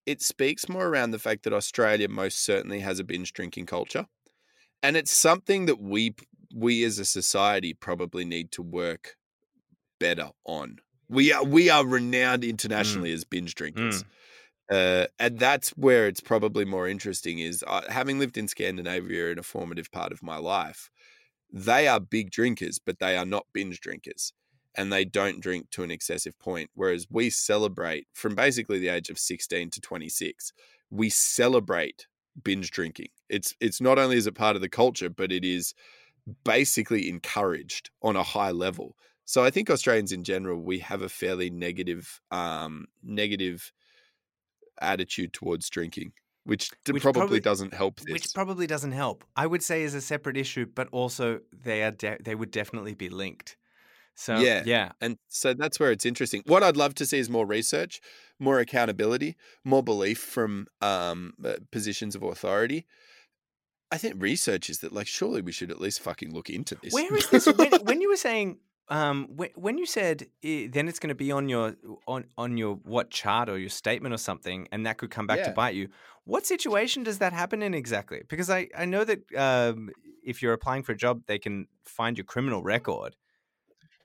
it 0.06 0.22
speaks 0.22 0.70
more 0.70 0.88
around 0.88 1.12
the 1.12 1.20
fact 1.20 1.44
that 1.44 1.54
Australia 1.54 2.10
most 2.10 2.44
certainly 2.44 2.80
has 2.80 3.00
a 3.00 3.04
binge 3.04 3.34
drinking 3.34 3.68
culture, 3.68 4.08
and 4.82 4.98
it's 4.98 5.12
something 5.12 5.66
that 5.68 5.80
we 5.80 6.16
we 6.56 6.84
as 6.84 7.00
a 7.00 7.06
society 7.06 7.74
probably 7.74 8.26
need 8.26 8.52
to 8.54 8.62
work 8.62 9.16
better 10.00 10.30
on. 10.46 10.78
We 11.10 11.32
are 11.32 11.44
we 11.44 11.70
are 11.70 11.86
renowned 11.86 12.44
mm. 12.44 12.50
internationally 12.50 13.12
as 13.12 13.24
binge 13.24 13.56
drinkers. 13.56 14.04
Mm. 14.04 14.08
Uh, 14.70 15.08
and 15.18 15.40
that's 15.40 15.70
where 15.72 16.08
it's 16.08 16.20
probably 16.20 16.66
more 16.66 16.88
interesting 16.88 17.40
is 17.40 17.64
uh, 17.68 17.82
having 17.90 18.20
lived 18.20 18.38
in 18.38 18.48
Scandinavia 18.48 19.32
in 19.32 19.40
a 19.40 19.44
formative 19.44 19.92
part 19.92 20.12
of 20.12 20.22
my 20.22 20.38
life, 20.38 20.90
they 21.52 21.88
are 21.88 22.00
big 22.00 22.32
drinkers, 22.32 22.80
but 22.80 23.00
they 23.00 23.16
are 23.18 23.26
not 23.26 23.48
binge 23.54 23.80
drinkers 23.80 24.34
and 24.76 24.92
they 24.92 25.06
don't 25.06 25.42
drink 25.42 25.70
to 25.72 25.84
an 25.84 25.92
excessive 25.92 26.38
point. 26.40 26.70
Whereas 26.76 27.08
we 27.10 27.30
celebrate 27.30 28.08
from 28.14 28.36
basically 28.36 28.80
the 28.80 28.90
age 28.90 29.10
of 29.10 29.18
16 29.18 29.72
to 29.72 29.82
26, 29.82 30.52
we 30.90 31.10
celebrate 31.10 32.08
binge 32.44 32.70
drinking. 32.72 33.10
It's, 33.30 33.56
it's 33.60 33.82
not 33.82 33.98
only 33.98 34.18
is 34.18 34.28
it 34.28 34.36
part 34.36 34.56
of 34.56 34.62
the 34.62 34.70
culture, 34.70 35.10
but 35.10 35.32
it 35.32 35.46
is 35.46 35.74
basically 36.44 37.10
encouraged 37.10 37.90
on 38.04 38.16
a 38.16 38.24
high 38.24 38.52
level. 38.52 38.96
So 39.26 39.44
I 39.44 39.50
think 39.50 39.70
Australians 39.70 40.12
in 40.12 40.24
general, 40.24 40.62
we 40.62 40.80
have 40.80 41.02
a 41.02 41.10
fairly 41.10 41.50
negative, 41.50 42.22
um, 42.32 42.86
negative 43.04 43.72
attitude 44.82 45.34
towards 45.34 45.70
drinking, 45.70 46.14
which, 46.44 46.70
Which 46.90 47.02
probably, 47.04 47.20
probably- 47.22 47.40
doesn't 47.40 47.74
help 47.74 48.00
this. 48.00 48.14
Which 48.14 48.34
probably 48.34 48.68
doesn't 48.68 48.94
help. 48.94 49.24
I 49.36 49.48
would 49.48 49.64
say 49.64 49.84
is 49.84 49.94
a 49.94 50.02
separate 50.02 50.38
issue, 50.38 50.66
but 50.66 50.88
also 50.92 51.42
they 51.52 51.84
are 51.84 51.92
de- 51.92 52.18
they 52.22 52.36
would 52.36 52.52
definitely 52.52 52.94
be 52.96 53.10
linked. 53.10 53.58
So 54.16 54.40
Yeah. 54.40 54.64
yeah, 54.66 54.94
And 55.00 55.18
so 55.28 55.54
that's 55.54 55.80
where 55.80 55.92
it's 55.92 56.06
interesting. 56.06 56.42
What 56.48 56.64
I'd 56.64 56.76
love 56.78 56.96
to 56.96 57.06
see 57.06 57.20
is 57.20 57.30
more 57.30 57.46
research, 57.46 58.02
more 58.40 58.60
accountability, 58.60 59.36
more 59.64 59.84
belief 59.84 60.18
from 60.18 60.66
um, 60.82 61.34
uh, 61.46 61.58
positions 61.72 62.16
of 62.16 62.24
authority. 62.24 62.88
I 63.92 63.98
think 63.98 64.16
research 64.18 64.70
is 64.70 64.80
that, 64.80 64.92
like, 64.92 65.08
surely 65.08 65.42
we 65.42 65.52
should 65.52 65.70
at 65.72 65.80
least 65.80 66.02
fucking 66.02 66.34
look 66.34 66.50
into 66.50 66.76
this. 66.82 66.94
Where 66.94 67.16
is 67.16 67.30
this? 67.30 67.46
when, 67.46 67.72
when 67.84 68.02
you 68.02 68.10
were 68.10 68.18
saying, 68.18 68.58
um, 68.90 69.28
when, 69.36 69.50
when 69.56 69.78
you 69.78 69.86
said 69.86 70.28
eh, 70.44 70.68
then 70.72 70.88
it's 70.88 71.00
going 71.00 71.10
to 71.10 71.16
be 71.16 71.32
on 71.32 71.50
your 71.50 71.76
on 72.08 72.26
on 72.38 72.58
your 72.58 72.76
what 72.84 73.10
chart 73.10 73.50
or 73.50 73.58
your 73.58 73.70
statement 73.70 74.14
or 74.14 74.18
something, 74.18 74.68
and 74.72 74.86
that 74.86 74.98
could 74.98 75.12
come 75.12 75.28
back 75.28 75.44
to 75.44 75.52
bite 75.52 75.76
you. 75.76 75.90
What 76.24 76.46
situation 76.46 77.04
does 77.04 77.20
that 77.20 77.34
happen 77.34 77.62
in 77.62 77.74
exactly? 77.74 78.22
Because 78.28 78.50
I 78.50 78.70
I 78.78 78.86
know 78.86 79.04
that 79.04 79.20
um, 79.36 79.90
if 80.24 80.42
you're 80.42 80.54
applying 80.54 80.84
for 80.84 80.94
a 80.94 80.98
job, 80.98 81.24
they 81.28 81.40
can 81.40 81.68
find 81.86 82.18
your 82.18 82.26
criminal 82.26 82.64
record. 82.64 83.16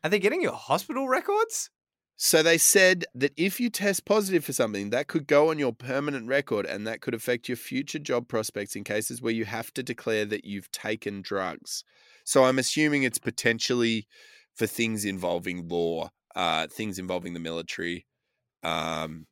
Are 0.04 0.10
they 0.10 0.18
getting 0.18 0.42
your 0.42 0.52
hospital 0.52 1.08
records? 1.08 1.70
So 2.16 2.42
they 2.42 2.58
said 2.58 3.04
that 3.14 3.32
if 3.36 3.58
you 3.58 3.70
test 3.70 4.04
positive 4.04 4.44
for 4.44 4.52
something, 4.52 4.90
that 4.90 5.08
could 5.08 5.26
go 5.26 5.50
on 5.50 5.58
your 5.58 5.72
permanent 5.72 6.28
record 6.28 6.66
and 6.66 6.86
that 6.86 7.00
could 7.00 7.14
affect 7.14 7.48
your 7.48 7.56
future 7.56 7.98
job 7.98 8.28
prospects 8.28 8.76
in 8.76 8.84
cases 8.84 9.20
where 9.20 9.32
you 9.32 9.44
have 9.44 9.74
to 9.74 9.82
declare 9.82 10.24
that 10.26 10.44
you've 10.44 10.70
taken 10.70 11.22
drugs. 11.22 11.82
So 12.24 12.44
I'm 12.44 12.60
assuming 12.60 13.02
it's 13.02 13.18
potentially 13.18 14.06
for 14.56 14.66
things 14.66 15.04
involving 15.04 15.68
law, 15.68 16.10
uh, 16.36 16.66
things 16.68 16.98
involving 16.98 17.34
the 17.34 17.40
military, 17.40 18.06
um, 18.64 19.26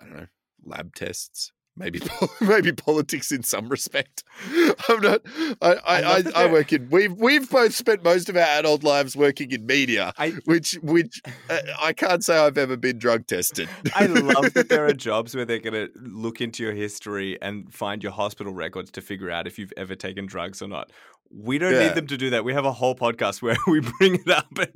I 0.00 0.04
don't 0.06 0.16
know, 0.16 0.28
lab 0.64 0.94
tests. 0.94 1.53
Maybe 1.76 2.00
maybe 2.40 2.70
politics 2.72 3.32
in 3.32 3.42
some 3.42 3.68
respect. 3.68 4.22
I'm 4.88 5.00
not. 5.00 5.22
I 5.60 5.74
I 5.74 5.76
I, 5.84 6.16
I, 6.16 6.22
I 6.36 6.46
work 6.52 6.72
in. 6.72 6.88
We've 6.88 7.12
we've 7.12 7.50
both 7.50 7.74
spent 7.74 8.04
most 8.04 8.28
of 8.28 8.36
our 8.36 8.42
adult 8.42 8.84
lives 8.84 9.16
working 9.16 9.50
in 9.50 9.66
media 9.66 10.12
I 10.16 10.30
which 10.44 10.78
which 10.82 11.20
uh, 11.50 11.58
I 11.82 11.92
can't 11.92 12.22
say 12.24 12.38
I've 12.38 12.58
ever 12.58 12.76
been 12.76 12.98
drug 12.98 13.26
tested. 13.26 13.68
I 13.96 14.06
love 14.06 14.54
that 14.54 14.68
there 14.68 14.86
are 14.86 14.92
jobs 15.10 15.34
where 15.34 15.44
they're 15.44 15.58
going 15.58 15.74
to 15.74 15.88
look 16.00 16.40
into 16.40 16.62
your 16.62 16.74
history 16.74 17.40
and 17.42 17.72
find 17.74 18.04
your 18.04 18.12
hospital 18.12 18.52
records 18.54 18.92
to 18.92 19.00
figure 19.00 19.30
out 19.30 19.48
if 19.48 19.58
you've 19.58 19.72
ever 19.76 19.96
taken 19.96 20.26
drugs 20.26 20.62
or 20.62 20.68
not. 20.68 20.92
We 21.36 21.58
don't 21.58 21.72
Yeah. 21.72 21.88
need 21.88 21.94
them 21.96 22.06
to 22.06 22.16
do 22.16 22.30
that. 22.30 22.44
We 22.44 22.52
have 22.52 22.64
a 22.66 22.70
whole 22.72 22.94
podcast 22.94 23.42
where 23.42 23.56
we 23.66 23.80
bring 23.80 24.14
it 24.14 24.30
up. 24.30 24.46
And 24.56 24.70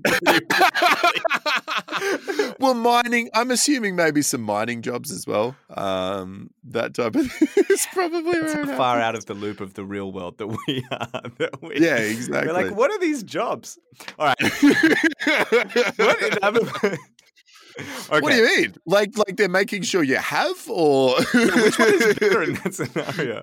well, 2.59 2.75
mining. 2.75 3.31
I'm 3.35 3.51
assuming 3.51 3.97
maybe 3.97 4.23
some 4.23 4.43
mining 4.43 4.83
jobs 4.83 5.11
as 5.13 5.27
well. 5.27 5.57
Um, 5.71 6.51
that 6.65 6.88
type 6.95 7.15
of 7.15 7.27
probably 7.31 7.69
it's 7.69 7.87
where 7.95 8.45
it 8.47 8.51
so 8.51 8.77
far 8.77 8.99
happens. 8.99 9.05
out 9.05 9.15
of 9.17 9.27
the 9.27 9.35
loop 9.35 9.61
of 9.61 9.75
the 9.75 9.85
real 9.85 10.13
world 10.13 10.39
that 10.39 10.47
we 10.47 10.85
are. 10.91 11.23
That 11.39 11.63
we, 11.63 11.79
Yeah, 11.81 11.95
We're 11.99 12.11
exactly. 12.11 12.53
like, 12.53 12.77
what 12.77 12.91
are 12.91 12.99
these 12.99 13.23
jobs? 13.23 13.79
All 14.19 14.27
right. 14.27 14.53
What 15.97 16.43
other... 16.43 16.61
okay. 16.61 16.97
What 18.09 18.31
do 18.33 18.37
you 18.37 18.45
mean? 18.45 18.75
Like, 18.87 19.17
like 19.17 19.37
they're 19.37 19.49
making 19.49 19.83
sure 19.83 20.03
you 20.03 20.17
have, 20.17 20.57
or 20.69 21.15
Yeah, 21.35 21.63
which 21.63 21.79
one 21.79 21.95
is 21.95 22.15
better 22.19 22.43
in 22.43 22.55
that 22.55 22.75
scenario? 22.75 23.43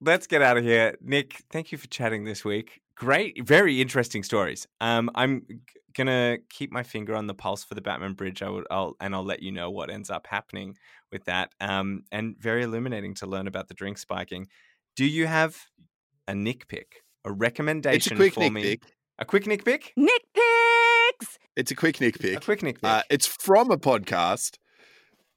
let's 0.00 0.26
get 0.26 0.42
out 0.42 0.56
of 0.58 0.64
here. 0.64 0.96
Nick, 1.00 1.42
thank 1.50 1.72
you 1.72 1.78
for 1.78 1.86
chatting 1.88 2.24
this 2.24 2.44
week. 2.44 2.80
Great, 2.98 3.46
very 3.46 3.80
interesting 3.80 4.22
stories. 4.24 4.66
Um, 4.80 5.08
I'm 5.14 5.42
g- 5.48 5.56
gonna 5.94 6.38
keep 6.50 6.72
my 6.72 6.82
finger 6.82 7.14
on 7.14 7.28
the 7.28 7.34
pulse 7.34 7.62
for 7.62 7.74
the 7.74 7.80
Batman 7.80 8.14
Bridge. 8.14 8.42
I 8.42 8.48
will, 8.48 8.64
I'll, 8.70 8.96
and 9.00 9.14
I'll 9.14 9.24
let 9.24 9.40
you 9.42 9.52
know 9.52 9.70
what 9.70 9.88
ends 9.90 10.10
up 10.10 10.26
happening 10.26 10.76
with 11.12 11.24
that. 11.26 11.52
Um, 11.60 12.02
and 12.10 12.36
very 12.38 12.64
illuminating 12.64 13.14
to 13.16 13.26
learn 13.26 13.46
about 13.46 13.68
the 13.68 13.74
drink 13.74 13.98
spiking. 13.98 14.48
Do 14.96 15.04
you 15.04 15.26
have 15.28 15.56
a 16.26 16.34
Nick 16.34 16.66
pick, 16.66 17.04
a 17.24 17.28
it's 17.28 17.30
a 17.30 17.32
recommendation 17.34 18.16
quick 18.16 18.34
for 18.34 18.40
nick 18.40 18.52
me? 18.52 18.62
pick. 18.62 18.82
A 19.20 19.24
quick 19.24 19.46
Nick 19.46 19.64
pick. 19.64 19.92
Nick 19.96 20.22
picks! 20.34 21.38
It's 21.56 21.70
a 21.70 21.74
quick 21.76 22.00
nick 22.00 22.22
A 22.24 22.40
quick 22.40 22.62
Nick 22.62 22.80
pick. 22.80 22.90
Uh, 22.90 23.02
it's 23.10 23.26
from 23.26 23.70
a 23.70 23.76
podcast, 23.78 24.58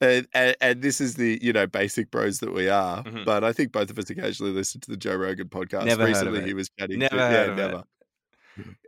And, 0.01 0.27
and, 0.33 0.55
and 0.59 0.81
this 0.81 0.99
is 0.99 1.15
the 1.15 1.39
you 1.41 1.53
know 1.53 1.67
basic 1.67 2.09
bros 2.11 2.39
that 2.39 2.53
we 2.53 2.69
are. 2.69 3.03
Mhm. 3.03 3.23
But 3.25 3.43
I 3.43 3.53
think 3.53 3.71
both 3.71 3.89
of 3.89 3.99
us 3.99 4.09
occasionally 4.09 4.51
listen 4.51 4.81
to 4.81 4.91
the 4.91 4.97
Joe 4.97 5.15
Rogan 5.15 5.47
podcast. 5.47 5.85
Never 5.85 6.05
recently, 6.05 6.43
he 6.43 6.53
was 6.53 6.69
chatting. 6.77 6.99
Never 6.99 7.15
to, 7.15 7.21
yeah, 7.21 7.65
of 7.65 7.73
it. 7.73 7.85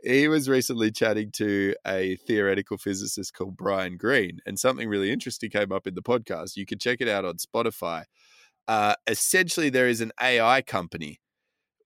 He 0.02 0.28
was 0.28 0.48
recently 0.48 0.90
chatting 0.90 1.30
to 1.32 1.74
a 1.86 2.16
theoretical 2.16 2.76
physicist 2.76 3.32
called 3.32 3.56
Brian 3.56 3.96
Greene, 3.96 4.40
and 4.44 4.58
something 4.58 4.88
really 4.88 5.10
interesting 5.10 5.50
came 5.50 5.72
up 5.72 5.86
in 5.86 5.94
the 5.94 6.02
podcast. 6.02 6.56
You 6.56 6.66
can 6.66 6.78
check 6.78 7.00
it 7.00 7.08
out 7.08 7.24
on 7.24 7.36
Spotify. 7.36 8.04
Uh, 8.66 8.94
essentially, 9.06 9.70
there 9.70 9.88
is 9.88 10.00
an 10.00 10.12
AI 10.20 10.62
company 10.62 11.20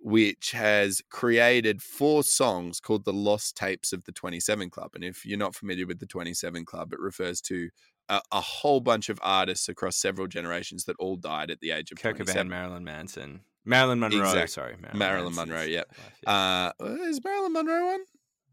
which 0.01 0.53
has 0.53 1.03
created 1.11 1.83
four 1.83 2.23
songs 2.23 2.81
called 2.81 3.05
the 3.05 3.13
Lost 3.13 3.57
Tapes 3.57 3.93
of 3.93 4.05
the 4.05 4.13
27 4.13 4.71
Club. 4.71 4.93
And 4.95 5.03
if 5.03 5.27
you're 5.27 5.39
not 5.39 5.55
familiar 5.55 5.87
with 5.87 5.99
the 5.99 6.07
27 6.07 6.65
Club, 6.65 6.93
it 6.93 7.01
refers 7.01 7.41
to 7.43 7.69
a, 8.09 8.21
a 8.33 8.41
whole 8.41 8.81
bunch 8.81 9.09
of 9.09 9.19
artists 9.23 9.69
across 9.69 9.97
several 9.97 10.27
generations 10.27 10.85
that 10.85 10.97
all 10.99 11.17
died 11.17 11.51
at 11.51 11.61
the 11.61 11.73
age 11.73 11.91
of 11.91 11.99
Kurt 11.99 12.17
27. 12.17 12.47
Cobain, 12.47 12.51
Marilyn 12.51 12.85
Manson, 12.85 13.41
Marilyn 13.65 14.01
Monroe. 14.01 14.21
Exact- 14.21 14.51
Sorry, 14.51 14.77
Marilyn, 14.81 14.99
Marilyn 14.99 15.35
Monroe, 15.35 15.63
yep. 15.63 15.87
wife, 15.89 16.13
yeah. 16.27 16.71
Uh, 16.81 16.85
is 17.09 17.23
Marilyn 17.23 17.53
Monroe 17.53 17.87
one? 17.87 18.01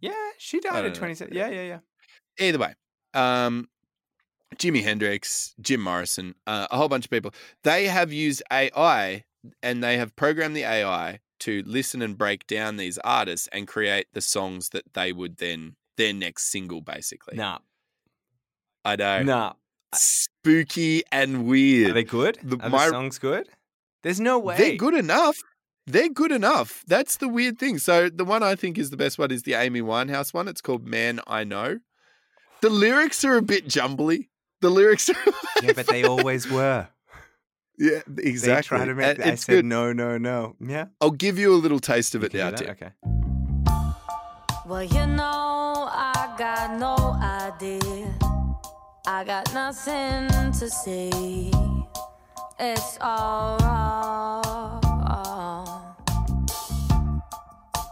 yeah, 0.01 0.29
she 0.37 0.59
died 0.59 0.85
at 0.85 0.95
27. 0.95 1.33
Yeah, 1.35 1.49
yeah, 1.49 1.63
yeah. 1.63 1.79
Either 2.39 2.59
way, 2.59 2.73
um, 3.13 3.67
Jimi 4.57 4.83
Hendrix, 4.83 5.53
Jim 5.61 5.81
Morrison, 5.81 6.35
uh, 6.47 6.67
a 6.69 6.77
whole 6.77 6.89
bunch 6.89 7.05
of 7.05 7.11
people. 7.11 7.33
They 7.63 7.87
have 7.87 8.11
used 8.11 8.43
AI 8.51 9.23
and 9.63 9.83
they 9.83 9.97
have 9.97 10.15
programmed 10.15 10.55
the 10.55 10.63
AI 10.63 11.19
to 11.39 11.63
listen 11.65 12.01
and 12.01 12.17
break 12.17 12.47
down 12.47 12.77
these 12.77 12.97
artists 12.99 13.47
and 13.51 13.67
create 13.67 14.07
the 14.13 14.21
songs 14.21 14.69
that 14.69 14.93
they 14.93 15.11
would 15.11 15.37
then 15.37 15.75
their 15.97 16.13
next 16.13 16.51
single, 16.51 16.81
basically. 16.81 17.37
Nah, 17.37 17.59
I 18.83 18.95
know. 18.95 19.23
nah. 19.23 19.53
Spooky 19.93 21.03
and 21.11 21.45
weird. 21.45 21.91
Are 21.91 21.93
they 21.93 22.03
good? 22.03 22.37
The- 22.43 22.57
Are 22.61 22.69
my- 22.69 22.85
the 22.85 22.91
songs 22.91 23.17
good? 23.19 23.47
There's 24.03 24.19
no 24.19 24.37
way. 24.37 24.57
They're 24.57 24.75
good 24.75 24.93
enough. 24.93 25.37
They're 25.87 26.09
good 26.09 26.31
enough. 26.31 26.83
That's 26.87 27.17
the 27.17 27.27
weird 27.27 27.57
thing. 27.59 27.77
So 27.79 28.09
the 28.09 28.25
one 28.25 28.43
I 28.43 28.55
think 28.55 28.77
is 28.77 28.89
the 28.89 28.97
best 28.97 29.17
one 29.17 29.31
is 29.31 29.43
the 29.43 29.53
Amy 29.53 29.81
Winehouse 29.81 30.33
one. 30.33 30.47
It's 30.47 30.61
called 30.61 30.85
"Man 30.85 31.19
I 31.27 31.43
Know." 31.43 31.79
The 32.61 32.69
lyrics 32.69 33.23
are 33.23 33.37
a 33.37 33.41
bit 33.41 33.67
jumbly. 33.67 34.29
The 34.61 34.69
lyrics 34.69 35.09
are 35.09 35.15
Yeah, 35.63 35.73
but 35.73 35.87
they 35.87 36.03
always 36.03 36.49
were. 36.49 36.87
Yeah, 37.77 37.99
They 38.07 38.23
exactly. 38.23 38.77
try 38.77 38.85
to 38.85 38.93
make. 38.95 39.17
And 39.19 39.23
I 39.25 39.33
it's 39.33 39.45
said 39.45 39.53
good. 39.53 39.65
no, 39.65 39.93
no, 39.93 40.17
no. 40.17 40.55
Yeah. 40.59 40.85
I'll 41.01 41.11
give 41.11 41.37
you 41.39 41.53
a 41.53 41.57
little 41.57 41.79
taste 41.79 42.15
of 42.15 42.21
You 42.21 42.27
it 42.27 42.31
can 42.31 42.39
now, 42.39 42.51
Tim. 42.51 42.69
Okay. 42.71 42.91
Well, 44.65 44.83
you 44.83 45.05
know, 45.07 45.87
I 45.91 46.33
got 46.37 46.79
no 46.79 46.95
idea. 47.21 48.13
I 49.07 49.23
got 49.23 49.53
nothing 49.53 50.27
to 50.59 50.69
say. 50.69 51.51
It's 52.59 52.97
all 53.01 53.57
wrong. 53.59 54.81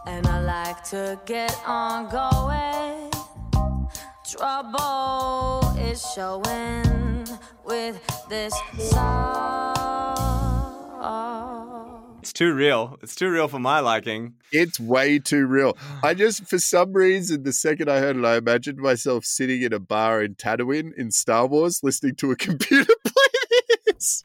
And 0.06 0.26
I 0.26 0.40
like 0.42 0.82
to 0.90 1.18
get 1.26 1.56
on 1.66 2.08
going. 2.10 3.10
Trouble 4.28 5.76
is 5.78 6.04
showing 6.14 6.82
with 7.74 8.28
this 8.28 8.54
song. 8.90 9.74
It's 12.20 12.32
too 12.32 12.54
real. 12.54 12.96
It's 13.02 13.16
too 13.16 13.28
real 13.28 13.48
for 13.48 13.58
my 13.58 13.80
liking. 13.80 14.34
It's 14.52 14.78
way 14.78 15.18
too 15.18 15.44
real. 15.46 15.76
I 16.02 16.14
just, 16.14 16.48
for 16.48 16.58
some 16.58 16.92
reason, 16.92 17.42
the 17.42 17.52
second 17.52 17.90
I 17.90 17.98
heard 17.98 18.16
it, 18.16 18.24
I 18.24 18.36
imagined 18.36 18.78
myself 18.78 19.24
sitting 19.24 19.62
in 19.62 19.72
a 19.72 19.80
bar 19.80 20.22
in 20.22 20.36
Tatooine 20.36 20.94
in 20.96 21.10
Star 21.10 21.46
Wars, 21.48 21.80
listening 21.82 22.14
to 22.16 22.30
a 22.30 22.36
computer 22.48 22.94
play 23.04 23.76
this. 23.86 24.24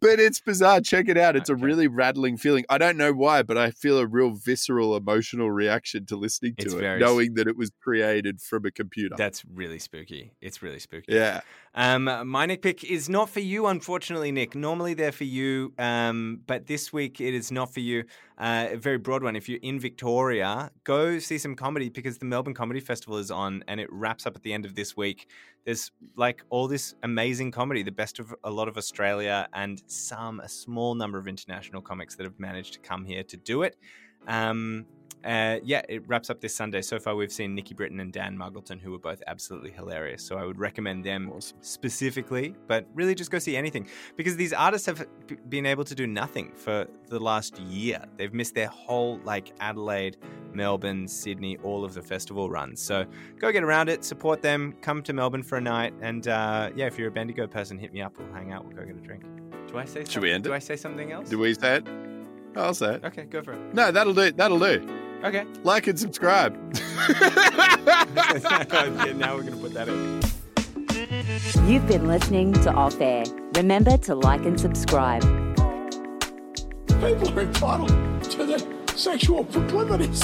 But 0.00 0.20
it's 0.20 0.40
bizarre. 0.40 0.80
Check 0.80 1.08
it 1.08 1.18
out. 1.18 1.36
It's 1.36 1.50
a 1.50 1.54
really 1.56 1.86
rattling 1.88 2.36
feeling. 2.36 2.64
I 2.68 2.78
don't 2.78 2.96
know 2.96 3.12
why, 3.12 3.42
but 3.42 3.58
I 3.58 3.70
feel 3.70 3.98
a 3.98 4.06
real 4.06 4.30
visceral 4.30 4.96
emotional 4.96 5.50
reaction 5.50 6.06
to 6.06 6.16
listening 6.16 6.54
to 6.56 6.64
It's 6.66 6.74
it, 6.74 6.98
knowing 6.98 7.34
that 7.34 7.46
it 7.46 7.56
was 7.56 7.70
created 7.82 8.40
from 8.40 8.64
a 8.64 8.70
computer. 8.70 9.14
That's 9.16 9.44
really 9.44 9.78
spooky. 9.78 10.32
It's 10.40 10.62
really 10.62 10.78
spooky. 10.78 11.12
yeah. 11.12 11.40
Um, 11.74 12.04
my 12.28 12.44
Nick 12.44 12.60
pick 12.60 12.84
is 12.84 13.08
not 13.08 13.30
for 13.30 13.40
you, 13.40 13.66
unfortunately, 13.66 14.30
Nick. 14.30 14.54
Normally 14.54 14.92
they're 14.92 15.10
for 15.10 15.24
you, 15.24 15.72
um, 15.78 16.40
but 16.46 16.66
this 16.66 16.92
week 16.92 17.18
it 17.20 17.32
is 17.32 17.50
not 17.50 17.72
for 17.72 17.80
you. 17.80 18.04
Uh, 18.36 18.68
a 18.72 18.76
very 18.76 18.98
broad 18.98 19.22
one. 19.22 19.36
If 19.36 19.48
you're 19.48 19.60
in 19.62 19.80
Victoria, 19.80 20.70
go 20.84 21.18
see 21.18 21.38
some 21.38 21.54
comedy 21.54 21.88
because 21.88 22.18
the 22.18 22.26
Melbourne 22.26 22.54
Comedy 22.54 22.80
Festival 22.80 23.16
is 23.16 23.30
on 23.30 23.64
and 23.68 23.80
it 23.80 23.88
wraps 23.90 24.26
up 24.26 24.36
at 24.36 24.42
the 24.42 24.52
end 24.52 24.66
of 24.66 24.74
this 24.74 24.96
week. 24.96 25.28
There's 25.64 25.90
like 26.16 26.42
all 26.50 26.66
this 26.66 26.94
amazing 27.02 27.52
comedy, 27.52 27.82
the 27.82 27.92
best 27.92 28.18
of 28.18 28.34
a 28.42 28.50
lot 28.50 28.68
of 28.68 28.76
Australia 28.76 29.48
and 29.52 29.82
some, 29.86 30.40
a 30.40 30.48
small 30.48 30.94
number 30.94 31.18
of 31.18 31.28
international 31.28 31.80
comics 31.80 32.16
that 32.16 32.24
have 32.24 32.38
managed 32.38 32.74
to 32.74 32.80
come 32.80 33.04
here 33.04 33.22
to 33.22 33.36
do 33.36 33.62
it. 33.62 33.76
Um, 34.26 34.86
uh, 35.24 35.60
yeah, 35.62 35.82
it 35.88 36.02
wraps 36.08 36.30
up 36.30 36.40
this 36.40 36.52
Sunday. 36.54 36.82
So 36.82 36.98
far, 36.98 37.14
we've 37.14 37.30
seen 37.30 37.54
Nikki 37.54 37.74
Britton 37.74 38.00
and 38.00 38.12
Dan 38.12 38.36
Muggleton, 38.36 38.80
who 38.80 38.90
were 38.90 38.98
both 38.98 39.22
absolutely 39.28 39.70
hilarious. 39.70 40.20
So 40.24 40.36
I 40.36 40.44
would 40.44 40.58
recommend 40.58 41.04
them 41.04 41.30
Awesome. 41.30 41.58
specifically, 41.60 42.56
but 42.66 42.86
really 42.92 43.14
just 43.14 43.30
go 43.30 43.38
see 43.38 43.56
anything 43.56 43.86
because 44.16 44.34
these 44.36 44.52
artists 44.52 44.84
have 44.86 45.06
been 45.48 45.64
able 45.64 45.84
to 45.84 45.94
do 45.94 46.08
nothing 46.08 46.50
for 46.56 46.88
the 47.08 47.20
last 47.20 47.56
year. 47.60 48.04
They've 48.16 48.34
missed 48.34 48.56
their 48.56 48.66
whole 48.66 49.20
like 49.22 49.52
Adelaide, 49.60 50.16
Melbourne, 50.54 51.06
Sydney, 51.06 51.56
all 51.58 51.84
of 51.84 51.94
the 51.94 52.02
festival 52.02 52.50
runs. 52.50 52.82
So 52.82 53.06
go 53.38 53.52
get 53.52 53.62
around 53.62 53.90
it, 53.90 54.04
support 54.04 54.42
them, 54.42 54.74
come 54.80 55.04
to 55.04 55.12
Melbourne 55.12 55.44
for 55.44 55.56
a 55.58 55.60
night, 55.60 55.94
and 56.00 56.26
uh, 56.26 56.70
yeah, 56.74 56.86
if 56.86 56.98
you're 56.98 57.08
a 57.08 57.12
Bendigo 57.12 57.46
person, 57.46 57.78
hit 57.78 57.92
me 57.92 58.02
up. 58.02 58.18
We'll 58.18 58.32
hang 58.32 58.50
out. 58.52 58.64
We'll 58.64 58.74
go 58.76 58.84
get 58.84 58.96
a 58.96 59.00
drink. 59.00 59.22
Do 59.68 59.78
I 59.78 59.84
say? 59.84 60.04
Should 60.04 60.22
we 60.22 60.32
end 60.32 60.44
it? 60.44 60.48
Do 60.48 60.52
it? 60.52 60.56
I 60.56 60.58
say 60.58 60.74
something 60.74 61.12
else? 61.12 61.28
Do 61.28 61.38
we 61.38 61.54
say 61.54 61.76
it? 61.76 62.11
I'll 62.56 62.74
say 62.74 62.96
it. 62.96 63.04
Okay, 63.04 63.24
go 63.24 63.42
for 63.42 63.52
it. 63.52 63.74
No, 63.74 63.90
that'll 63.90 64.14
do. 64.14 64.32
That'll 64.32 64.58
do. 64.58 64.88
Okay. 65.24 65.44
Like 65.62 65.86
and 65.86 65.98
subscribe. 65.98 66.54
yeah, 67.08 69.12
now 69.16 69.36
we're 69.36 69.44
gonna 69.44 69.56
put 69.56 69.72
that 69.74 69.88
in. 69.88 70.20
You've 71.66 71.86
been 71.86 72.08
listening 72.08 72.52
to 72.54 72.72
Off 72.72 73.00
Air. 73.00 73.24
Remember 73.54 73.96
to 73.98 74.14
like 74.14 74.44
and 74.44 74.58
subscribe. 74.58 75.22
People 76.86 77.38
are 77.38 77.42
entitled 77.42 78.24
to 78.24 78.44
their 78.44 78.58
sexual 78.96 79.44
proclivities. 79.44 80.22